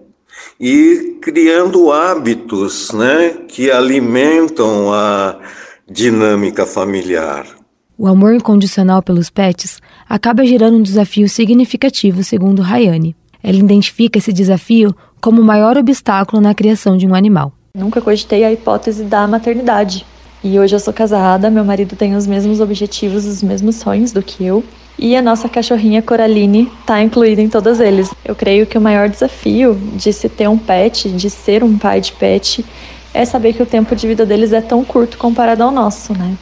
e 0.60 1.20
criando 1.22 1.92
hábitos 1.92 2.92
né, 2.94 3.30
que 3.48 3.70
alimentam 3.70 4.92
a 4.92 5.40
dinâmica 5.88 6.66
familiar. 6.66 7.63
O 7.96 8.08
amor 8.08 8.34
incondicional 8.34 9.04
pelos 9.04 9.30
pets 9.30 9.80
acaba 10.10 10.44
gerando 10.46 10.78
um 10.78 10.82
desafio 10.82 11.30
significativo, 11.30 12.24
segundo 12.24 12.64
Rayane. 12.64 13.16
Ela 13.44 13.58
identifica 13.58 14.18
esse 14.18 14.34
desafio 14.34 14.96
como 15.22 15.40
o 15.40 15.46
maior 15.46 15.78
obstáculo 15.78 16.42
na 16.42 16.56
criação 16.56 16.98
de 16.98 17.06
um 17.06 17.14
animal. 17.14 17.54
Nunca 17.78 18.02
cogitei 18.02 18.44
a 18.44 18.52
hipótese 18.52 19.04
da 19.04 19.28
maternidade, 19.28 20.06
e 20.44 20.60
hoje 20.60 20.76
eu 20.76 20.80
sou 20.80 20.92
casada, 20.92 21.52
meu 21.52 21.64
marido 21.64 21.96
tem 21.96 22.16
os 22.16 22.26
mesmos 22.26 22.60
objetivos, 22.60 23.26
os 23.26 23.44
mesmos 23.44 23.76
sonhos 23.76 24.12
do 24.12 24.24
que 24.24 24.44
eu. 24.44 24.64
E 24.98 25.16
a 25.16 25.22
nossa 25.22 25.48
cachorrinha 25.48 26.02
Coraline 26.02 26.72
está 26.82 27.02
incluída 27.02 27.42
em 27.42 27.48
todos 27.48 27.80
eles. 27.80 28.10
Eu 28.26 28.36
creio 28.36 28.66
que 28.66 28.78
o 28.78 28.82
maior 28.82 29.08
desafio 29.08 29.76
de 29.96 30.12
se 30.12 30.28
ter 30.28 30.50
um 30.50 30.58
pet, 30.58 31.10
de 31.10 31.30
ser 31.30 31.64
um 31.64 31.78
pai 31.78 32.02
de 32.02 32.12
pet, 32.12 32.66
é 33.14 33.24
saber 33.24 33.54
que 33.54 33.62
o 33.62 33.66
tempo 33.68 33.96
de 33.96 34.08
vida 34.08 34.26
deles 34.26 34.52
é 34.52 34.62
tão 34.62 34.84
curto 34.84 35.18
comparado 35.18 35.62
ao 35.64 35.72
nosso, 35.72 36.14
né? 36.14 36.36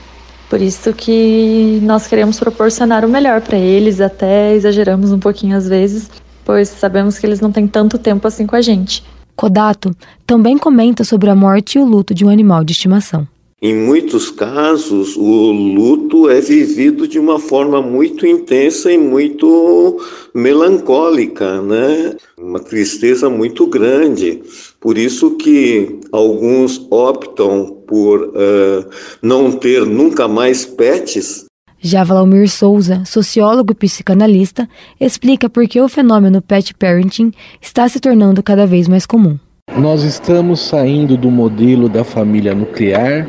Por 0.52 0.62
isso 0.62 0.92
que 0.92 1.80
nós 1.82 2.08
queremos 2.08 2.38
proporcionar 2.38 3.06
o 3.06 3.10
melhor 3.10 3.40
para 3.40 3.58
eles, 3.58 4.02
até 4.02 4.54
exageramos 4.54 5.14
um 5.14 5.18
pouquinho 5.18 5.56
às 5.56 5.66
vezes, 5.66 6.12
pois 6.44 6.68
sabemos 6.68 7.18
que 7.18 7.26
eles 7.26 7.40
não 7.40 7.54
têm 7.54 7.66
tanto 7.66 7.98
tempo 7.98 8.28
assim 8.28 8.46
com 8.46 8.58
a 8.58 8.62
gente. 8.62 9.02
Kodato 9.34 9.96
também 10.28 10.58
comenta 10.58 11.06
sobre 11.06 11.30
a 11.30 11.36
morte 11.36 11.78
e 11.78 11.82
o 11.82 11.86
luto 11.86 12.14
de 12.14 12.26
um 12.26 12.30
animal 12.30 12.66
de 12.66 12.74
estimação. 12.74 13.26
Em 13.62 13.74
muitos 13.74 14.30
casos, 14.30 15.16
o 15.16 15.52
luto 15.54 16.30
é 16.30 16.42
vivido 16.42 17.08
de 17.08 17.18
uma 17.18 17.40
forma 17.40 17.82
muito 17.82 18.28
intensa 18.28 18.92
e 18.92 18.98
muito 18.98 20.02
melancólica, 20.36 21.62
né? 21.62 22.18
Uma 22.38 22.60
tristeza 22.60 23.30
muito 23.30 23.66
grande. 23.68 24.42
Por 24.82 24.98
isso 24.98 25.38
que 25.38 26.00
alguns 26.12 26.88
optam 26.90 27.84
por 27.88 28.30
uh, 28.30 28.90
não 29.22 29.52
ter 29.52 29.86
nunca 29.86 30.28
mais 30.28 30.66
pets. 30.66 31.46
Já 31.80 32.04
Valmir 32.04 32.50
Souza, 32.50 33.04
sociólogo 33.06 33.74
e 33.74 33.76
psicanalista, 33.76 34.68
explica 35.00 35.48
por 35.48 35.68
que 35.68 35.80
o 35.80 35.88
fenômeno 35.88 36.42
pet 36.42 36.74
parenting 36.74 37.32
está 37.62 37.88
se 37.88 38.00
tornando 38.00 38.42
cada 38.42 38.66
vez 38.66 38.88
mais 38.88 39.06
comum. 39.06 39.38
Nós 39.78 40.04
estamos 40.04 40.62
saindo 40.62 41.16
do 41.16 41.30
modelo 41.30 41.88
da 41.88 42.04
família 42.04 42.56
nuclear 42.56 43.28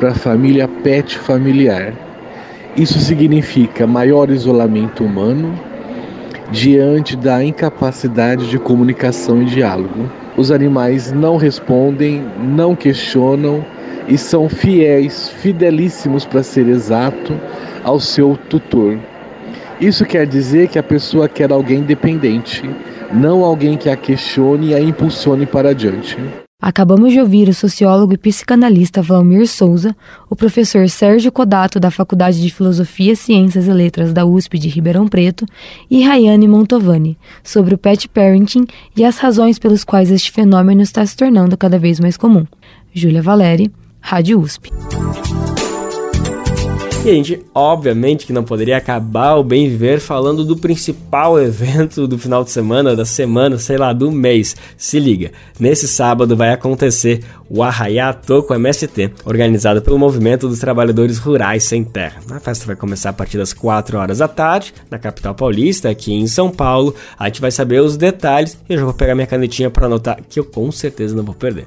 para 0.00 0.12
a 0.12 0.14
família 0.14 0.66
pet 0.66 1.18
familiar. 1.18 1.94
Isso 2.74 2.98
significa 3.00 3.86
maior 3.86 4.30
isolamento 4.30 5.04
humano 5.04 5.54
diante 6.50 7.16
da 7.16 7.44
incapacidade 7.44 8.48
de 8.48 8.58
comunicação 8.58 9.42
e 9.42 9.44
diálogo. 9.44 10.10
Os 10.36 10.50
animais 10.50 11.12
não 11.12 11.36
respondem, 11.36 12.22
não 12.38 12.76
questionam 12.76 13.64
e 14.06 14.18
são 14.18 14.48
fiéis, 14.48 15.28
fidelíssimos 15.28 16.24
para 16.24 16.42
ser 16.42 16.68
exato, 16.68 17.32
ao 17.82 17.98
seu 17.98 18.38
tutor. 18.48 18.98
Isso 19.80 20.04
quer 20.04 20.26
dizer 20.26 20.68
que 20.68 20.78
a 20.78 20.82
pessoa 20.82 21.28
quer 21.28 21.52
alguém 21.52 21.82
dependente, 21.82 22.68
não 23.12 23.44
alguém 23.44 23.76
que 23.76 23.88
a 23.88 23.96
questione 23.96 24.68
e 24.68 24.74
a 24.74 24.80
impulsione 24.80 25.46
para 25.46 25.70
adiante. 25.70 26.18
Acabamos 26.60 27.12
de 27.12 27.20
ouvir 27.20 27.50
o 27.50 27.54
sociólogo 27.54 28.14
e 28.14 28.16
psicanalista 28.16 29.02
Valmir 29.02 29.46
Souza, 29.46 29.94
o 30.30 30.34
professor 30.34 30.88
Sérgio 30.88 31.30
Codato, 31.30 31.78
da 31.78 31.90
Faculdade 31.90 32.40
de 32.40 32.50
Filosofia, 32.50 33.14
Ciências 33.14 33.68
e 33.68 33.72
Letras 33.72 34.10
da 34.10 34.24
USP 34.24 34.58
de 34.58 34.68
Ribeirão 34.68 35.06
Preto, 35.06 35.44
e 35.90 36.02
Rayane 36.02 36.48
Montovani, 36.48 37.18
sobre 37.44 37.74
o 37.74 37.78
pet 37.78 38.08
parenting 38.08 38.66
e 38.96 39.04
as 39.04 39.18
razões 39.18 39.58
pelas 39.58 39.84
quais 39.84 40.10
este 40.10 40.32
fenômeno 40.32 40.80
está 40.80 41.04
se 41.04 41.14
tornando 41.14 41.58
cada 41.58 41.78
vez 41.78 42.00
mais 42.00 42.16
comum. 42.16 42.46
Júlia 42.90 43.20
Valeri, 43.20 43.70
Rádio 44.00 44.40
USP. 44.40 44.70
E 47.06 47.08
a 47.08 47.12
gente, 47.12 47.40
obviamente, 47.54 48.26
que 48.26 48.32
não 48.32 48.42
poderia 48.42 48.76
acabar 48.76 49.36
o 49.36 49.44
Bem 49.44 49.68
Viver 49.68 50.00
falando 50.00 50.44
do 50.44 50.56
principal 50.56 51.38
evento 51.40 52.04
do 52.04 52.18
final 52.18 52.42
de 52.42 52.50
semana, 52.50 52.96
da 52.96 53.04
semana, 53.04 53.58
sei 53.58 53.76
lá, 53.76 53.92
do 53.92 54.10
mês. 54.10 54.56
Se 54.76 54.98
liga, 54.98 55.30
nesse 55.56 55.86
sábado 55.86 56.36
vai 56.36 56.52
acontecer 56.52 57.22
o 57.48 57.62
Arraiá 57.62 58.12
Toco 58.12 58.52
MST, 58.52 59.12
organizado 59.24 59.80
pelo 59.80 60.00
Movimento 60.00 60.48
dos 60.48 60.58
Trabalhadores 60.58 61.18
Rurais 61.18 61.62
Sem 61.62 61.84
Terra. 61.84 62.20
A 62.28 62.40
festa 62.40 62.66
vai 62.66 62.74
começar 62.74 63.10
a 63.10 63.12
partir 63.12 63.38
das 63.38 63.52
4 63.52 63.98
horas 63.98 64.18
da 64.18 64.26
tarde, 64.26 64.74
na 64.90 64.98
capital 64.98 65.32
paulista, 65.32 65.88
aqui 65.88 66.12
em 66.12 66.26
São 66.26 66.50
Paulo. 66.50 66.92
A 67.16 67.26
gente 67.26 67.40
vai 67.40 67.52
saber 67.52 67.80
os 67.80 67.96
detalhes 67.96 68.58
e 68.68 68.72
eu 68.72 68.78
já 68.80 68.84
vou 68.84 68.92
pegar 68.92 69.14
minha 69.14 69.28
canetinha 69.28 69.70
para 69.70 69.86
anotar, 69.86 70.18
que 70.28 70.40
eu 70.40 70.44
com 70.44 70.72
certeza 70.72 71.14
não 71.14 71.22
vou 71.22 71.36
perder. 71.36 71.66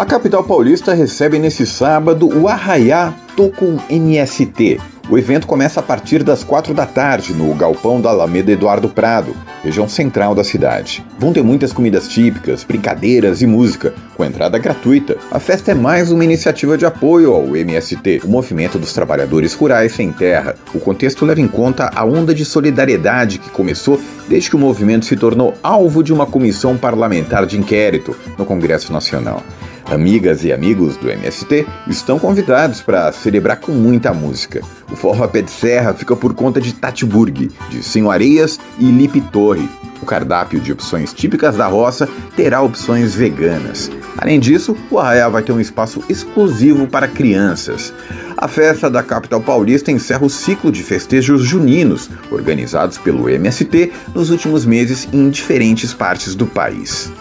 A 0.00 0.06
capital 0.06 0.42
paulista 0.42 0.94
recebe 0.94 1.38
nesse 1.38 1.66
sábado 1.66 2.26
o 2.26 2.48
Arraiá 2.48 3.12
Tocum 3.36 3.76
MST. 3.90 4.80
O 5.10 5.18
evento 5.18 5.46
começa 5.46 5.80
a 5.80 5.82
partir 5.82 6.22
das 6.22 6.42
quatro 6.42 6.72
da 6.72 6.86
tarde 6.86 7.34
no 7.34 7.54
galpão 7.54 8.00
da 8.00 8.08
Alameda 8.08 8.50
Eduardo 8.50 8.88
Prado, 8.88 9.36
região 9.62 9.86
central 9.86 10.34
da 10.34 10.42
cidade. 10.42 11.04
Vão 11.18 11.34
ter 11.34 11.42
muitas 11.42 11.70
comidas 11.70 12.08
típicas, 12.08 12.64
brincadeiras 12.64 13.42
e 13.42 13.46
música, 13.46 13.92
com 14.16 14.24
entrada 14.24 14.56
gratuita. 14.56 15.18
A 15.30 15.38
festa 15.38 15.72
é 15.72 15.74
mais 15.74 16.10
uma 16.10 16.24
iniciativa 16.24 16.78
de 16.78 16.86
apoio 16.86 17.34
ao 17.34 17.54
MST, 17.54 18.22
o 18.24 18.28
Movimento 18.28 18.78
dos 18.78 18.94
Trabalhadores 18.94 19.52
Rurais 19.52 19.92
Sem 19.92 20.10
Terra. 20.12 20.54
O 20.72 20.80
contexto 20.80 21.26
leva 21.26 21.42
em 21.42 21.48
conta 21.48 21.90
a 21.94 22.06
onda 22.06 22.34
de 22.34 22.46
solidariedade 22.46 23.38
que 23.38 23.50
começou 23.50 24.00
desde 24.26 24.48
que 24.48 24.56
o 24.56 24.58
movimento 24.58 25.04
se 25.04 25.14
tornou 25.14 25.52
alvo 25.62 26.02
de 26.02 26.10
uma 26.10 26.24
comissão 26.24 26.78
parlamentar 26.78 27.44
de 27.44 27.58
inquérito 27.58 28.16
no 28.38 28.46
Congresso 28.46 28.94
Nacional. 28.94 29.42
Amigas 29.86 30.44
e 30.44 30.52
amigos 30.52 30.96
do 30.96 31.10
MST 31.10 31.66
estão 31.88 32.18
convidados 32.18 32.80
para 32.80 33.10
celebrar 33.12 33.58
com 33.58 33.72
muita 33.72 34.12
música. 34.12 34.60
O 34.90 34.96
forró 34.96 35.26
pé 35.26 35.42
de 35.42 35.50
serra 35.50 35.94
fica 35.94 36.14
por 36.14 36.34
conta 36.34 36.60
de 36.60 36.72
Tatiburg, 36.72 37.50
de 37.70 37.82
Senhoreias 37.82 38.58
e 38.78 38.84
Lipe 38.84 39.20
Torre. 39.20 39.68
O 40.02 40.06
cardápio 40.06 40.60
de 40.60 40.72
opções 40.72 41.12
típicas 41.12 41.56
da 41.56 41.66
roça 41.66 42.08
terá 42.34 42.62
opções 42.62 43.14
veganas. 43.14 43.90
Além 44.16 44.40
disso, 44.40 44.76
o 44.90 44.98
Arraial 44.98 45.30
vai 45.30 45.42
ter 45.42 45.52
um 45.52 45.60
espaço 45.60 46.02
exclusivo 46.08 46.86
para 46.86 47.08
crianças. 47.08 47.92
A 48.36 48.48
festa 48.48 48.88
da 48.88 49.02
capital 49.02 49.40
paulista 49.40 49.92
encerra 49.92 50.24
o 50.24 50.30
ciclo 50.30 50.72
de 50.72 50.82
festejos 50.82 51.42
juninos, 51.42 52.08
organizados 52.30 52.96
pelo 52.96 53.28
MST 53.28 53.92
nos 54.14 54.30
últimos 54.30 54.64
meses 54.64 55.06
em 55.12 55.28
diferentes 55.28 55.92
partes 55.92 56.34
do 56.34 56.46
país. 56.46 57.12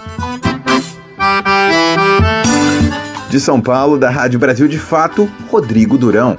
De 3.30 3.40
São 3.40 3.62
Paulo, 3.62 3.98
da 3.98 4.10
Rádio 4.10 4.40
Brasil 4.40 4.68
de 4.68 4.80
Fato, 4.80 5.30
Rodrigo 5.52 5.98
Durão. 5.98 6.36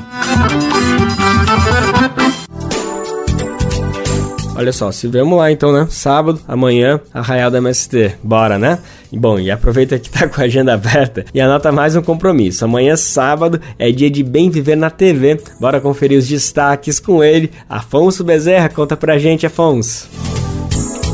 Olha 4.57 4.73
só, 4.73 4.93
se 4.93 5.09
vemos 5.09 5.39
lá 5.39 5.51
então, 5.51 5.73
né? 5.73 5.87
Sábado, 5.89 6.39
amanhã, 6.47 7.01
Arraial 7.15 7.51
da 7.51 7.59
MST. 7.59 8.17
Bora, 8.23 8.59
né? 8.59 8.79
Bom, 9.11 9.39
e 9.39 9.51
aproveita 9.51 9.99
que 9.99 10.11
tá 10.11 10.27
com 10.29 10.41
a 10.41 10.45
agenda 10.45 10.75
aberta 10.75 11.25
e 11.33 11.41
anota 11.41 11.73
mais 11.73 11.97
um 11.97 12.03
compromisso. 12.03 12.65
Amanhã, 12.65 12.95
sábado, 12.95 13.61
é 13.79 13.91
dia 13.91 14.11
de 14.11 14.23
Bem 14.23 14.51
Viver 14.51 14.77
na 14.77 14.91
TV. 14.91 15.41
Bora 15.59 15.81
conferir 15.81 16.19
os 16.19 16.29
destaques 16.29 17.01
com 17.01 17.25
ele. 17.25 17.51
Afonso 17.69 18.23
Bezerra, 18.23 18.69
conta 18.69 18.97
pra 18.97 19.19
gente, 19.19 19.47
Afonso. 19.47 20.30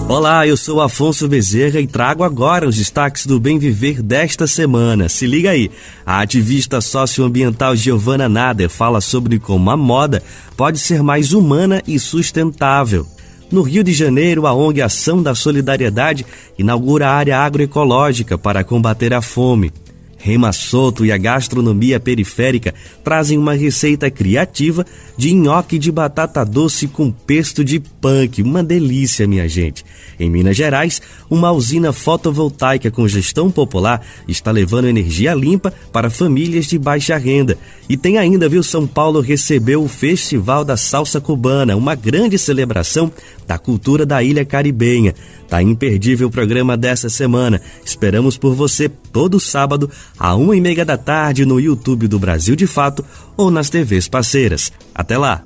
Olá, 0.09 0.47
eu 0.47 0.57
sou 0.57 0.81
Afonso 0.81 1.27
Bezerra 1.27 1.81
e 1.81 1.87
trago 1.87 2.23
agora 2.23 2.69
os 2.69 2.77
destaques 2.77 3.27
do 3.27 3.41
Bem 3.41 3.59
Viver 3.59 4.01
desta 4.01 4.47
semana. 4.47 5.09
Se 5.09 5.27
liga 5.27 5.51
aí. 5.51 5.69
A 6.07 6.21
ativista 6.21 6.81
socioambiental 6.81 7.75
Giovanna 7.75 8.29
Nader 8.29 8.71
fala 8.71 9.01
sobre 9.01 9.41
como 9.41 9.69
a 9.69 9.77
moda 9.77 10.23
pode 10.57 10.79
ser 10.79 11.03
mais 11.03 11.33
humana 11.33 11.83
e 11.89 11.99
sustentável. 11.99 13.05
No 13.51 13.63
Rio 13.63 13.83
de 13.83 13.93
Janeiro, 13.93 14.47
a 14.47 14.55
ONG 14.55 14.81
Ação 14.81 15.21
da 15.21 15.35
Solidariedade 15.35 16.25
inaugura 16.57 17.09
a 17.09 17.13
área 17.13 17.39
agroecológica 17.39 18.39
para 18.39 18.63
combater 18.63 19.13
a 19.13 19.21
fome. 19.21 19.73
Rema 20.19 20.53
Soto 20.53 21.05
e 21.05 21.13
a 21.13 21.17
gastronomia 21.17 22.01
periférica 22.01 22.75
trazem 23.05 23.39
uma 23.39 23.53
receita 23.53 24.11
criativa 24.11 24.85
de 25.17 25.33
nhoque 25.33 25.79
de 25.79 25.93
batata 25.93 26.45
doce 26.45 26.89
com 26.89 27.13
pesto 27.13 27.65
de 27.65 27.79
punk. 27.79 28.43
Uma 28.43 28.65
delícia, 28.65 29.27
minha 29.27 29.49
gente. 29.49 29.85
Em 30.19 30.31
Minas 30.31 30.57
Gerais, 30.57 31.01
uma 31.29 31.53
usina 31.53 31.93
fotovoltaica 31.93 32.91
com 32.91 33.07
gestão 33.07 33.51
popular 33.51 34.05
está 34.27 34.51
levando 34.51 34.89
energia 34.89 35.35
limpa 35.35 35.73
para 35.93 36.11
famílias 36.11 36.67
de 36.67 36.79
baixa 36.79 37.17
renda. 37.17 37.59
E 37.89 37.97
tem 37.97 38.19
ainda, 38.19 38.49
viu, 38.49 38.63
São 38.63 38.87
Paulo 38.87 39.21
recebeu 39.21 39.83
o 39.83 39.89
Festival 39.89 40.65
da 40.65 40.77
Salsa 40.77 41.21
Cubana, 41.21 41.77
uma 41.77 41.95
grande 41.95 42.39
celebração 42.39 43.13
da 43.47 43.59
cultura 43.59 44.05
da 44.05 44.23
ilha 44.23 44.45
caribenha. 44.45 45.15
Tá 45.49 45.63
imperdível 45.63 46.29
o 46.29 46.31
programa 46.31 46.77
dessa 46.77 47.09
semana. 47.09 47.61
Esperamos 47.85 48.37
por 48.37 48.55
você 48.55 48.89
todo 48.89 49.39
sábado, 49.39 49.91
a 50.19 50.35
uma 50.35 50.57
e 50.57 50.61
meia 50.61 50.85
da 50.85 50.97
tarde, 50.97 51.47
no 51.47 51.61
YouTube 51.61 52.09
do 52.09 52.19
Brasil 52.19 52.57
de 52.57 52.67
Fato 52.67 53.05
ou 53.37 53.51
nas 53.51 53.71
TVs 53.71 54.09
parceiras. 54.09 54.73
Até 54.95 55.17
lá! 55.17 55.43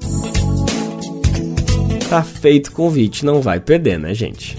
Tá 2.10 2.24
feito 2.24 2.66
o 2.66 2.72
convite, 2.72 3.24
não 3.24 3.40
vai 3.40 3.60
perder, 3.60 3.96
né, 3.96 4.12
gente? 4.12 4.56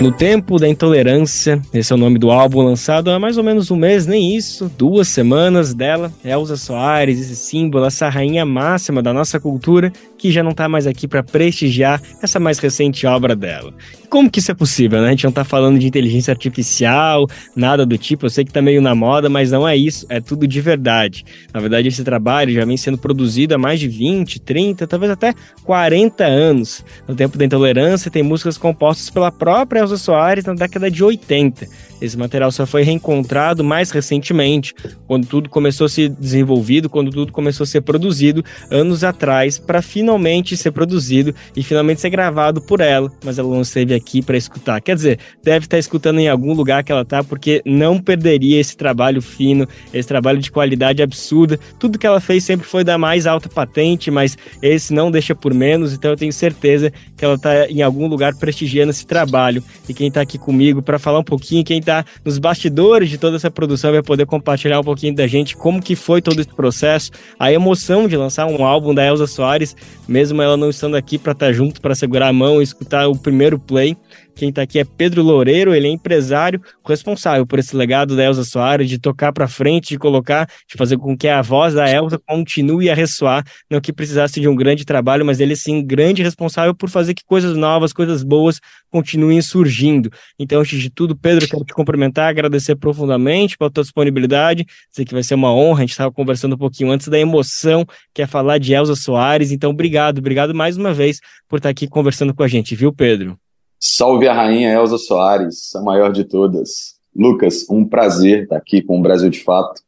No 0.00 0.12
Tempo 0.12 0.56
da 0.56 0.68
Intolerância, 0.68 1.60
esse 1.74 1.92
é 1.92 1.96
o 1.96 1.98
nome 1.98 2.16
do 2.16 2.30
álbum 2.30 2.62
lançado 2.62 3.10
há 3.10 3.18
mais 3.18 3.36
ou 3.36 3.42
menos 3.42 3.68
um 3.68 3.74
mês, 3.74 4.06
nem 4.06 4.36
isso, 4.36 4.70
duas 4.78 5.08
semanas 5.08 5.74
dela, 5.74 6.12
Elza 6.24 6.56
Soares, 6.56 7.18
esse 7.18 7.34
símbolo, 7.34 7.84
essa 7.86 8.08
rainha 8.08 8.46
máxima 8.46 9.02
da 9.02 9.12
nossa 9.12 9.40
cultura, 9.40 9.92
que 10.22 10.30
já 10.30 10.40
não 10.40 10.52
tá 10.52 10.68
mais 10.68 10.86
aqui 10.86 11.08
para 11.08 11.20
prestigiar 11.20 12.00
essa 12.22 12.38
mais 12.38 12.60
recente 12.60 13.04
obra 13.08 13.34
dela. 13.34 13.74
Como 14.08 14.30
que 14.30 14.38
isso 14.38 14.52
é 14.52 14.54
possível, 14.54 15.00
né? 15.00 15.08
A 15.08 15.10
gente 15.10 15.24
não 15.24 15.32
tá 15.32 15.42
falando 15.42 15.80
de 15.80 15.86
inteligência 15.86 16.30
artificial, 16.30 17.26
nada 17.56 17.84
do 17.84 17.98
tipo, 17.98 18.26
eu 18.26 18.30
sei 18.30 18.44
que 18.44 18.52
tá 18.52 18.62
meio 18.62 18.80
na 18.80 18.94
moda, 18.94 19.28
mas 19.28 19.50
não 19.50 19.66
é 19.66 19.76
isso, 19.76 20.06
é 20.08 20.20
tudo 20.20 20.46
de 20.46 20.60
verdade. 20.60 21.24
Na 21.52 21.58
verdade, 21.58 21.88
esse 21.88 22.04
trabalho 22.04 22.54
já 22.54 22.64
vem 22.64 22.76
sendo 22.76 22.98
produzido 22.98 23.56
há 23.56 23.58
mais 23.58 23.80
de 23.80 23.88
20, 23.88 24.40
30, 24.42 24.86
talvez 24.86 25.10
até 25.10 25.34
40 25.64 26.24
anos. 26.24 26.84
No 27.08 27.16
Tempo 27.16 27.36
da 27.36 27.44
Intolerância 27.44 28.08
tem 28.08 28.22
músicas 28.22 28.56
compostas 28.56 29.10
pela 29.10 29.32
própria 29.32 29.80
Elza 29.80 29.96
Soares 29.96 30.44
na 30.44 30.54
década 30.54 30.88
de 30.88 31.02
80. 31.02 31.66
Esse 32.00 32.18
material 32.18 32.52
só 32.52 32.66
foi 32.66 32.82
reencontrado 32.82 33.64
mais 33.64 33.90
recentemente, 33.90 34.74
quando 35.06 35.26
tudo 35.26 35.48
começou 35.48 35.86
a 35.86 35.88
ser 35.88 36.08
desenvolvido, 36.10 36.90
quando 36.90 37.10
tudo 37.10 37.32
começou 37.32 37.64
a 37.64 37.66
ser 37.66 37.80
produzido 37.80 38.44
anos 38.70 39.04
atrás, 39.04 39.58
para 39.58 39.80
finalmente 39.80 40.11
ser 40.56 40.70
produzido 40.70 41.34
e 41.56 41.62
finalmente 41.62 42.00
ser 42.00 42.10
gravado 42.10 42.60
por 42.60 42.80
ela. 42.80 43.10
Mas 43.24 43.38
ela 43.38 43.48
não 43.48 43.62
esteve 43.62 43.94
aqui 43.94 44.22
para 44.22 44.36
escutar. 44.36 44.80
Quer 44.80 44.94
dizer, 44.94 45.18
deve 45.42 45.66
estar 45.66 45.78
escutando 45.78 46.18
em 46.18 46.28
algum 46.28 46.52
lugar 46.52 46.82
que 46.82 46.92
ela 46.92 47.04
tá, 47.04 47.22
porque 47.22 47.62
não 47.64 47.98
perderia 47.98 48.60
esse 48.60 48.76
trabalho 48.76 49.22
fino, 49.22 49.66
esse 49.92 50.08
trabalho 50.08 50.38
de 50.38 50.50
qualidade 50.50 51.02
absurda. 51.02 51.58
Tudo 51.78 51.98
que 51.98 52.06
ela 52.06 52.20
fez 52.20 52.44
sempre 52.44 52.66
foi 52.66 52.84
da 52.84 52.98
mais 52.98 53.26
alta 53.26 53.48
patente, 53.48 54.10
mas 54.10 54.36
esse 54.60 54.92
não 54.92 55.10
deixa 55.10 55.34
por 55.34 55.54
menos. 55.54 55.92
Então 55.92 56.10
eu 56.10 56.16
tenho 56.16 56.32
certeza 56.32 56.92
que 57.16 57.24
ela 57.24 57.38
tá 57.38 57.66
em 57.68 57.82
algum 57.82 58.06
lugar 58.06 58.34
prestigiando 58.36 58.90
esse 58.90 59.06
trabalho. 59.06 59.62
E 59.88 59.94
quem 59.94 60.08
está 60.08 60.20
aqui 60.20 60.38
comigo 60.38 60.82
para 60.82 60.98
falar 60.98 61.18
um 61.18 61.24
pouquinho, 61.24 61.64
quem 61.64 61.78
está 61.78 62.04
nos 62.24 62.38
bastidores 62.38 63.10
de 63.10 63.18
toda 63.18 63.36
essa 63.36 63.50
produção 63.50 63.92
vai 63.92 64.02
poder 64.02 64.26
compartilhar 64.26 64.80
um 64.80 64.84
pouquinho 64.84 65.14
da 65.14 65.26
gente 65.26 65.56
como 65.56 65.82
que 65.82 65.94
foi 65.94 66.20
todo 66.22 66.40
esse 66.40 66.54
processo, 66.54 67.10
a 67.38 67.52
emoção 67.52 68.08
de 68.08 68.16
lançar 68.16 68.46
um 68.46 68.64
álbum 68.64 68.94
da 68.94 69.04
Elza 69.04 69.26
Soares, 69.26 69.76
mesmo 70.08 70.42
ela 70.42 70.56
não 70.56 70.70
estando 70.70 70.96
aqui 70.96 71.18
para 71.18 71.32
estar 71.32 71.46
tá 71.46 71.52
junto, 71.52 71.80
para 71.80 71.94
segurar 71.94 72.28
a 72.28 72.32
mão 72.32 72.60
e 72.60 72.64
escutar 72.64 73.08
o 73.08 73.16
primeiro 73.16 73.58
play. 73.58 73.96
Quem 74.34 74.48
está 74.48 74.62
aqui 74.62 74.78
é 74.78 74.84
Pedro 74.84 75.22
Loureiro, 75.22 75.74
ele 75.74 75.86
é 75.86 75.90
empresário 75.90 76.60
responsável 76.84 77.46
por 77.46 77.58
esse 77.58 77.76
legado 77.76 78.16
da 78.16 78.24
Elza 78.24 78.44
Soares, 78.44 78.88
de 78.88 78.98
tocar 78.98 79.32
para 79.32 79.46
frente, 79.46 79.90
de 79.90 79.98
colocar, 79.98 80.48
de 80.68 80.76
fazer 80.76 80.96
com 80.96 81.16
que 81.16 81.28
a 81.28 81.42
voz 81.42 81.74
da 81.74 81.88
Elza 81.88 82.18
continue 82.26 82.90
a 82.90 82.94
ressoar, 82.94 83.44
não 83.70 83.80
que 83.80 83.92
precisasse 83.92 84.40
de 84.40 84.48
um 84.48 84.56
grande 84.56 84.84
trabalho, 84.84 85.24
mas 85.24 85.40
ele 85.40 85.54
sim, 85.54 85.84
grande 85.84 86.22
responsável 86.22 86.74
por 86.74 86.88
fazer 86.88 87.14
que 87.14 87.22
coisas 87.24 87.56
novas, 87.56 87.92
coisas 87.92 88.22
boas 88.22 88.58
continuem 88.90 89.40
surgindo. 89.42 90.10
Então, 90.38 90.60
antes 90.60 90.80
de 90.80 90.90
tudo, 90.90 91.16
Pedro, 91.16 91.46
quero 91.48 91.64
te 91.64 91.72
cumprimentar, 91.72 92.28
agradecer 92.28 92.76
profundamente 92.76 93.56
pela 93.56 93.70
tua 93.70 93.82
disponibilidade, 93.82 94.66
dizer 94.90 95.04
que 95.04 95.14
vai 95.14 95.22
ser 95.22 95.34
uma 95.34 95.52
honra, 95.52 95.78
a 95.78 95.82
gente 95.82 95.90
estava 95.90 96.12
conversando 96.12 96.54
um 96.54 96.58
pouquinho 96.58 96.90
antes 96.90 97.08
da 97.08 97.18
emoção 97.18 97.86
que 98.14 98.22
é 98.22 98.26
falar 98.26 98.58
de 98.58 98.72
Elza 98.72 98.96
Soares, 98.96 99.52
então 99.52 99.70
obrigado, 99.70 100.18
obrigado 100.18 100.54
mais 100.54 100.76
uma 100.76 100.92
vez 100.92 101.18
por 101.48 101.56
estar 101.56 101.68
aqui 101.68 101.88
conversando 101.88 102.34
com 102.34 102.42
a 102.42 102.48
gente, 102.48 102.74
viu, 102.74 102.92
Pedro? 102.92 103.38
Salve 103.84 104.28
a 104.28 104.32
rainha 104.32 104.72
Elza 104.72 104.96
Soares, 104.96 105.74
a 105.74 105.82
maior 105.82 106.12
de 106.12 106.22
todas. 106.22 107.00
Lucas, 107.12 107.68
um 107.68 107.84
prazer 107.84 108.44
estar 108.44 108.56
aqui 108.56 108.80
com 108.80 109.00
o 109.00 109.02
Brasil 109.02 109.28
de 109.28 109.42
Fato, 109.42 109.82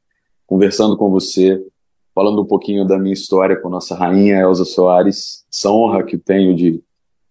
conversando 0.48 0.96
com 0.96 1.12
você, 1.12 1.64
falando 2.12 2.42
um 2.42 2.44
pouquinho 2.44 2.84
da 2.84 2.98
minha 2.98 3.12
história 3.12 3.54
com 3.54 3.68
nossa 3.68 3.94
rainha 3.94 4.40
Elza 4.40 4.64
Soares. 4.64 5.44
Essa 5.48 5.70
honra 5.70 6.02
que 6.02 6.18
tenho 6.18 6.56
de, 6.56 6.82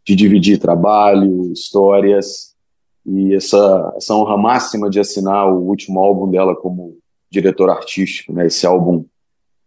de 0.05 0.15
dividir 0.15 0.57
trabalho, 0.57 1.51
histórias 1.51 2.55
e 3.05 3.35
essa, 3.35 3.93
essa 3.97 4.15
honra 4.15 4.37
máxima 4.37 4.89
de 4.89 5.01
assinar 5.01 5.53
o 5.53 5.67
último 5.67 5.99
álbum 5.99 6.31
dela 6.31 6.55
como 6.55 6.97
diretor 7.29 7.69
artístico, 7.71 8.31
né? 8.31 8.47
Esse 8.47 8.65
álbum 8.65 9.03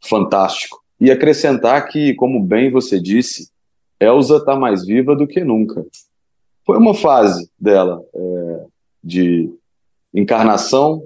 fantástico. 0.02 0.82
E 0.98 1.10
acrescentar 1.10 1.88
que, 1.88 2.14
como 2.14 2.42
bem 2.42 2.70
você 2.70 2.98
disse, 2.98 3.50
Elza 4.00 4.38
está 4.38 4.56
mais 4.56 4.86
viva 4.86 5.14
do 5.14 5.26
que 5.26 5.44
nunca 5.44 5.84
foi 6.66 6.76
uma 6.76 6.92
fase 6.92 7.48
dela 7.58 8.02
é, 8.12 8.64
de 9.02 9.48
encarnação 10.12 11.02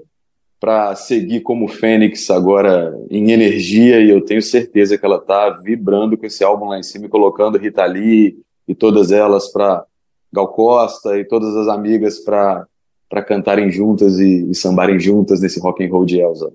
para 0.58 0.94
seguir 0.96 1.40
como 1.40 1.68
Fênix 1.68 2.30
agora 2.30 2.98
em 3.10 3.30
energia 3.30 4.00
e 4.00 4.10
eu 4.10 4.24
tenho 4.24 4.42
certeza 4.42 4.96
que 4.96 5.04
ela 5.04 5.16
está 5.16 5.50
vibrando 5.50 6.16
com 6.16 6.26
esse 6.26 6.42
álbum 6.42 6.66
lá 6.66 6.78
em 6.78 6.82
cima 6.82 7.08
colocando 7.08 7.58
Rita 7.58 7.84
Lee 7.84 8.38
e 8.66 8.74
todas 8.74 9.12
elas 9.12 9.52
para 9.52 9.84
Gal 10.32 10.48
Costa 10.48 11.18
e 11.18 11.24
todas 11.24 11.54
as 11.56 11.68
amigas 11.68 12.18
para 12.18 12.66
para 13.08 13.24
cantarem 13.24 13.72
juntas 13.72 14.20
e, 14.20 14.48
e 14.48 14.54
sambarem 14.54 14.98
juntas 14.98 15.40
nesse 15.40 15.58
rock 15.58 15.84
and 15.84 15.90
roll 15.90 16.04
de 16.04 16.20
Elsa. 16.20 16.52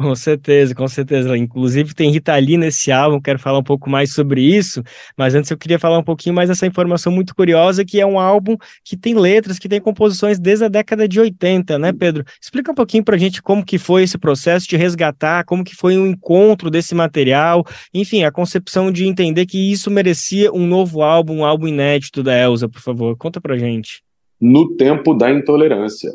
Com 0.00 0.14
certeza, 0.14 0.76
com 0.76 0.86
certeza. 0.86 1.36
Inclusive 1.36 1.92
tem 1.92 2.12
Rita 2.12 2.36
Lee 2.36 2.56
nesse 2.56 2.92
álbum, 2.92 3.20
quero 3.20 3.36
falar 3.36 3.58
um 3.58 3.64
pouco 3.64 3.90
mais 3.90 4.12
sobre 4.12 4.40
isso, 4.40 4.80
mas 5.16 5.34
antes 5.34 5.50
eu 5.50 5.58
queria 5.58 5.76
falar 5.76 5.98
um 5.98 6.04
pouquinho 6.04 6.36
mais 6.36 6.48
dessa 6.48 6.64
informação 6.64 7.10
muito 7.10 7.34
curiosa, 7.34 7.84
que 7.84 8.00
é 8.00 8.06
um 8.06 8.20
álbum 8.20 8.56
que 8.84 8.96
tem 8.96 9.18
letras, 9.18 9.58
que 9.58 9.68
tem 9.68 9.80
composições 9.80 10.38
desde 10.38 10.64
a 10.64 10.68
década 10.68 11.08
de 11.08 11.18
80, 11.18 11.80
né, 11.80 11.92
Pedro? 11.92 12.24
Explica 12.40 12.70
um 12.70 12.76
pouquinho 12.76 13.02
pra 13.02 13.16
gente 13.16 13.42
como 13.42 13.64
que 13.64 13.76
foi 13.76 14.04
esse 14.04 14.16
processo 14.16 14.68
de 14.68 14.76
resgatar, 14.76 15.44
como 15.44 15.64
que 15.64 15.74
foi 15.74 15.98
o 15.98 16.06
encontro 16.06 16.70
desse 16.70 16.94
material, 16.94 17.66
enfim, 17.92 18.22
a 18.22 18.30
concepção 18.30 18.92
de 18.92 19.04
entender 19.04 19.46
que 19.46 19.72
isso 19.72 19.90
merecia 19.90 20.52
um 20.52 20.64
novo 20.64 21.02
álbum, 21.02 21.38
um 21.38 21.44
álbum 21.44 21.66
inédito 21.66 22.22
da 22.22 22.38
Elsa, 22.38 22.68
por 22.68 22.80
favor. 22.80 23.16
Conta 23.16 23.40
pra 23.40 23.58
gente. 23.58 24.00
No 24.40 24.76
tempo 24.76 25.12
da 25.12 25.28
intolerância. 25.28 26.12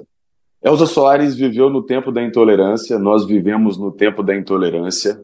Elza 0.63 0.85
Soares 0.85 1.35
viveu 1.35 1.69
no 1.69 1.83
tempo 1.83 2.11
da 2.11 2.23
intolerância, 2.23 2.97
nós 2.97 3.25
vivemos 3.25 3.77
no 3.77 3.91
tempo 3.91 4.23
da 4.23 4.35
intolerância. 4.35 5.21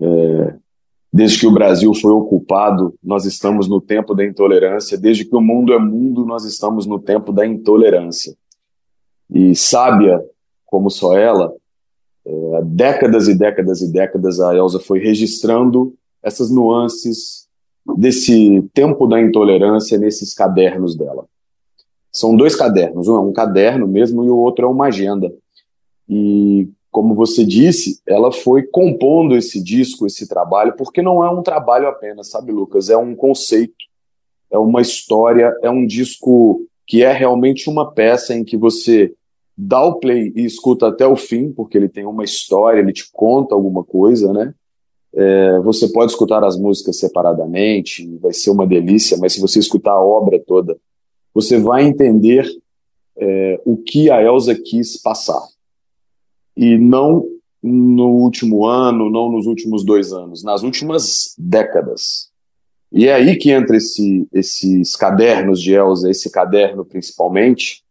É, 0.00 0.54
desde 1.12 1.40
que 1.40 1.46
o 1.46 1.52
Brasil 1.52 1.92
foi 1.94 2.12
ocupado, 2.12 2.94
nós 3.02 3.24
estamos 3.24 3.68
no 3.68 3.80
tempo 3.80 4.14
da 4.14 4.24
intolerância. 4.24 4.96
Desde 4.96 5.24
que 5.24 5.34
o 5.34 5.40
mundo 5.40 5.72
é 5.72 5.78
mundo, 5.78 6.24
nós 6.24 6.44
estamos 6.44 6.86
no 6.86 7.00
tempo 7.00 7.32
da 7.32 7.44
intolerância. 7.44 8.36
E 9.28 9.54
sábia 9.56 10.22
como 10.64 10.90
só 10.90 11.16
ela, 11.16 11.52
é, 12.26 12.62
décadas 12.64 13.26
e 13.26 13.34
décadas 13.34 13.80
e 13.80 13.90
décadas 13.90 14.38
a 14.38 14.54
Elza 14.54 14.78
foi 14.78 14.98
registrando 14.98 15.94
essas 16.22 16.50
nuances 16.50 17.48
desse 17.96 18.62
tempo 18.74 19.06
da 19.06 19.18
intolerância 19.20 19.98
nesses 19.98 20.34
cadernos 20.34 20.94
dela. 20.94 21.24
São 22.18 22.34
dois 22.34 22.56
cadernos, 22.56 23.06
um 23.06 23.14
é 23.14 23.20
um 23.20 23.32
caderno 23.32 23.86
mesmo 23.86 24.24
e 24.24 24.28
o 24.28 24.36
outro 24.36 24.66
é 24.66 24.68
uma 24.68 24.86
agenda. 24.86 25.32
E 26.08 26.68
como 26.90 27.14
você 27.14 27.44
disse, 27.44 28.00
ela 28.04 28.32
foi 28.32 28.64
compondo 28.64 29.36
esse 29.36 29.62
disco, 29.62 30.04
esse 30.04 30.26
trabalho, 30.26 30.74
porque 30.76 31.00
não 31.00 31.24
é 31.24 31.30
um 31.30 31.42
trabalho 31.42 31.86
apenas, 31.86 32.28
sabe, 32.28 32.50
Lucas? 32.50 32.90
É 32.90 32.96
um 32.96 33.14
conceito. 33.14 33.86
é 34.50 34.58
uma 34.58 34.80
história, 34.80 35.54
é 35.62 35.70
um 35.70 35.86
disco 35.86 36.66
que 36.88 37.04
é 37.04 37.12
realmente 37.12 37.70
uma 37.70 37.92
peça 37.92 38.34
em 38.34 38.42
que 38.42 38.56
você 38.56 39.14
dá 39.56 39.84
o 39.84 40.00
play 40.00 40.32
e 40.34 40.44
escuta 40.44 40.88
até 40.88 41.06
o 41.06 41.14
fim, 41.14 41.52
porque 41.52 41.78
ele 41.78 41.88
tem 41.88 42.04
uma 42.04 42.24
história, 42.24 42.80
ele 42.80 42.92
te 42.92 43.08
conta 43.12 43.54
alguma 43.54 43.84
coisa, 43.84 44.32
né? 44.32 44.52
É, 45.14 45.60
você 45.60 45.86
pode 45.92 46.10
escutar 46.10 46.42
as 46.42 46.58
músicas 46.58 46.98
separadamente, 46.98 48.08
vai 48.16 48.32
ser 48.32 48.50
uma 48.50 48.66
delícia, 48.66 49.16
mas 49.18 49.34
se 49.34 49.40
você 49.40 49.60
escutar 49.60 49.92
a 49.92 50.04
obra 50.04 50.42
toda, 50.44 50.76
você 51.34 51.58
vai 51.58 51.84
entender 51.84 52.46
é, 53.16 53.60
o 53.64 53.76
que 53.76 54.10
a 54.10 54.22
Elsa 54.22 54.54
quis 54.54 54.96
passar. 54.96 55.42
E 56.56 56.76
não 56.76 57.24
no 57.62 58.08
último 58.08 58.64
ano, 58.64 59.10
não 59.10 59.30
nos 59.30 59.46
últimos 59.46 59.84
dois 59.84 60.12
anos, 60.12 60.42
nas 60.42 60.62
últimas 60.62 61.34
décadas. 61.36 62.30
E 62.90 63.06
é 63.06 63.14
aí 63.14 63.36
que 63.36 63.50
entra 63.50 63.76
esse, 63.76 64.26
esses 64.32 64.96
cadernos 64.96 65.60
de 65.60 65.74
Elsa, 65.74 66.10
esse 66.10 66.30
caderno 66.30 66.84
principalmente, 66.84 67.82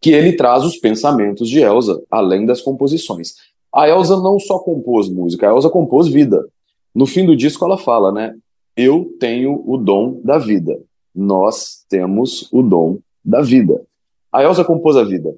que 0.00 0.10
ele 0.10 0.34
traz 0.34 0.64
os 0.64 0.76
pensamentos 0.76 1.48
de 1.48 1.60
Elsa, 1.60 2.02
além 2.10 2.44
das 2.44 2.60
composições. 2.60 3.34
A 3.72 3.88
Elsa 3.88 4.16
não 4.20 4.38
só 4.38 4.58
compôs 4.58 5.08
música, 5.08 5.48
a 5.48 5.54
Elsa 5.54 5.70
compôs 5.70 6.08
vida. 6.08 6.46
No 6.94 7.06
fim 7.06 7.24
do 7.24 7.36
disco 7.36 7.64
ela 7.64 7.78
fala, 7.78 8.12
né? 8.12 8.34
Eu 8.76 9.16
tenho 9.18 9.62
o 9.66 9.76
dom 9.78 10.20
da 10.22 10.38
vida. 10.38 10.78
Nós 11.16 11.84
temos 11.88 12.48
o 12.52 12.62
dom 12.62 12.98
da 13.24 13.40
vida. 13.40 13.82
A 14.30 14.42
Elsa 14.42 14.64
compôs 14.64 14.96
a 14.96 15.02
vida. 15.02 15.34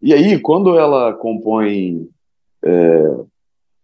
E 0.00 0.14
aí, 0.14 0.38
quando 0.38 0.78
ela 0.78 1.12
compõe 1.12 2.08
é, 2.64 3.14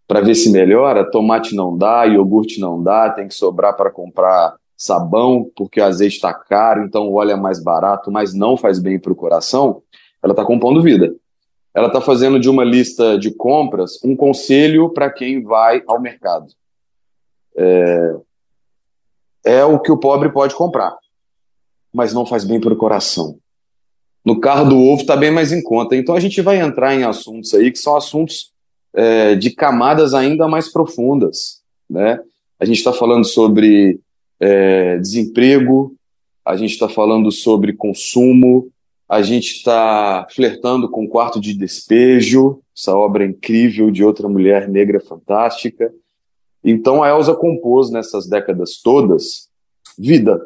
para 0.08 0.20
ver 0.20 0.34
se 0.34 0.50
melhora, 0.50 1.10
tomate 1.10 1.54
não 1.54 1.76
dá, 1.76 2.04
iogurte 2.04 2.60
não 2.60 2.82
dá, 2.82 3.10
tem 3.10 3.28
que 3.28 3.34
sobrar 3.34 3.76
para 3.76 3.90
comprar 3.90 4.56
sabão, 4.76 5.50
porque 5.56 5.80
o 5.80 5.84
azeite 5.84 6.16
está 6.16 6.34
caro, 6.34 6.84
então 6.84 7.08
o 7.08 7.14
óleo 7.14 7.32
é 7.32 7.36
mais 7.36 7.62
barato, 7.62 8.10
mas 8.10 8.34
não 8.34 8.56
faz 8.56 8.78
bem 8.78 8.98
para 8.98 9.12
o 9.12 9.16
coração, 9.16 9.82
ela 10.22 10.32
está 10.32 10.44
compondo 10.44 10.82
vida. 10.82 11.14
Ela 11.74 11.86
está 11.86 12.00
fazendo 12.00 12.38
de 12.38 12.50
uma 12.50 12.64
lista 12.64 13.18
de 13.18 13.30
compras 13.30 13.98
um 14.04 14.14
conselho 14.14 14.90
para 14.90 15.10
quem 15.10 15.42
vai 15.42 15.82
ao 15.86 16.00
mercado. 16.00 16.46
É, 17.56 18.16
é 19.44 19.64
o 19.64 19.78
que 19.78 19.90
o 19.90 19.98
pobre 19.98 20.30
pode 20.30 20.54
comprar, 20.54 20.96
mas 21.92 22.12
não 22.12 22.24
faz 22.24 22.44
bem 22.44 22.60
para 22.60 22.72
o 22.72 22.76
coração. 22.76 23.38
No 24.24 24.40
carro 24.40 24.68
do 24.68 24.78
ovo 24.78 25.02
está 25.02 25.16
bem 25.16 25.30
mais 25.30 25.52
em 25.52 25.62
conta. 25.62 25.96
Então 25.96 26.14
a 26.14 26.20
gente 26.20 26.40
vai 26.40 26.60
entrar 26.60 26.94
em 26.94 27.02
assuntos 27.02 27.52
aí 27.54 27.72
que 27.72 27.78
são 27.78 27.96
assuntos 27.96 28.52
é, 28.94 29.34
de 29.34 29.50
camadas 29.50 30.14
ainda 30.14 30.46
mais 30.46 30.70
profundas. 30.70 31.60
Né? 31.90 32.20
A 32.60 32.64
gente 32.64 32.78
está 32.78 32.92
falando 32.92 33.24
sobre 33.24 33.98
é, 34.38 34.96
desemprego, 34.98 35.94
a 36.44 36.56
gente 36.56 36.72
está 36.72 36.88
falando 36.88 37.30
sobre 37.32 37.72
consumo, 37.72 38.68
a 39.08 39.22
gente 39.22 39.56
está 39.56 40.26
flertando 40.30 40.88
com 40.88 41.04
o 41.04 41.08
quarto 41.08 41.40
de 41.40 41.52
despejo, 41.54 42.60
essa 42.76 42.96
obra 42.96 43.24
incrível 43.24 43.90
de 43.90 44.04
outra 44.04 44.28
mulher 44.28 44.68
negra 44.68 45.00
fantástica. 45.00 45.92
Então 46.64 47.02
a 47.02 47.08
Elsa 47.08 47.34
compôs 47.34 47.90
nessas 47.90 48.26
décadas 48.26 48.80
todas 48.82 49.48
vida 49.98 50.40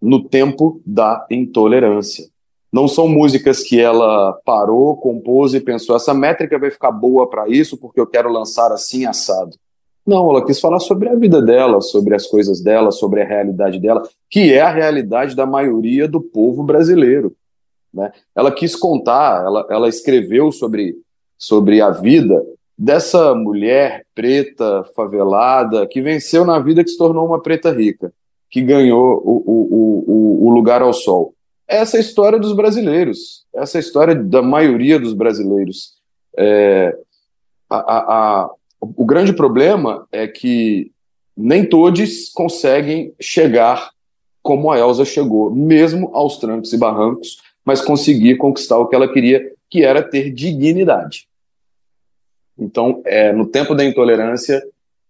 no 0.00 0.28
tempo 0.28 0.80
da 0.84 1.26
intolerância. 1.30 2.28
Não 2.72 2.86
são 2.86 3.08
músicas 3.08 3.62
que 3.62 3.80
ela 3.80 4.32
parou, 4.44 4.96
compôs 4.96 5.54
e 5.54 5.60
pensou: 5.60 5.96
essa 5.96 6.12
métrica 6.12 6.58
vai 6.58 6.70
ficar 6.70 6.92
boa 6.92 7.28
para 7.28 7.48
isso 7.48 7.76
porque 7.76 8.00
eu 8.00 8.06
quero 8.06 8.30
lançar 8.30 8.70
assim 8.72 9.06
assado. 9.06 9.56
Não, 10.06 10.30
ela 10.30 10.44
quis 10.44 10.60
falar 10.60 10.78
sobre 10.78 11.08
a 11.08 11.16
vida 11.16 11.42
dela, 11.42 11.80
sobre 11.80 12.14
as 12.14 12.26
coisas 12.26 12.60
dela, 12.60 12.92
sobre 12.92 13.22
a 13.22 13.26
realidade 13.26 13.80
dela, 13.80 14.08
que 14.30 14.52
é 14.52 14.60
a 14.60 14.70
realidade 14.70 15.34
da 15.34 15.44
maioria 15.44 16.06
do 16.06 16.20
povo 16.20 16.62
brasileiro. 16.62 17.34
Né? 17.92 18.12
Ela 18.34 18.52
quis 18.52 18.76
contar, 18.76 19.44
ela, 19.44 19.66
ela 19.68 19.88
escreveu 19.88 20.52
sobre, 20.52 20.96
sobre 21.36 21.80
a 21.80 21.90
vida 21.90 22.40
dessa 22.78 23.34
mulher 23.34 24.04
preta, 24.14 24.84
favelada, 24.94 25.86
que 25.86 26.02
venceu 26.02 26.44
na 26.44 26.58
vida, 26.58 26.84
que 26.84 26.90
se 26.90 26.98
tornou 26.98 27.26
uma 27.26 27.40
preta 27.40 27.70
rica, 27.70 28.12
que 28.50 28.60
ganhou 28.60 29.22
o, 29.24 29.42
o, 29.46 30.04
o, 30.06 30.46
o 30.46 30.50
lugar 30.50 30.82
ao 30.82 30.92
sol. 30.92 31.34
Essa 31.66 31.96
é 31.96 31.98
a 31.98 32.00
história 32.00 32.38
dos 32.38 32.54
brasileiros, 32.54 33.44
essa 33.54 33.78
é 33.78 33.80
a 33.80 33.80
história 33.80 34.14
da 34.14 34.42
maioria 34.42 35.00
dos 35.00 35.14
brasileiros. 35.14 35.94
É, 36.38 36.96
a, 37.68 37.76
a, 37.76 37.98
a, 38.44 38.50
o 38.80 39.04
grande 39.04 39.32
problema 39.32 40.06
é 40.12 40.28
que 40.28 40.92
nem 41.36 41.68
todos 41.68 42.30
conseguem 42.30 43.12
chegar 43.20 43.90
como 44.42 44.70
a 44.70 44.78
Elsa 44.78 45.04
chegou, 45.04 45.50
mesmo 45.50 46.10
aos 46.14 46.38
trancos 46.38 46.72
e 46.72 46.78
barrancos, 46.78 47.38
mas 47.64 47.80
conseguir 47.80 48.36
conquistar 48.36 48.78
o 48.78 48.86
que 48.86 48.94
ela 48.94 49.12
queria, 49.12 49.52
que 49.68 49.82
era 49.82 50.00
ter 50.00 50.30
dignidade. 50.30 51.26
Então, 52.58 53.02
é, 53.04 53.32
no 53.32 53.46
tempo 53.46 53.74
da 53.74 53.84
intolerância, 53.84 54.62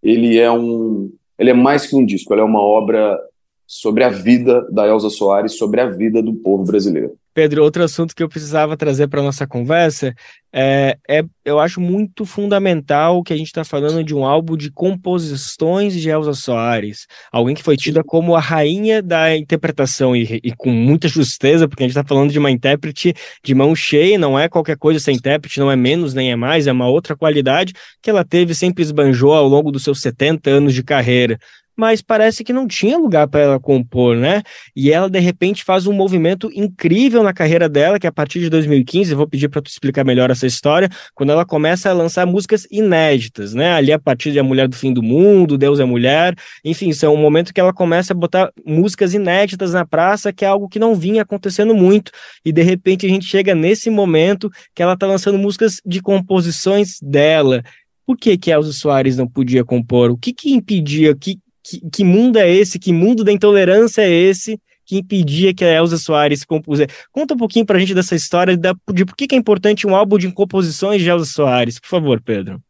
ele 0.02 0.38
é 0.38 0.50
um, 0.50 1.10
ele 1.38 1.50
é 1.50 1.54
mais 1.54 1.86
que 1.86 1.96
um 1.96 2.04
disco, 2.04 2.32
ele 2.32 2.40
é 2.40 2.44
uma 2.44 2.60
obra 2.60 3.18
sobre 3.66 4.04
a 4.04 4.08
vida 4.08 4.66
da 4.70 4.86
Elza 4.86 5.10
Soares, 5.10 5.56
sobre 5.56 5.80
a 5.80 5.88
vida 5.88 6.22
do 6.22 6.34
povo 6.34 6.64
brasileiro. 6.64 7.16
Pedro, 7.36 7.62
outro 7.62 7.84
assunto 7.84 8.16
que 8.16 8.22
eu 8.22 8.30
precisava 8.30 8.78
trazer 8.78 9.08
para 9.08 9.20
nossa 9.20 9.46
conversa 9.46 10.14
é, 10.50 10.96
é, 11.06 11.22
eu 11.44 11.60
acho 11.60 11.82
muito 11.82 12.24
fundamental 12.24 13.22
que 13.22 13.30
a 13.30 13.36
gente 13.36 13.48
está 13.48 13.62
falando 13.62 14.02
de 14.02 14.14
um 14.14 14.24
álbum 14.24 14.56
de 14.56 14.70
composições 14.70 15.92
de 15.92 16.08
Elza 16.08 16.32
Soares, 16.32 17.06
alguém 17.30 17.54
que 17.54 17.62
foi 17.62 17.76
tida 17.76 18.02
como 18.02 18.34
a 18.34 18.40
rainha 18.40 19.02
da 19.02 19.36
interpretação 19.36 20.16
e, 20.16 20.40
e 20.42 20.50
com 20.56 20.70
muita 20.70 21.08
justeza, 21.08 21.68
porque 21.68 21.82
a 21.82 21.86
gente 21.86 21.94
está 21.94 22.08
falando 22.08 22.32
de 22.32 22.38
uma 22.38 22.50
intérprete 22.50 23.12
de 23.44 23.54
mão 23.54 23.76
cheia, 23.76 24.18
não 24.18 24.38
é 24.38 24.48
qualquer 24.48 24.78
coisa 24.78 24.96
essa 24.96 25.12
intérprete, 25.12 25.60
não 25.60 25.70
é 25.70 25.76
menos 25.76 26.14
nem 26.14 26.32
é 26.32 26.36
mais, 26.36 26.66
é 26.66 26.72
uma 26.72 26.88
outra 26.88 27.14
qualidade 27.14 27.74
que 28.00 28.08
ela 28.08 28.24
teve, 28.24 28.54
sempre 28.54 28.82
esbanjou 28.82 29.34
ao 29.34 29.46
longo 29.46 29.70
dos 29.70 29.84
seus 29.84 30.00
70 30.00 30.48
anos 30.48 30.72
de 30.72 30.82
carreira 30.82 31.38
mas 31.76 32.00
parece 32.00 32.42
que 32.42 32.52
não 32.52 32.66
tinha 32.66 32.96
lugar 32.96 33.28
para 33.28 33.40
ela 33.40 33.60
compor, 33.60 34.16
né? 34.16 34.42
E 34.74 34.90
ela 34.90 35.10
de 35.10 35.20
repente 35.20 35.62
faz 35.62 35.86
um 35.86 35.92
movimento 35.92 36.50
incrível 36.54 37.22
na 37.26 37.34
carreira 37.34 37.68
dela, 37.68 37.98
que 37.98 38.06
a 38.06 38.12
partir 38.12 38.40
de 38.40 38.48
2015, 38.48 39.10
eu 39.10 39.16
vou 39.16 39.28
pedir 39.28 39.48
para 39.48 39.60
tu 39.60 39.68
explicar 39.68 40.04
melhor 40.04 40.30
essa 40.30 40.46
história, 40.46 40.88
quando 41.14 41.30
ela 41.30 41.44
começa 41.44 41.90
a 41.90 41.92
lançar 41.92 42.24
músicas 42.26 42.66
inéditas, 42.70 43.52
né? 43.52 43.72
Ali 43.72 43.92
a 43.92 43.98
partir 43.98 44.32
de 44.32 44.38
A 44.38 44.42
Mulher 44.42 44.68
do 44.68 44.76
Fim 44.76 44.92
do 44.92 45.02
Mundo, 45.02 45.58
Deus 45.58 45.80
é 45.80 45.84
Mulher, 45.84 46.34
enfim, 46.64 46.92
são 46.92 47.14
um 47.14 47.18
momento 47.18 47.52
que 47.52 47.60
ela 47.60 47.72
começa 47.72 48.12
a 48.12 48.16
botar 48.16 48.50
músicas 48.64 49.12
inéditas 49.12 49.72
na 49.72 49.84
praça, 49.84 50.32
que 50.32 50.44
é 50.44 50.48
algo 50.48 50.68
que 50.68 50.78
não 50.78 50.94
vinha 50.94 51.22
acontecendo 51.22 51.74
muito, 51.74 52.10
e 52.44 52.52
de 52.52 52.62
repente 52.62 53.04
a 53.04 53.08
gente 53.08 53.26
chega 53.26 53.54
nesse 53.54 53.90
momento 53.90 54.50
que 54.74 54.82
ela 54.82 54.96
tá 54.96 55.06
lançando 55.06 55.38
músicas 55.38 55.80
de 55.84 56.00
composições 56.00 56.98
dela. 57.02 57.62
Por 58.06 58.16
que 58.16 58.38
que 58.38 58.50
Elza 58.52 58.72
Soares 58.72 59.16
não 59.16 59.26
podia 59.26 59.64
compor? 59.64 60.10
O 60.10 60.16
que 60.16 60.32
que 60.32 60.52
impedia? 60.52 61.14
Que, 61.14 61.38
que, 61.62 61.80
que 61.90 62.04
mundo 62.04 62.38
é 62.38 62.48
esse? 62.48 62.78
Que 62.78 62.92
mundo 62.92 63.24
da 63.24 63.32
intolerância 63.32 64.02
é 64.02 64.10
esse? 64.10 64.60
Que 64.86 64.98
impedia 64.98 65.52
que 65.52 65.64
a 65.64 65.74
Elza 65.74 65.98
Soares 65.98 66.44
compusesse. 66.44 66.94
Conta 67.12 67.34
um 67.34 67.36
pouquinho 67.36 67.66
pra 67.66 67.78
gente 67.78 67.92
dessa 67.92 68.14
história 68.14 68.56
de, 68.56 68.72
de 68.94 69.04
por 69.04 69.16
que, 69.16 69.26
que 69.26 69.34
é 69.34 69.38
importante 69.38 69.86
um 69.86 69.94
álbum 69.94 70.16
de 70.16 70.30
composições 70.30 71.02
de 71.02 71.10
Elza 71.10 71.26
Soares, 71.26 71.80
por 71.80 71.88
favor, 71.88 72.22
Pedro. 72.22 72.62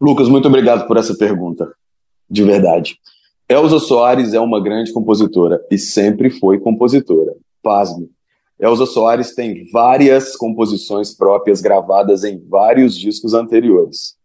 Lucas, 0.00 0.28
muito 0.28 0.46
obrigado 0.46 0.86
por 0.86 0.96
essa 0.96 1.16
pergunta, 1.16 1.72
de 2.30 2.44
verdade. 2.44 2.98
Elza 3.48 3.78
Soares 3.80 4.34
é 4.34 4.40
uma 4.40 4.62
grande 4.62 4.92
compositora 4.92 5.58
e 5.70 5.78
sempre 5.78 6.30
foi 6.30 6.60
compositora. 6.60 7.34
Pasme. 7.62 8.10
Elza 8.60 8.86
Soares 8.86 9.34
tem 9.34 9.68
várias 9.70 10.36
composições 10.36 11.14
próprias 11.14 11.60
gravadas 11.60 12.22
em 12.24 12.38
vários 12.46 12.96
discos 12.96 13.32
anteriores. 13.32 14.16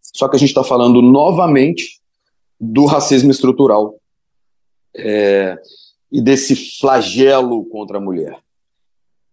Só 0.00 0.28
que 0.28 0.36
a 0.36 0.38
gente 0.38 0.48
está 0.48 0.64
falando 0.64 1.02
novamente 1.02 2.00
do 2.58 2.86
racismo 2.86 3.30
estrutural 3.30 3.94
é, 4.96 5.56
e 6.10 6.20
desse 6.20 6.78
flagelo 6.78 7.64
contra 7.66 7.98
a 7.98 8.00
mulher. 8.00 8.38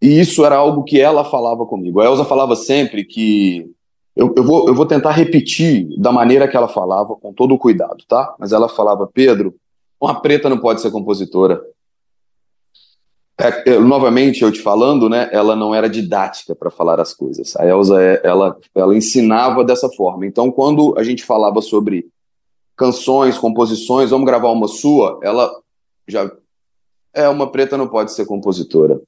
E 0.01 0.19
isso 0.19 0.45
era 0.45 0.55
algo 0.55 0.83
que 0.83 0.99
ela 0.99 1.25
falava 1.25 1.65
comigo. 1.65 1.99
A 1.99 2.05
Elsa 2.05 2.23
falava 2.23 2.55
sempre 2.55 3.03
que. 3.03 3.71
Eu, 4.15 4.33
eu, 4.35 4.43
vou, 4.43 4.67
eu 4.67 4.75
vou 4.75 4.85
tentar 4.85 5.11
repetir 5.11 5.87
da 5.99 6.11
maneira 6.11 6.47
que 6.47 6.57
ela 6.57 6.67
falava, 6.67 7.15
com 7.15 7.33
todo 7.33 7.53
o 7.53 7.59
cuidado, 7.59 8.03
tá? 8.07 8.35
Mas 8.39 8.51
ela 8.51 8.69
falava: 8.69 9.09
Pedro, 9.11 9.55
uma 9.99 10.21
preta 10.21 10.49
não 10.49 10.57
pode 10.57 10.81
ser 10.81 10.91
compositora. 10.91 11.61
É, 13.39 13.73
eu, 13.73 13.81
novamente, 13.81 14.41
eu 14.41 14.51
te 14.51 14.61
falando, 14.61 15.09
né? 15.09 15.29
Ela 15.31 15.55
não 15.55 15.73
era 15.73 15.89
didática 15.89 16.55
para 16.55 16.71
falar 16.71 16.99
as 16.99 17.13
coisas. 17.13 17.55
A 17.55 17.65
Elsa, 17.65 18.01
é, 18.01 18.21
ela, 18.23 18.57
ela 18.75 18.95
ensinava 18.95 19.63
dessa 19.63 19.89
forma. 19.89 20.25
Então, 20.25 20.51
quando 20.51 20.95
a 20.97 21.03
gente 21.03 21.23
falava 21.23 21.61
sobre 21.61 22.07
canções, 22.75 23.37
composições, 23.37 24.11
vamos 24.11 24.25
gravar 24.25 24.49
uma 24.49 24.67
sua, 24.67 25.19
ela 25.23 25.51
já 26.07 26.31
é 27.17 27.29
uma 27.29 27.51
preta 27.51 27.77
não 27.77 27.87
pode 27.87 28.13
ser 28.13 28.25
compositora. 28.25 28.99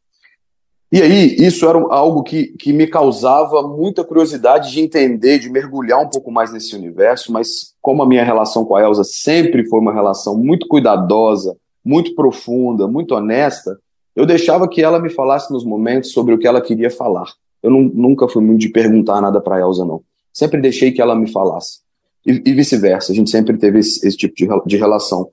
E 0.92 1.02
aí, 1.02 1.36
isso 1.38 1.68
era 1.68 1.78
algo 1.78 2.24
que, 2.24 2.48
que 2.58 2.74
me 2.74 2.88
causava 2.88 3.62
muita 3.62 4.04
curiosidade 4.04 4.72
de 4.72 4.82
entender, 4.82 5.38
de 5.38 5.48
mergulhar 5.48 6.02
um 6.02 6.10
pouco 6.10 6.32
mais 6.32 6.52
nesse 6.52 6.76
universo, 6.76 7.32
mas 7.32 7.76
como 7.80 8.02
a 8.02 8.08
minha 8.08 8.24
relação 8.24 8.66
com 8.66 8.76
a 8.76 8.82
Elsa 8.82 9.04
sempre 9.04 9.68
foi 9.68 9.80
uma 9.80 9.94
relação 9.94 10.36
muito 10.36 10.68
cuidadosa, 10.68 11.56
muito 11.86 12.16
profunda, 12.16 12.88
muito 12.88 13.14
honesta, 13.14 13.78
eu 14.16 14.26
deixava 14.26 14.68
que 14.68 14.82
ela 14.82 15.00
me 15.00 15.12
falasse 15.12 15.54
nos 15.54 15.64
momentos 15.64 16.12
sobre 16.12 16.34
o 16.34 16.40
que 16.40 16.48
ela 16.48 16.60
queria 16.60 16.90
falar. 16.90 17.32
Eu 17.62 17.70
não, 17.70 17.82
nunca 17.82 18.28
fui 18.28 18.44
muito 18.44 18.62
de 18.62 18.70
perguntar 18.70 19.22
nada 19.22 19.40
para 19.40 19.58
a 19.58 19.60
Elsa, 19.60 19.86
não. 19.86 20.02
Sempre 20.34 20.60
deixei 20.60 20.92
que 20.92 21.02
ela 21.02 21.16
me 21.16 21.32
falasse. 21.32 21.82
E, 22.26 22.42
e 22.46 22.54
vice-versa, 22.54 23.12
a 23.12 23.16
gente 23.16 23.30
sempre 23.30 23.58
teve 23.58 23.80
esse, 23.80 24.06
esse 24.08 24.18
tipo 24.18 24.34
de, 24.36 24.48
de 24.66 24.78
relação. 24.78 25.30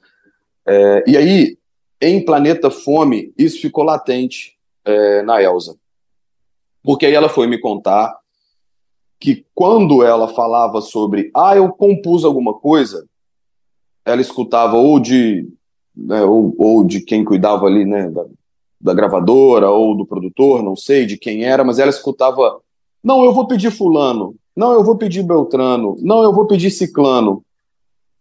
É, 0.67 1.05
e 1.07 1.17
aí, 1.17 1.57
em 2.01 2.25
Planeta 2.25 2.71
Fome, 2.71 3.33
isso 3.37 3.61
ficou 3.61 3.85
latente 3.85 4.57
é, 4.85 5.23
na 5.23 5.43
Elsa. 5.43 5.77
Porque 6.83 7.07
aí 7.07 7.15
ela 7.15 7.29
foi 7.29 7.47
me 7.47 7.59
contar 7.59 8.17
que 9.19 9.45
quando 9.55 10.03
ela 10.03 10.29
falava 10.29 10.81
sobre, 10.81 11.31
ah, 11.35 11.57
eu 11.57 11.73
compus 11.73 12.25
alguma 12.25 12.55
coisa, 12.55 13.07
ela 14.05 14.21
escutava 14.21 14.77
ou 14.77 15.01
de, 15.01 15.49
né, 15.97 16.23
ou, 16.23 16.55
ou, 16.59 16.85
de 16.85 17.01
quem 17.01 17.25
cuidava 17.25 17.67
ali, 17.67 17.85
né, 17.85 18.11
da, 18.11 18.25
da 18.81 18.95
gravadora 18.95 19.71
ou 19.71 19.97
do 19.97 20.07
produtor, 20.07 20.63
não 20.63 20.77
sei 20.77 21.07
de 21.07 21.17
quem 21.17 21.45
era, 21.45 21.65
mas 21.65 21.79
ela 21.79 21.91
escutava, 21.91 22.61
não, 23.03 23.25
eu 23.25 23.33
vou 23.33 23.47
pedir 23.47 23.71
fulano, 23.71 24.37
não, 24.55 24.73
eu 24.73 24.85
vou 24.85 24.97
pedir 24.97 25.23
Beltrano, 25.23 25.97
não, 26.01 26.23
eu 26.23 26.33
vou 26.33 26.47
pedir 26.47 26.71
Ciclano 26.71 27.43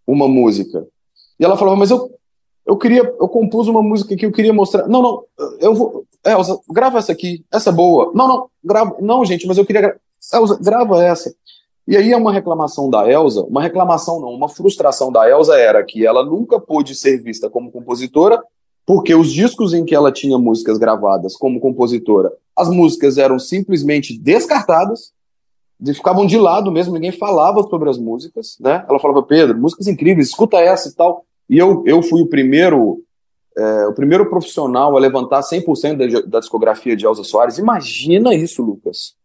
uma 0.08 0.28
música. 0.28 0.88
E 1.40 1.44
ela 1.44 1.58
falava, 1.58 1.78
mas 1.78 1.92
eu, 1.92 2.10
eu 2.66 2.78
queria, 2.78 3.02
eu 3.02 3.28
compus 3.28 3.68
uma 3.68 3.84
música 3.84 4.16
que 4.16 4.26
eu 4.26 4.32
queria 4.32 4.54
mostrar. 4.54 4.88
Não, 4.88 5.02
não, 5.02 5.24
eu 5.60 5.76
vou, 5.76 6.06
Elza, 6.26 6.60
grava 6.70 6.98
essa 6.98 7.12
aqui, 7.12 7.46
essa 7.52 7.70
é 7.70 7.74
boa. 7.74 8.12
Não, 8.16 8.28
não, 8.28 8.50
grava, 8.64 8.96
não, 9.00 9.24
gente, 9.24 9.46
mas 9.46 9.58
eu 9.58 9.66
queria, 9.66 9.96
Elza, 10.34 10.58
grava 10.62 11.04
essa. 11.04 11.34
E 11.88 11.96
aí 11.96 12.12
é 12.12 12.18
uma 12.18 12.34
reclamação 12.34 12.90
da 12.90 13.08
Elsa, 13.08 13.44
uma 13.44 13.62
reclamação 13.62 14.20
não, 14.20 14.30
uma 14.30 14.50
frustração 14.50 15.12
da 15.12 15.30
Elsa 15.30 15.56
era 15.56 15.84
que 15.84 16.04
ela 16.04 16.26
nunca 16.26 16.60
pôde 16.60 16.96
ser 16.96 17.22
vista 17.22 17.48
como 17.48 17.72
compositora, 17.72 18.42
porque 18.86 19.14
os 19.14 19.32
discos 19.32 19.72
em 19.72 19.86
que 19.86 19.94
ela 19.94 20.12
tinha 20.12 20.38
músicas 20.40 20.80
gravadas 20.80 21.36
como 21.36 21.60
compositora, 21.60 22.32
as 22.56 22.70
músicas 22.70 23.20
eram 23.20 23.38
simplesmente 23.38 24.18
descartadas, 24.18 25.12
ficavam 25.94 26.26
de 26.26 26.40
lado 26.40 26.72
mesmo, 26.72 26.94
ninguém 26.94 27.12
falava 27.12 27.62
sobre 27.64 27.90
as 27.90 28.00
músicas, 28.00 28.58
né? 28.60 28.84
Ela 28.90 29.00
falava, 29.00 29.22
Pedro, 29.22 29.60
músicas 29.60 29.88
incríveis, 29.88 30.30
escuta 30.30 30.58
essa 30.58 30.90
e 30.90 30.94
tal. 30.94 31.24
E 31.50 31.58
eu, 31.58 31.84
eu 31.86 32.02
fui 32.02 32.22
o 32.22 32.28
primeiro 32.28 33.02
é, 33.58 33.88
o 33.88 33.94
primeiro 33.94 34.30
profissional 34.30 34.96
a 34.96 35.00
levantar 35.00 35.42
100% 35.42 35.98
da, 35.98 36.22
da 36.22 36.40
discografia 36.40 36.96
de 36.96 37.06
Elza 37.06 37.24
Soares. 37.24 37.58
Imagina 37.58 38.34
isso, 38.34 38.62
Lucas. 38.62 39.16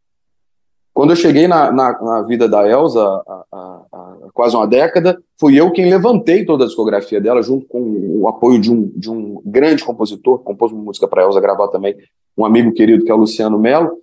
Quando 0.92 1.10
eu 1.10 1.16
cheguei 1.16 1.48
na, 1.48 1.72
na, 1.72 2.02
na 2.02 2.22
vida 2.22 2.48
da 2.48 2.68
Elsa, 2.68 3.00
há, 3.00 4.16
quase 4.34 4.54
uma 4.54 4.66
década, 4.66 5.20
fui 5.38 5.58
eu 5.58 5.70
quem 5.72 5.88
levantei 5.88 6.44
toda 6.44 6.64
a 6.64 6.66
discografia 6.66 7.20
dela, 7.20 7.42
junto 7.42 7.66
com 7.66 7.80
o 8.20 8.28
apoio 8.28 8.60
de 8.60 8.72
um, 8.72 8.86
de 8.94 9.10
um 9.10 9.40
grande 9.44 9.84
compositor, 9.84 10.40
compôs 10.40 10.72
uma 10.72 10.82
música 10.82 11.08
para 11.08 11.22
Elsa 11.22 11.40
gravar 11.40 11.68
também, 11.68 11.96
um 12.36 12.44
amigo 12.44 12.72
querido 12.72 13.04
que 13.04 13.10
é 13.10 13.14
o 13.14 13.18
Luciano 13.18 13.58
Melo. 13.58 13.98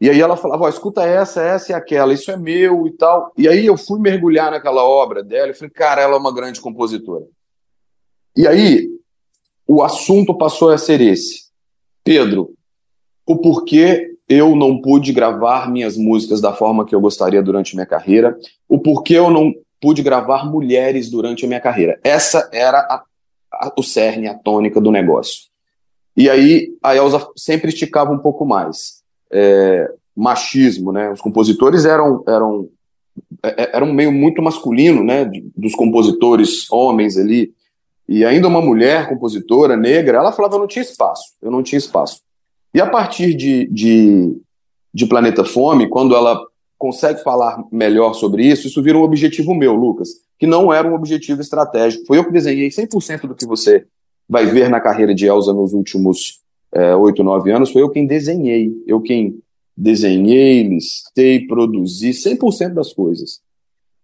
E 0.00 0.10
aí 0.10 0.20
ela 0.20 0.36
falava: 0.36 0.64
oh, 0.64 0.68
escuta 0.68 1.04
essa, 1.04 1.42
essa 1.42 1.72
e 1.72 1.74
aquela, 1.74 2.12
isso 2.12 2.30
é 2.30 2.36
meu 2.36 2.86
e 2.86 2.92
tal. 2.92 3.32
E 3.36 3.48
aí 3.48 3.64
eu 3.66 3.76
fui 3.76 3.98
mergulhar 3.98 4.50
naquela 4.50 4.84
obra 4.84 5.22
dela 5.22 5.50
e 5.50 5.54
falei: 5.54 5.70
cara, 5.70 6.02
ela 6.02 6.14
é 6.14 6.18
uma 6.18 6.34
grande 6.34 6.60
compositora. 6.60 7.24
E 8.36 8.46
aí 8.46 8.88
o 9.66 9.82
assunto 9.82 10.36
passou 10.36 10.70
a 10.70 10.78
ser 10.78 11.00
esse: 11.00 11.46
Pedro, 12.04 12.54
o 13.26 13.36
porquê 13.36 14.14
eu 14.28 14.54
não 14.54 14.80
pude 14.80 15.12
gravar 15.12 15.70
minhas 15.70 15.96
músicas 15.96 16.40
da 16.40 16.52
forma 16.52 16.84
que 16.84 16.94
eu 16.94 17.00
gostaria 17.00 17.42
durante 17.42 17.74
minha 17.74 17.86
carreira, 17.86 18.36
o 18.68 18.78
porquê 18.78 19.14
eu 19.14 19.30
não 19.30 19.52
pude 19.80 20.02
gravar 20.02 20.44
mulheres 20.44 21.10
durante 21.10 21.44
a 21.44 21.48
minha 21.48 21.60
carreira. 21.60 21.98
Essa 22.02 22.48
era 22.52 22.78
a, 22.78 23.04
a, 23.52 23.72
o 23.78 23.82
cerne, 23.82 24.26
a 24.26 24.34
tônica 24.34 24.80
do 24.80 24.90
negócio. 24.90 25.44
E 26.16 26.30
aí 26.30 26.74
a 26.82 26.96
Elsa 26.96 27.26
sempre 27.36 27.68
esticava 27.68 28.10
um 28.10 28.18
pouco 28.18 28.44
mais. 28.44 29.02
É, 29.30 29.90
machismo, 30.16 30.92
né? 30.92 31.10
Os 31.10 31.20
compositores 31.20 31.84
eram 31.84 32.24
eram 32.26 32.68
é, 33.42 33.64
é, 33.64 33.76
era 33.76 33.84
um 33.84 33.92
meio 33.92 34.12
muito 34.12 34.42
masculino, 34.42 35.04
né? 35.04 35.30
Dos 35.56 35.74
compositores 35.74 36.70
homens 36.70 37.16
ali. 37.16 37.52
E 38.08 38.24
ainda 38.24 38.48
uma 38.48 38.60
mulher 38.60 39.08
compositora 39.08 39.76
negra, 39.76 40.18
ela 40.18 40.32
falava: 40.32 40.54
eu 40.56 40.60
não 40.60 40.66
tinha 40.66 40.82
espaço, 40.82 41.34
eu 41.42 41.50
não 41.50 41.62
tinha 41.62 41.78
espaço. 41.78 42.20
E 42.72 42.80
a 42.80 42.86
partir 42.86 43.34
de, 43.34 43.66
de, 43.68 44.36
de 44.92 45.06
Planeta 45.06 45.44
Fome, 45.44 45.88
quando 45.88 46.14
ela 46.14 46.40
consegue 46.78 47.22
falar 47.22 47.64
melhor 47.72 48.14
sobre 48.14 48.44
isso, 48.44 48.66
isso 48.66 48.82
vira 48.82 48.98
um 48.98 49.02
objetivo 49.02 49.54
meu, 49.54 49.74
Lucas, 49.74 50.10
que 50.38 50.46
não 50.46 50.72
era 50.72 50.86
um 50.86 50.94
objetivo 50.94 51.40
estratégico. 51.40 52.04
Foi 52.06 52.18
eu 52.18 52.24
que 52.24 52.32
desenhei 52.32 52.68
100% 52.68 53.22
do 53.22 53.34
que 53.34 53.46
você 53.46 53.86
vai 54.28 54.44
ver 54.44 54.68
na 54.68 54.80
carreira 54.80 55.14
de 55.14 55.26
Elsa 55.26 55.54
nos 55.54 55.72
últimos 55.72 56.40
oito, 56.96 57.22
é, 57.22 57.24
nove 57.24 57.50
anos, 57.50 57.70
foi 57.70 57.82
eu 57.82 57.90
quem 57.90 58.06
desenhei, 58.06 58.72
eu 58.86 59.00
quem 59.00 59.40
desenhei, 59.76 60.62
listei, 60.62 61.46
produzi 61.46 62.10
100% 62.10 62.74
das 62.74 62.92
coisas. 62.92 63.40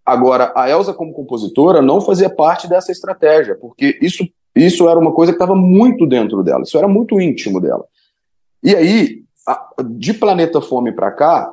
Agora, 0.05 0.53
a 0.57 0.68
Elsa 0.68 0.93
como 0.93 1.12
compositora 1.12 1.81
não 1.81 2.01
fazia 2.01 2.29
parte 2.29 2.68
dessa 2.68 2.91
estratégia, 2.91 3.55
porque 3.55 3.99
isso, 4.03 4.27
isso 4.55 4.89
era 4.89 4.99
uma 4.99 5.12
coisa 5.12 5.33
que 5.33 5.37
estava 5.37 5.55
muito 5.55 6.07
dentro 6.07 6.43
dela, 6.43 6.62
isso 6.62 6.77
era 6.77 6.89
muito 6.89 7.20
íntimo 7.20 7.61
dela. 7.61 7.85
E 8.62 8.75
aí, 8.75 9.23
de 9.91 10.12
Planeta 10.14 10.61
Fome 10.61 10.93
para 10.93 11.11
cá, 11.12 11.53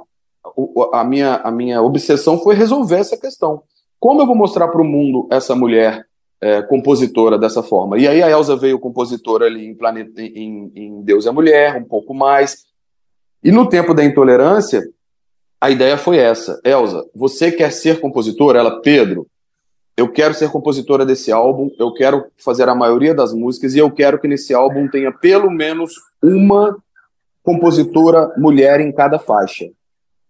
a 0.94 1.04
minha, 1.04 1.36
a 1.36 1.52
minha 1.52 1.82
obsessão 1.82 2.40
foi 2.40 2.56
resolver 2.56 2.98
essa 2.98 3.18
questão. 3.18 3.64
Como 4.00 4.22
eu 4.22 4.26
vou 4.26 4.36
mostrar 4.36 4.68
para 4.70 4.82
o 4.82 4.86
mundo 4.86 5.28
essa 5.32 5.56
mulher 5.56 6.06
é, 6.42 6.62
compositora 6.62 7.38
dessa 7.38 7.62
forma? 7.62 7.98
E 7.98 8.08
aí 8.08 8.22
a 8.22 8.30
Elsa 8.30 8.56
veio 8.56 8.80
compositora 8.80 9.46
ali 9.46 9.66
em, 9.66 9.76
Planeta, 9.76 10.22
em, 10.22 10.72
em 10.76 11.02
Deus 11.02 11.26
é 11.26 11.32
Mulher, 11.32 11.78
um 11.78 11.86
pouco 11.86 12.14
mais. 12.14 12.66
E 13.44 13.52
no 13.52 13.68
tempo 13.68 13.94
da 13.94 14.04
intolerância, 14.04 14.84
a 15.62 15.70
ideia 15.70 15.98
foi 15.98 16.18
essa. 16.18 16.60
Elsa, 16.64 17.06
você 17.14 17.52
quer 17.52 17.72
ser 17.72 18.00
compositora? 18.00 18.60
Ela, 18.60 18.82
Pedro, 18.82 19.28
eu 20.00 20.10
quero 20.10 20.34
ser 20.34 20.50
compositora 20.50 21.06
desse 21.06 21.32
álbum, 21.32 21.70
eu 21.78 21.94
quero 21.94 22.26
fazer 22.38 22.70
a 22.70 22.76
maioria 22.76 23.14
das 23.14 23.34
músicas 23.34 23.76
e 23.76 23.80
eu 23.80 23.92
quero 23.92 24.18
que 24.18 24.30
nesse 24.30 24.54
álbum 24.54 24.88
tenha 24.88 25.12
pelo 25.12 25.52
menos 25.52 25.94
uma 26.24 26.78
compositora 27.44 28.34
mulher 28.38 28.80
em 28.80 28.94
cada 28.94 29.20
faixa. 29.20 29.66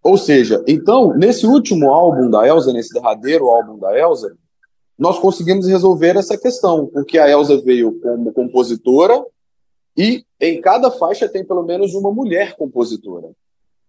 Ou 0.01 0.18
seja, 0.18 0.64
então, 0.68 1.14
nesse 1.14 1.45
último 1.45 1.91
álbum 1.91 2.30
da 2.30 2.47
Elsa, 2.47 2.74
nesse 2.74 2.93
derradeiro 2.93 3.47
álbum 3.47 3.78
da 3.78 3.95
Elsa, 3.97 4.36
nós 5.00 5.18
conseguimos 5.18 5.66
resolver 5.66 6.18
essa 6.18 6.38
questão, 6.38 6.88
porque 6.88 7.18
a 7.18 7.30
Elsa 7.30 7.62
veio 7.62 7.97
como 8.02 8.34
compositora 8.34 9.26
e 9.97 10.26
em 10.41 10.60
cada 10.60 10.91
faixa 10.91 11.30
tem 11.30 11.45
pelo 11.45 11.64
menos 11.64 11.93
uma 11.93 12.12
mulher 12.12 12.58
compositora. 12.58 13.30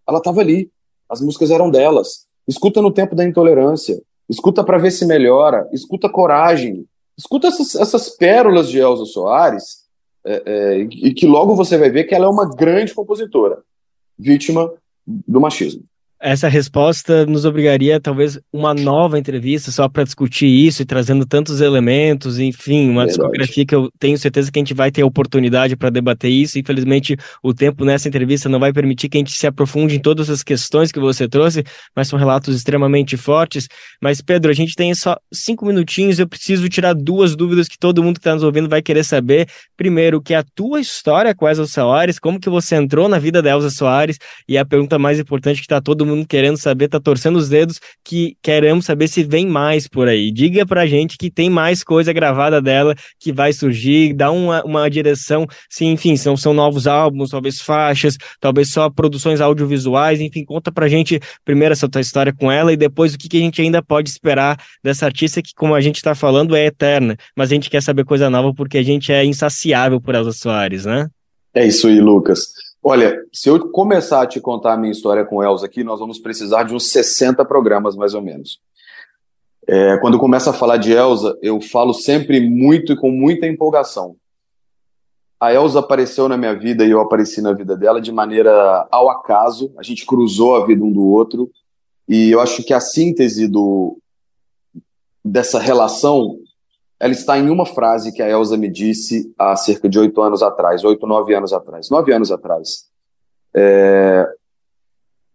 Ela 0.08 0.18
estava 0.18 0.40
ali, 0.40 0.70
as 1.08 1.20
músicas 1.20 1.50
eram 1.50 1.68
delas. 1.68 2.28
Escuta 2.46 2.80
no 2.80 2.92
tempo 2.92 3.16
da 3.16 3.24
intolerância, 3.24 4.00
escuta 4.28 4.62
para 4.62 4.78
ver 4.78 4.92
se 4.92 5.04
melhora, 5.04 5.68
escuta 5.72 6.08
coragem, 6.08 6.86
escuta 7.18 7.48
essas, 7.48 7.74
essas 7.74 8.10
pérolas 8.10 8.68
de 8.68 8.78
Elza 8.78 9.04
Soares 9.04 9.80
é, 10.24 10.42
é, 10.46 10.78
e 10.78 11.12
que 11.12 11.26
logo 11.26 11.56
você 11.56 11.76
vai 11.76 11.90
ver 11.90 12.04
que 12.04 12.14
ela 12.14 12.26
é 12.26 12.28
uma 12.28 12.48
grande 12.48 12.94
compositora, 12.94 13.62
vítima 14.16 14.72
do 15.04 15.40
machismo 15.40 15.89
essa 16.20 16.48
resposta 16.48 17.24
nos 17.24 17.46
obrigaria 17.46 17.98
talvez 17.98 18.38
uma 18.52 18.74
nova 18.74 19.18
entrevista 19.18 19.70
só 19.70 19.88
para 19.88 20.04
discutir 20.04 20.46
isso 20.46 20.82
e 20.82 20.84
trazendo 20.84 21.24
tantos 21.24 21.62
elementos, 21.62 22.38
enfim, 22.38 22.90
uma 22.90 23.06
Verdade. 23.06 23.08
discografia 23.08 23.66
que 23.66 23.74
eu 23.74 23.90
tenho 23.98 24.18
certeza 24.18 24.52
que 24.52 24.58
a 24.58 24.60
gente 24.60 24.74
vai 24.74 24.90
ter 24.90 25.00
a 25.00 25.06
oportunidade 25.06 25.76
para 25.76 25.88
debater 25.88 26.30
isso. 26.30 26.58
Infelizmente, 26.58 27.16
o 27.42 27.54
tempo 27.54 27.86
nessa 27.86 28.06
entrevista 28.06 28.50
não 28.50 28.60
vai 28.60 28.70
permitir 28.70 29.08
que 29.08 29.16
a 29.16 29.20
gente 29.20 29.32
se 29.32 29.46
aprofunde 29.46 29.96
em 29.96 29.98
todas 29.98 30.28
as 30.28 30.42
questões 30.42 30.92
que 30.92 31.00
você 31.00 31.26
trouxe, 31.26 31.64
mas 31.96 32.08
são 32.08 32.18
relatos 32.18 32.54
extremamente 32.54 33.16
fortes. 33.16 33.66
Mas, 34.02 34.20
Pedro, 34.20 34.50
a 34.50 34.54
gente 34.54 34.74
tem 34.74 34.94
só 34.94 35.16
cinco 35.32 35.64
minutinhos, 35.64 36.18
eu 36.18 36.28
preciso 36.28 36.68
tirar 36.68 36.92
duas 36.92 37.34
dúvidas 37.34 37.66
que 37.66 37.78
todo 37.78 38.02
mundo 38.02 38.16
que 38.16 38.20
está 38.20 38.34
nos 38.34 38.42
ouvindo 38.42 38.68
vai 38.68 38.82
querer 38.82 39.04
saber. 39.04 39.48
Primeiro, 39.74 40.20
que 40.20 40.34
é 40.34 40.36
a 40.36 40.44
tua 40.54 40.80
história 40.80 41.34
com 41.34 41.46
a 41.46 41.50
Elza 41.50 41.66
Soares, 41.66 42.18
como 42.18 42.38
que 42.38 42.50
você 42.50 42.76
entrou 42.76 43.08
na 43.08 43.18
vida 43.18 43.40
da 43.40 43.50
Elza 43.50 43.70
Soares, 43.70 44.18
e 44.46 44.58
a 44.58 44.66
pergunta 44.66 44.98
mais 44.98 45.18
importante 45.18 45.56
que 45.56 45.64
está 45.64 45.80
todo 45.80 46.04
mundo 46.04 46.09
querendo 46.24 46.56
saber, 46.56 46.88
tá 46.88 47.00
torcendo 47.00 47.36
os 47.36 47.48
dedos, 47.48 47.80
que 48.04 48.36
queremos 48.42 48.84
saber 48.84 49.08
se 49.08 49.22
vem 49.22 49.46
mais 49.46 49.88
por 49.88 50.08
aí. 50.08 50.30
Diga 50.30 50.66
pra 50.66 50.86
gente 50.86 51.16
que 51.16 51.30
tem 51.30 51.50
mais 51.50 51.82
coisa 51.82 52.12
gravada 52.12 52.60
dela 52.60 52.94
que 53.18 53.32
vai 53.32 53.52
surgir, 53.52 54.12
dá 54.14 54.30
uma, 54.30 54.62
uma 54.64 54.88
direção, 54.88 55.46
se 55.68 55.84
enfim, 55.84 56.16
são, 56.16 56.36
são 56.36 56.52
novos 56.52 56.86
álbuns, 56.86 57.30
talvez 57.30 57.60
faixas, 57.60 58.16
talvez 58.40 58.70
só 58.70 58.88
produções 58.90 59.40
audiovisuais, 59.40 60.20
enfim, 60.20 60.44
conta 60.44 60.70
pra 60.72 60.88
gente 60.88 61.20
primeiro 61.44 61.72
essa 61.72 61.88
tua 61.88 62.00
história 62.00 62.32
com 62.32 62.50
ela 62.50 62.72
e 62.72 62.76
depois 62.76 63.14
o 63.14 63.18
que, 63.18 63.28
que 63.28 63.36
a 63.36 63.40
gente 63.40 63.60
ainda 63.60 63.82
pode 63.82 64.08
esperar 64.08 64.56
dessa 64.82 65.06
artista 65.06 65.42
que, 65.42 65.54
como 65.54 65.74
a 65.74 65.80
gente 65.80 66.02
tá 66.02 66.14
falando, 66.14 66.54
é 66.56 66.66
eterna, 66.66 67.16
mas 67.36 67.50
a 67.50 67.54
gente 67.54 67.70
quer 67.70 67.82
saber 67.82 68.04
coisa 68.04 68.30
nova 68.30 68.52
porque 68.54 68.78
a 68.78 68.82
gente 68.82 69.12
é 69.12 69.24
insaciável 69.24 70.00
por 70.00 70.14
Elza 70.14 70.32
Soares, 70.32 70.84
né? 70.84 71.08
É 71.54 71.66
isso 71.66 71.88
aí, 71.88 72.00
Lucas. 72.00 72.69
Olha, 72.82 73.22
se 73.30 73.48
eu 73.48 73.70
começar 73.70 74.22
a 74.22 74.26
te 74.26 74.40
contar 74.40 74.72
a 74.72 74.76
minha 74.76 74.92
história 74.92 75.24
com 75.24 75.42
Elza 75.42 75.66
aqui, 75.66 75.84
nós 75.84 76.00
vamos 76.00 76.18
precisar 76.18 76.62
de 76.62 76.74
uns 76.74 76.90
60 76.90 77.44
programas, 77.44 77.94
mais 77.94 78.14
ou 78.14 78.22
menos. 78.22 78.58
É, 79.66 79.98
quando 79.98 80.14
eu 80.14 80.20
começo 80.20 80.48
a 80.48 80.54
falar 80.54 80.78
de 80.78 80.90
Elza, 80.92 81.38
eu 81.42 81.60
falo 81.60 81.92
sempre 81.92 82.40
muito 82.40 82.92
e 82.92 82.96
com 82.96 83.10
muita 83.10 83.46
empolgação. 83.46 84.16
a 85.38 85.52
Elza 85.52 85.80
apareceu 85.80 86.26
na 86.26 86.38
minha 86.38 86.54
vida 86.54 86.84
e 86.84 86.90
eu 86.90 87.00
apareci 87.00 87.42
na 87.42 87.52
vida 87.52 87.76
dela 87.76 88.00
de 88.00 88.10
maneira 88.10 88.88
ao 88.90 89.10
acaso. 89.10 89.72
A 89.76 89.82
gente 89.82 90.06
cruzou 90.06 90.56
a 90.56 90.66
vida 90.66 90.82
um 90.82 90.92
do 90.92 91.04
outro. 91.04 91.50
E 92.08 92.30
eu 92.30 92.40
acho 92.40 92.62
que 92.62 92.72
a 92.72 92.80
síntese 92.80 93.46
do, 93.46 93.98
dessa 95.24 95.58
relação 95.58 96.38
ela 97.00 97.12
está 97.12 97.38
em 97.38 97.48
uma 97.48 97.64
frase 97.64 98.12
que 98.12 98.22
a 98.22 98.28
Elza 98.28 98.58
me 98.58 98.68
disse 98.68 99.32
há 99.38 99.56
cerca 99.56 99.88
de 99.88 99.98
oito 99.98 100.20
anos 100.20 100.42
atrás, 100.42 100.84
oito, 100.84 101.06
nove 101.06 101.34
anos 101.34 101.50
atrás, 101.50 101.88
nove 101.88 102.12
anos 102.12 102.30
atrás. 102.30 102.90
É... 103.56 104.26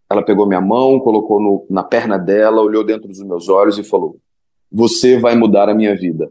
Ela 0.08 0.24
pegou 0.24 0.46
minha 0.46 0.62
mão, 0.62 1.00
colocou 1.00 1.42
no, 1.42 1.66
na 1.68 1.84
perna 1.84 2.20
dela, 2.20 2.62
olhou 2.62 2.84
dentro 2.84 3.08
dos 3.08 3.20
meus 3.24 3.50
olhos 3.50 3.80
e 3.80 3.84
falou: 3.84 4.20
Você 4.72 5.18
vai 5.20 5.36
mudar 5.36 5.68
a 5.68 5.74
minha 5.74 5.98
vida 5.98 6.30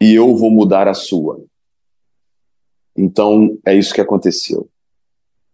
e 0.00 0.14
eu 0.14 0.36
vou 0.36 0.52
mudar 0.52 0.86
a 0.86 0.94
sua. 0.94 1.42
Então, 2.96 3.58
é 3.66 3.74
isso 3.74 3.92
que 3.92 4.00
aconteceu. 4.00 4.68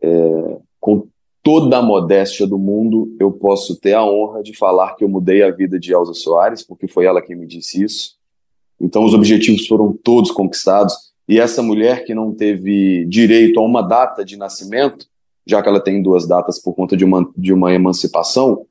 É, 0.03 0.59
com 0.79 1.09
toda 1.43 1.79
a 1.79 1.83
modéstia 1.83 2.47
do 2.47 2.59
mundo, 2.59 3.17
eu 3.19 3.33
posso 3.33 3.81
ter 3.81 3.95
a 3.95 4.05
honra 4.05 4.43
de 4.43 4.55
falar 4.55 4.95
que 4.95 5.05
eu 5.05 5.09
mudei 5.09 5.43
a 5.43 5.51
vida 5.51 5.81
de 5.81 5.95
Elza 5.95 6.13
Soares, 6.13 6.63
porque 6.63 6.87
foi 6.87 7.07
ela 7.07 7.23
quem 7.23 7.35
me 7.35 7.47
disse 7.47 7.83
isso. 7.83 8.17
Então, 8.81 9.05
os 9.05 9.15
objetivos 9.15 9.67
foram 9.67 9.93
todos 9.93 10.31
conquistados. 10.31 10.95
E 11.29 11.41
essa 11.41 11.63
mulher 11.63 12.05
que 12.05 12.15
não 12.15 12.33
teve 12.33 13.05
direito 13.07 13.59
a 13.59 13.63
uma 13.63 13.83
data 13.83 14.25
de 14.25 14.37
nascimento, 14.37 15.07
já 15.47 15.63
que 15.63 15.69
ela 15.69 15.81
tem 15.81 16.03
duas 16.03 16.27
datas 16.27 16.61
por 16.61 16.75
conta 16.75 16.97
de 16.97 17.05
uma, 17.05 17.29
de 17.37 17.53
uma 17.53 17.73
emancipação, 17.73 18.67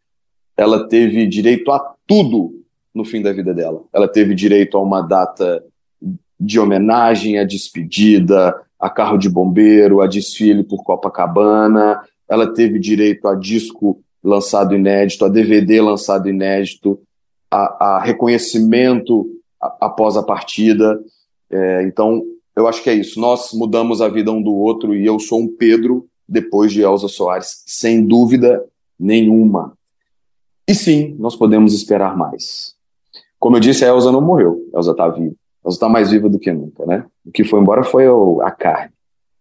ela 0.58 0.88
teve 0.88 1.28
direito 1.28 1.72
a 1.72 1.96
tudo 2.08 2.62
no 2.94 3.04
fim 3.04 3.22
da 3.22 3.34
vida 3.34 3.54
dela. 3.54 3.84
Ela 3.94 4.08
teve 4.08 4.34
direito 4.34 4.78
a 4.78 4.82
uma 4.82 5.02
data 5.02 5.64
de 6.40 6.60
homenagem, 6.60 7.40
a 7.40 7.44
despedida, 7.44 8.56
a 8.80 8.90
carro 8.90 9.18
de 9.18 9.30
bombeiro, 9.30 10.02
a 10.02 10.08
desfile 10.08 10.64
por 10.64 10.84
Copacabana, 10.84 12.02
ela 12.28 12.54
teve 12.54 12.80
direito 12.80 13.28
a 13.28 13.36
disco 13.36 14.02
lançado 14.24 14.76
inédito, 14.76 15.24
a 15.24 15.30
DVD 15.30 15.82
lançado 15.82 16.28
inédito, 16.28 17.00
a, 17.50 17.96
a 17.96 18.00
reconhecimento 18.04 19.28
após 19.80 20.18
a 20.18 20.24
partida. 20.24 21.00
É, 21.50 21.84
então, 21.84 22.24
eu 22.56 22.68
acho 22.68 22.82
que 22.82 22.90
é 22.90 22.94
isso. 22.94 23.20
Nós 23.20 23.52
mudamos 23.54 24.02
a 24.02 24.08
vida 24.08 24.32
um 24.32 24.42
do 24.42 24.54
outro 24.54 24.96
e 24.96 25.06
eu 25.06 25.20
sou 25.20 25.42
um 25.42 25.48
Pedro 25.48 26.08
depois 26.28 26.72
de 26.72 26.82
Elza 26.82 27.08
Soares, 27.08 27.64
sem 27.66 28.06
dúvida 28.06 28.64
nenhuma. 29.00 29.78
E 30.68 30.74
sim, 30.74 31.16
nós 31.20 31.36
podemos 31.36 31.74
esperar 31.74 32.18
mais. 32.18 32.74
Como 33.40 33.58
eu 33.58 33.60
disse, 33.60 33.86
a 33.86 33.90
Elza 33.90 34.12
não 34.12 34.22
morreu, 34.22 34.60
a 34.74 34.78
Elza 34.78 34.92
está 34.92 35.08
viva. 35.08 35.36
A 35.64 35.68
Elza 35.68 35.76
está 35.76 35.90
mais 35.90 36.10
viva 36.10 36.28
do 36.30 36.40
que 36.40 36.52
nunca, 36.52 36.86
né? 36.86 37.06
O 37.26 37.32
que 37.32 37.44
foi 37.44 37.60
embora 37.60 37.84
foi 37.84 38.06
a 38.42 38.52
carne. 38.52 38.94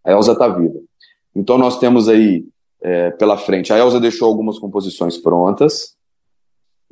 A 0.05 0.13
Elza 0.13 0.33
está 0.33 0.49
viva. 0.49 0.79
Então 1.35 1.57
nós 1.57 1.79
temos 1.79 2.09
aí 2.09 2.45
é, 2.83 3.11
pela 3.13 3.39
frente. 3.39 3.73
A 3.73 3.79
Elza 3.79 3.99
deixou 3.99 4.29
algumas 4.29 4.59
composições 4.59 5.17
prontas, 5.17 5.97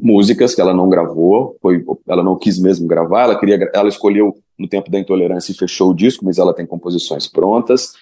músicas 0.03 0.53
que 0.53 0.61
ela 0.61 0.75
não 0.75 0.89
gravou, 0.89 1.57
foi, 1.63 1.85
ela 2.09 2.25
não 2.25 2.37
quis 2.37 2.59
mesmo 2.59 2.89
gravar, 2.89 3.23
ela 3.23 3.39
queria, 3.39 3.71
ela 3.73 3.89
escolheu 3.89 4.35
no 4.59 4.67
tempo 4.67 4.91
da 4.91 4.99
intolerância 4.99 5.53
e 5.53 5.55
fechou 5.55 5.91
o 5.91 5.95
disco, 5.95 6.25
mas 6.25 6.39
ela 6.39 6.53
tem 6.53 6.67
composições 6.67 7.29
prontas. 7.29 7.93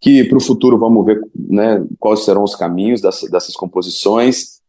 Que 0.00 0.24
para 0.24 0.38
o 0.38 0.40
futuro 0.40 0.78
vamos 0.78 1.04
ver 1.04 1.20
né, 1.36 1.84
quais 2.00 2.24
serão 2.24 2.42
os 2.42 2.56
caminhos 2.56 3.02
dessas, 3.02 3.30
dessas 3.30 3.54
composições. 3.54 4.60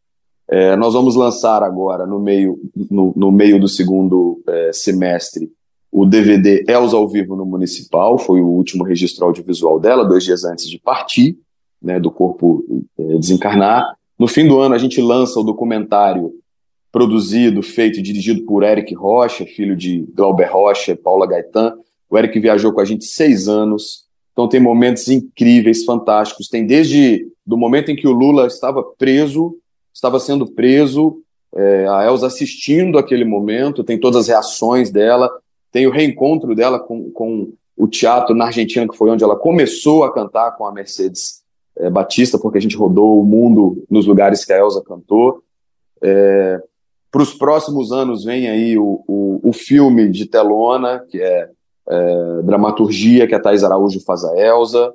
É, 0.48 0.76
nós 0.76 0.94
vamos 0.94 1.16
lançar 1.16 1.64
agora, 1.64 2.06
no 2.06 2.20
meio, 2.20 2.60
no, 2.92 3.14
no 3.16 3.32
meio 3.32 3.60
do 3.60 3.68
segundo 3.68 4.44
é, 4.46 4.72
semestre, 4.74 5.50
o 5.90 6.06
DVD 6.06 6.66
Elza 6.68 6.98
ao 6.98 7.08
Vivo 7.08 7.36
no 7.36 7.46
Municipal, 7.46 8.18
foi 8.18 8.42
o 8.42 8.48
último 8.48 8.84
registro 8.84 9.26
audiovisual 9.26 9.80
dela, 9.80 10.04
dois 10.04 10.24
dias 10.24 10.44
antes 10.44 10.70
de 10.70 10.78
partir, 10.78 11.38
né, 11.82 12.00
do 12.00 12.12
corpo 12.12 12.64
é, 13.00 13.18
desencarnar. 13.18 13.96
No 14.20 14.28
fim 14.28 14.48
do 14.48 14.60
ano, 14.60 14.76
a 14.76 14.78
gente 14.78 15.02
lança 15.02 15.40
o 15.40 15.44
documentário 15.44 16.34
produzido, 16.94 17.64
feito 17.64 17.98
e 17.98 18.04
dirigido 18.04 18.46
por 18.46 18.62
Eric 18.62 18.94
Rocha, 18.94 19.48
filho 19.48 19.76
de 19.76 20.06
Glauber 20.14 20.46
Rocha 20.46 20.92
e 20.92 20.96
Paula 20.96 21.26
Gaetan. 21.26 21.76
O 22.08 22.16
Eric 22.16 22.40
viajou 22.40 22.72
com 22.72 22.80
a 22.80 22.86
gente 22.86 23.06
seis 23.06 23.48
anos, 23.48 24.04
então 24.32 24.48
tem 24.48 24.60
momentos 24.60 25.08
incríveis, 25.08 25.84
fantásticos. 25.84 26.48
Tem 26.48 26.68
desde 26.68 27.28
do 27.44 27.58
momento 27.58 27.90
em 27.90 27.96
que 27.96 28.08
o 28.08 28.12
Lula 28.12 28.46
estava 28.46 28.84
preso, 28.84 29.58
estava 29.92 30.20
sendo 30.20 30.46
preso, 30.46 31.20
é, 31.56 31.88
a 31.88 32.06
Elza 32.06 32.28
assistindo 32.28 33.00
aquele 33.00 33.26
momento, 33.26 33.84
tem 33.84 34.00
todas 34.00 34.22
as 34.22 34.28
reações 34.28 34.92
dela, 34.92 35.32
tem 35.72 35.88
o 35.88 35.92
reencontro 35.92 36.54
dela 36.54 36.80
com, 36.80 37.10
com 37.10 37.52
o 37.76 37.88
teatro 37.88 38.36
na 38.36 38.46
Argentina, 38.46 38.88
que 38.88 38.96
foi 38.96 39.10
onde 39.10 39.24
ela 39.24 39.36
começou 39.36 40.04
a 40.04 40.14
cantar 40.14 40.52
com 40.52 40.68
a 40.68 40.72
Mercedes 40.72 41.42
é, 41.76 41.90
Batista, 41.90 42.38
porque 42.38 42.60
a 42.60 42.62
gente 42.62 42.78
rodou 42.78 43.20
o 43.20 43.26
mundo 43.26 43.84
nos 43.90 44.06
lugares 44.06 44.46
que 44.46 44.54
a 44.54 44.60
Elza 44.60 44.84
cantou. 44.86 45.42
É, 46.00 46.62
Para 47.14 47.22
os 47.22 47.32
próximos 47.32 47.92
anos 47.92 48.24
vem 48.24 48.50
aí 48.50 48.76
o, 48.76 49.04
o, 49.08 49.40
o, 49.44 49.54
filme 49.54 50.10
de 50.10 50.26
telona, 50.26 51.06
que 51.12 51.22
é, 51.22 51.48
é 51.88 52.42
dramaturgia, 52.42 53.28
que 53.28 53.36
a 53.36 53.40
Thais 53.40 53.64
Araújo 53.64 54.04
faz 54.04 54.24
a 54.24 54.36
Elza. 54.36 54.92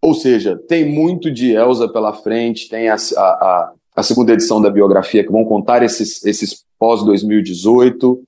Ou 0.00 0.14
seja, 0.14 0.58
tem 0.66 0.90
muito 0.90 1.30
de 1.30 1.52
Elza 1.52 1.90
pela 1.90 2.14
frente, 2.14 2.70
tem 2.70 2.88
a, 2.88 2.96
a, 3.18 3.72
a 3.94 4.02
segunda 4.02 4.32
edição 4.32 4.62
da 4.62 4.70
biografia 4.70 5.22
que 5.22 5.30
vão 5.30 5.44
contar 5.44 5.82
esses, 5.82 6.24
esses 6.24 6.64
pós-2018. 6.78 8.18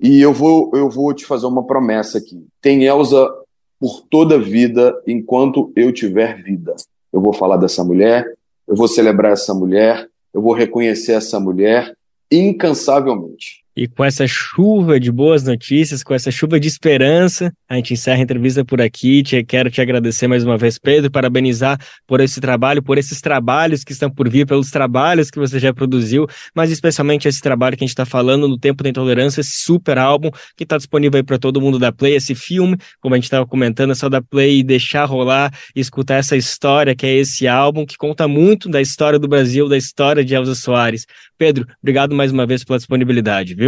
E 0.00 0.20
eu 0.20 0.32
vou, 0.32 0.72
eu 0.74 0.90
vou 0.90 1.14
te 1.14 1.24
fazer 1.24 1.46
uma 1.46 1.64
promessa 1.64 2.18
aqui. 2.18 2.44
Tem 2.60 2.86
Elza 2.86 3.30
por 3.78 4.00
toda 4.10 4.34
a 4.34 4.40
vida, 4.42 5.00
enquanto 5.06 5.70
eu 5.76 5.92
tiver 5.92 6.42
vida. 6.42 6.74
Eu 7.12 7.20
vou 7.20 7.32
falar 7.32 7.56
dessa 7.56 7.84
mulher, 7.84 8.26
eu 8.66 8.74
vou 8.74 8.88
celebrar 8.88 9.30
essa 9.30 9.54
mulher, 9.54 10.08
eu 10.34 10.42
vou 10.42 10.54
reconhecer 10.54 11.12
essa 11.12 11.38
mulher 11.38 11.94
incansavelmente. 12.30 13.65
E 13.76 13.86
com 13.86 14.02
essa 14.02 14.26
chuva 14.26 14.98
de 14.98 15.12
boas 15.12 15.44
notícias, 15.44 16.02
com 16.02 16.14
essa 16.14 16.30
chuva 16.30 16.58
de 16.58 16.66
esperança, 16.66 17.52
a 17.68 17.74
gente 17.74 17.92
encerra 17.92 18.20
a 18.20 18.22
entrevista 18.22 18.64
por 18.64 18.80
aqui. 18.80 19.22
Te, 19.22 19.44
quero 19.44 19.70
te 19.70 19.82
agradecer 19.82 20.26
mais 20.26 20.42
uma 20.42 20.56
vez, 20.56 20.78
Pedro, 20.78 21.10
parabenizar 21.10 21.78
por 22.06 22.22
esse 22.22 22.40
trabalho, 22.40 22.82
por 22.82 22.96
esses 22.96 23.20
trabalhos 23.20 23.84
que 23.84 23.92
estão 23.92 24.10
por 24.10 24.30
vir, 24.30 24.46
pelos 24.46 24.70
trabalhos 24.70 25.30
que 25.30 25.38
você 25.38 25.58
já 25.58 25.74
produziu, 25.74 26.26
mas 26.54 26.70
especialmente 26.70 27.28
esse 27.28 27.42
trabalho 27.42 27.76
que 27.76 27.84
a 27.84 27.86
gente 27.86 27.90
está 27.90 28.06
falando 28.06 28.48
no 28.48 28.58
Tempo 28.58 28.82
da 28.82 28.88
Intolerância, 28.88 29.42
esse 29.42 29.62
super 29.62 29.98
álbum 29.98 30.30
que 30.56 30.62
está 30.62 30.78
disponível 30.78 31.18
aí 31.18 31.22
para 31.22 31.38
todo 31.38 31.60
mundo 31.60 31.78
da 31.78 31.92
Play, 31.92 32.14
esse 32.14 32.34
filme, 32.34 32.78
como 32.98 33.14
a 33.14 33.18
gente 33.18 33.24
estava 33.24 33.46
comentando, 33.46 33.90
é 33.90 33.94
só 33.94 34.08
da 34.08 34.22
Play 34.22 34.60
e 34.60 34.64
deixar 34.64 35.04
rolar 35.04 35.52
e 35.74 35.80
escutar 35.80 36.14
essa 36.14 36.34
história 36.34 36.96
que 36.96 37.04
é 37.04 37.14
esse 37.14 37.46
álbum, 37.46 37.84
que 37.84 37.98
conta 37.98 38.26
muito 38.26 38.70
da 38.70 38.80
história 38.80 39.18
do 39.18 39.28
Brasil, 39.28 39.68
da 39.68 39.76
história 39.76 40.24
de 40.24 40.34
Elza 40.34 40.54
Soares. 40.54 41.04
Pedro, 41.36 41.66
obrigado 41.82 42.14
mais 42.14 42.32
uma 42.32 42.46
vez 42.46 42.64
pela 42.64 42.78
disponibilidade, 42.78 43.54
viu? 43.54 43.65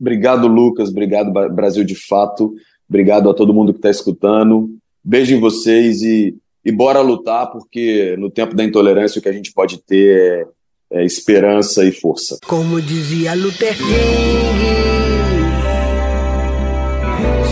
Obrigado, 0.00 0.46
Lucas. 0.46 0.90
Obrigado, 0.90 1.32
Brasil 1.50 1.84
de 1.84 1.94
Fato. 1.94 2.54
Obrigado 2.88 3.28
a 3.28 3.34
todo 3.34 3.54
mundo 3.54 3.72
que 3.72 3.78
está 3.78 3.90
escutando. 3.90 4.70
Beijo 5.02 5.34
em 5.34 5.40
vocês 5.40 6.02
e, 6.02 6.36
e 6.64 6.72
bora 6.72 7.00
lutar, 7.00 7.50
porque 7.50 8.16
no 8.18 8.30
tempo 8.30 8.54
da 8.54 8.64
intolerância 8.64 9.18
o 9.18 9.22
que 9.22 9.28
a 9.28 9.32
gente 9.32 9.52
pode 9.52 9.78
ter 9.78 10.48
é, 10.90 11.00
é 11.00 11.04
esperança 11.04 11.84
e 11.84 11.92
força. 11.92 12.38
Como 12.46 12.80
dizia 12.80 13.34
Luther 13.34 13.76
King, 13.76 13.86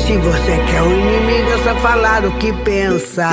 se 0.06 0.16
você 0.18 0.56
quer 0.70 0.82
um 0.82 0.92
inimigo, 0.92 1.50
é 1.50 1.58
só 1.64 1.74
falar 1.80 2.24
o 2.24 2.38
que 2.38 2.52
pensa. 2.64 3.28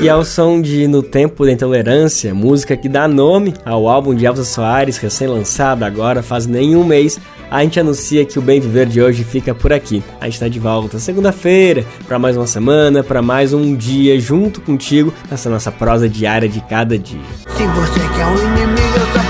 E 0.00 0.08
ao 0.08 0.24
som 0.24 0.60
de 0.60 0.88
No 0.88 1.02
Tempo 1.02 1.44
da 1.44 1.52
Intolerância, 1.52 2.34
música 2.34 2.76
que 2.76 2.88
dá 2.88 3.06
nome 3.06 3.52
ao 3.64 3.86
álbum 3.86 4.14
de 4.14 4.24
Elza 4.24 4.42
Soares, 4.42 4.96
recém-lançado 4.96 5.84
agora 5.84 6.22
faz 6.22 6.46
nenhum 6.46 6.82
mês, 6.82 7.20
a 7.50 7.62
gente 7.62 7.78
anuncia 7.78 8.24
que 8.24 8.38
o 8.38 8.42
Bem 8.42 8.58
Viver 8.58 8.86
de 8.86 9.02
hoje 9.02 9.22
fica 9.22 9.54
por 9.54 9.70
aqui. 9.70 10.02
A 10.18 10.24
gente 10.24 10.34
está 10.34 10.48
de 10.48 10.58
volta 10.58 10.98
segunda-feira 10.98 11.84
para 12.08 12.18
mais 12.18 12.38
uma 12.38 12.46
semana, 12.46 13.04
para 13.04 13.20
mais 13.20 13.52
um 13.52 13.76
dia 13.76 14.18
junto 14.18 14.62
contigo 14.62 15.12
nessa 15.30 15.50
nossa 15.50 15.70
prosa 15.70 16.08
diária 16.08 16.48
de 16.48 16.62
cada 16.62 16.98
dia. 16.98 17.20
Se 17.48 17.66
você 17.66 18.00
quer 18.16 18.26
um 18.26 18.38
inimigo, 18.38 18.96
eu 18.96 19.06
só 19.12 19.21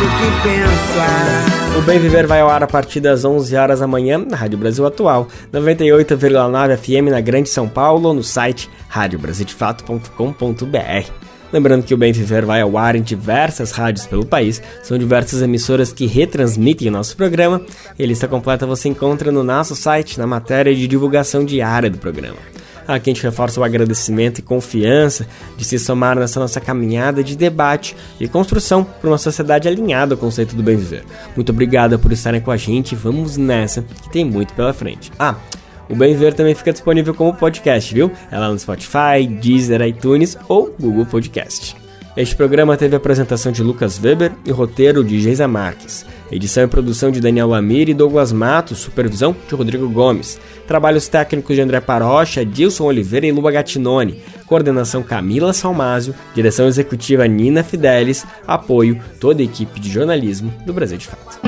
falar 0.00 0.02
o 0.06 0.08
que. 1.74 1.78
O 1.78 1.82
Bem 1.82 1.98
Viver 1.98 2.26
vai 2.26 2.40
ao 2.40 2.48
ar 2.50 2.62
a 2.62 2.66
partir 2.66 3.00
das 3.00 3.22
11 3.24 3.56
horas 3.56 3.80
da 3.80 3.86
manhã 3.86 4.18
na 4.18 4.36
Rádio 4.36 4.58
Brasil 4.58 4.84
Atual, 4.86 5.28
98,9 5.52 6.76
FM 6.76 7.10
na 7.10 7.20
Grande 7.20 7.48
São 7.48 7.66
Paulo, 7.68 8.12
no 8.12 8.22
site 8.22 8.68
radiobrasildefato.com.br. 8.88 11.10
Lembrando 11.52 11.84
que 11.84 11.94
o 11.94 11.96
Bem 11.96 12.12
Viver 12.12 12.44
vai 12.44 12.60
ao 12.60 12.76
ar 12.76 12.96
em 12.96 13.02
diversas 13.02 13.70
rádios 13.72 14.06
pelo 14.06 14.26
país, 14.26 14.62
são 14.82 14.98
diversas 14.98 15.42
emissoras 15.42 15.92
que 15.92 16.06
retransmitem 16.06 16.88
o 16.88 16.92
nosso 16.92 17.16
programa. 17.16 17.60
E 17.98 18.04
a 18.04 18.06
lista 18.06 18.28
completa 18.28 18.66
você 18.66 18.88
encontra 18.88 19.32
no 19.32 19.42
nosso 19.42 19.74
site, 19.74 20.18
na 20.18 20.26
matéria 20.26 20.74
de 20.74 20.86
divulgação 20.86 21.42
diária 21.44 21.90
do 21.90 21.98
programa. 21.98 22.36
Aqui 22.90 23.08
a 23.10 23.14
gente 23.14 23.22
reforça 23.22 23.60
o 23.60 23.64
agradecimento 23.64 24.40
e 24.40 24.42
confiança 24.42 25.24
de 25.56 25.64
se 25.64 25.78
somar 25.78 26.18
nessa 26.18 26.40
nossa 26.40 26.60
caminhada 26.60 27.22
de 27.22 27.36
debate 27.36 27.96
e 28.18 28.26
construção 28.26 28.82
para 28.82 29.08
uma 29.08 29.18
sociedade 29.18 29.68
alinhada 29.68 30.14
ao 30.14 30.18
conceito 30.18 30.56
do 30.56 30.62
bem 30.62 30.76
viver. 30.76 31.04
Muito 31.36 31.50
obrigado 31.50 31.98
por 32.00 32.10
estarem 32.10 32.40
com 32.40 32.50
a 32.50 32.56
gente, 32.56 32.96
vamos 32.96 33.36
nessa, 33.36 33.82
que 34.02 34.10
tem 34.10 34.24
muito 34.24 34.54
pela 34.54 34.72
frente. 34.72 35.12
Ah, 35.18 35.36
O 35.88 35.94
Bem 35.94 36.16
Ver 36.16 36.34
também 36.34 36.54
fica 36.54 36.72
disponível 36.72 37.14
como 37.14 37.32
podcast, 37.34 37.94
viu? 37.94 38.10
É 38.30 38.38
lá 38.38 38.48
no 38.48 38.58
Spotify, 38.58 39.26
Deezer, 39.40 39.82
iTunes 39.82 40.36
ou 40.48 40.74
Google 40.80 41.06
Podcast. 41.06 41.79
Este 42.16 42.34
programa 42.34 42.76
teve 42.76 42.96
apresentação 42.96 43.52
de 43.52 43.62
Lucas 43.62 44.00
Weber 44.02 44.32
e 44.44 44.50
roteiro 44.50 45.04
de 45.04 45.20
Geisa 45.20 45.46
Marques. 45.46 46.04
Edição 46.30 46.64
e 46.64 46.66
produção 46.66 47.12
de 47.12 47.20
Daniel 47.20 47.46
Lamir 47.46 47.88
e 47.88 47.94
Douglas 47.94 48.32
Matos, 48.32 48.78
supervisão 48.78 49.34
de 49.48 49.54
Rodrigo 49.54 49.88
Gomes. 49.88 50.38
Trabalhos 50.66 51.06
técnicos 51.06 51.54
de 51.54 51.62
André 51.62 51.80
Parocha, 51.80 52.44
Dilson 52.44 52.84
Oliveira 52.84 53.26
e 53.26 53.32
Luba 53.32 53.52
Gattinone. 53.52 54.20
Coordenação 54.46 55.04
Camila 55.04 55.52
Salmásio, 55.52 56.12
direção 56.34 56.66
executiva 56.66 57.28
Nina 57.28 57.62
Fidelis, 57.62 58.26
apoio 58.44 59.00
toda 59.20 59.40
a 59.40 59.44
equipe 59.44 59.78
de 59.78 59.88
jornalismo 59.88 60.52
do 60.66 60.72
Brasil 60.72 60.98
de 60.98 61.06
Fato. 61.06 61.40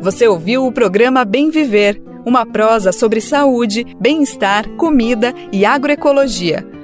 Você 0.00 0.26
ouviu 0.26 0.66
o 0.66 0.72
programa 0.72 1.24
Bem 1.24 1.48
Viver, 1.48 2.02
uma 2.26 2.44
prosa 2.44 2.90
sobre 2.90 3.20
saúde, 3.20 3.86
bem-estar, 4.00 4.68
comida 4.70 5.32
e 5.52 5.64
agroecologia. 5.64 6.71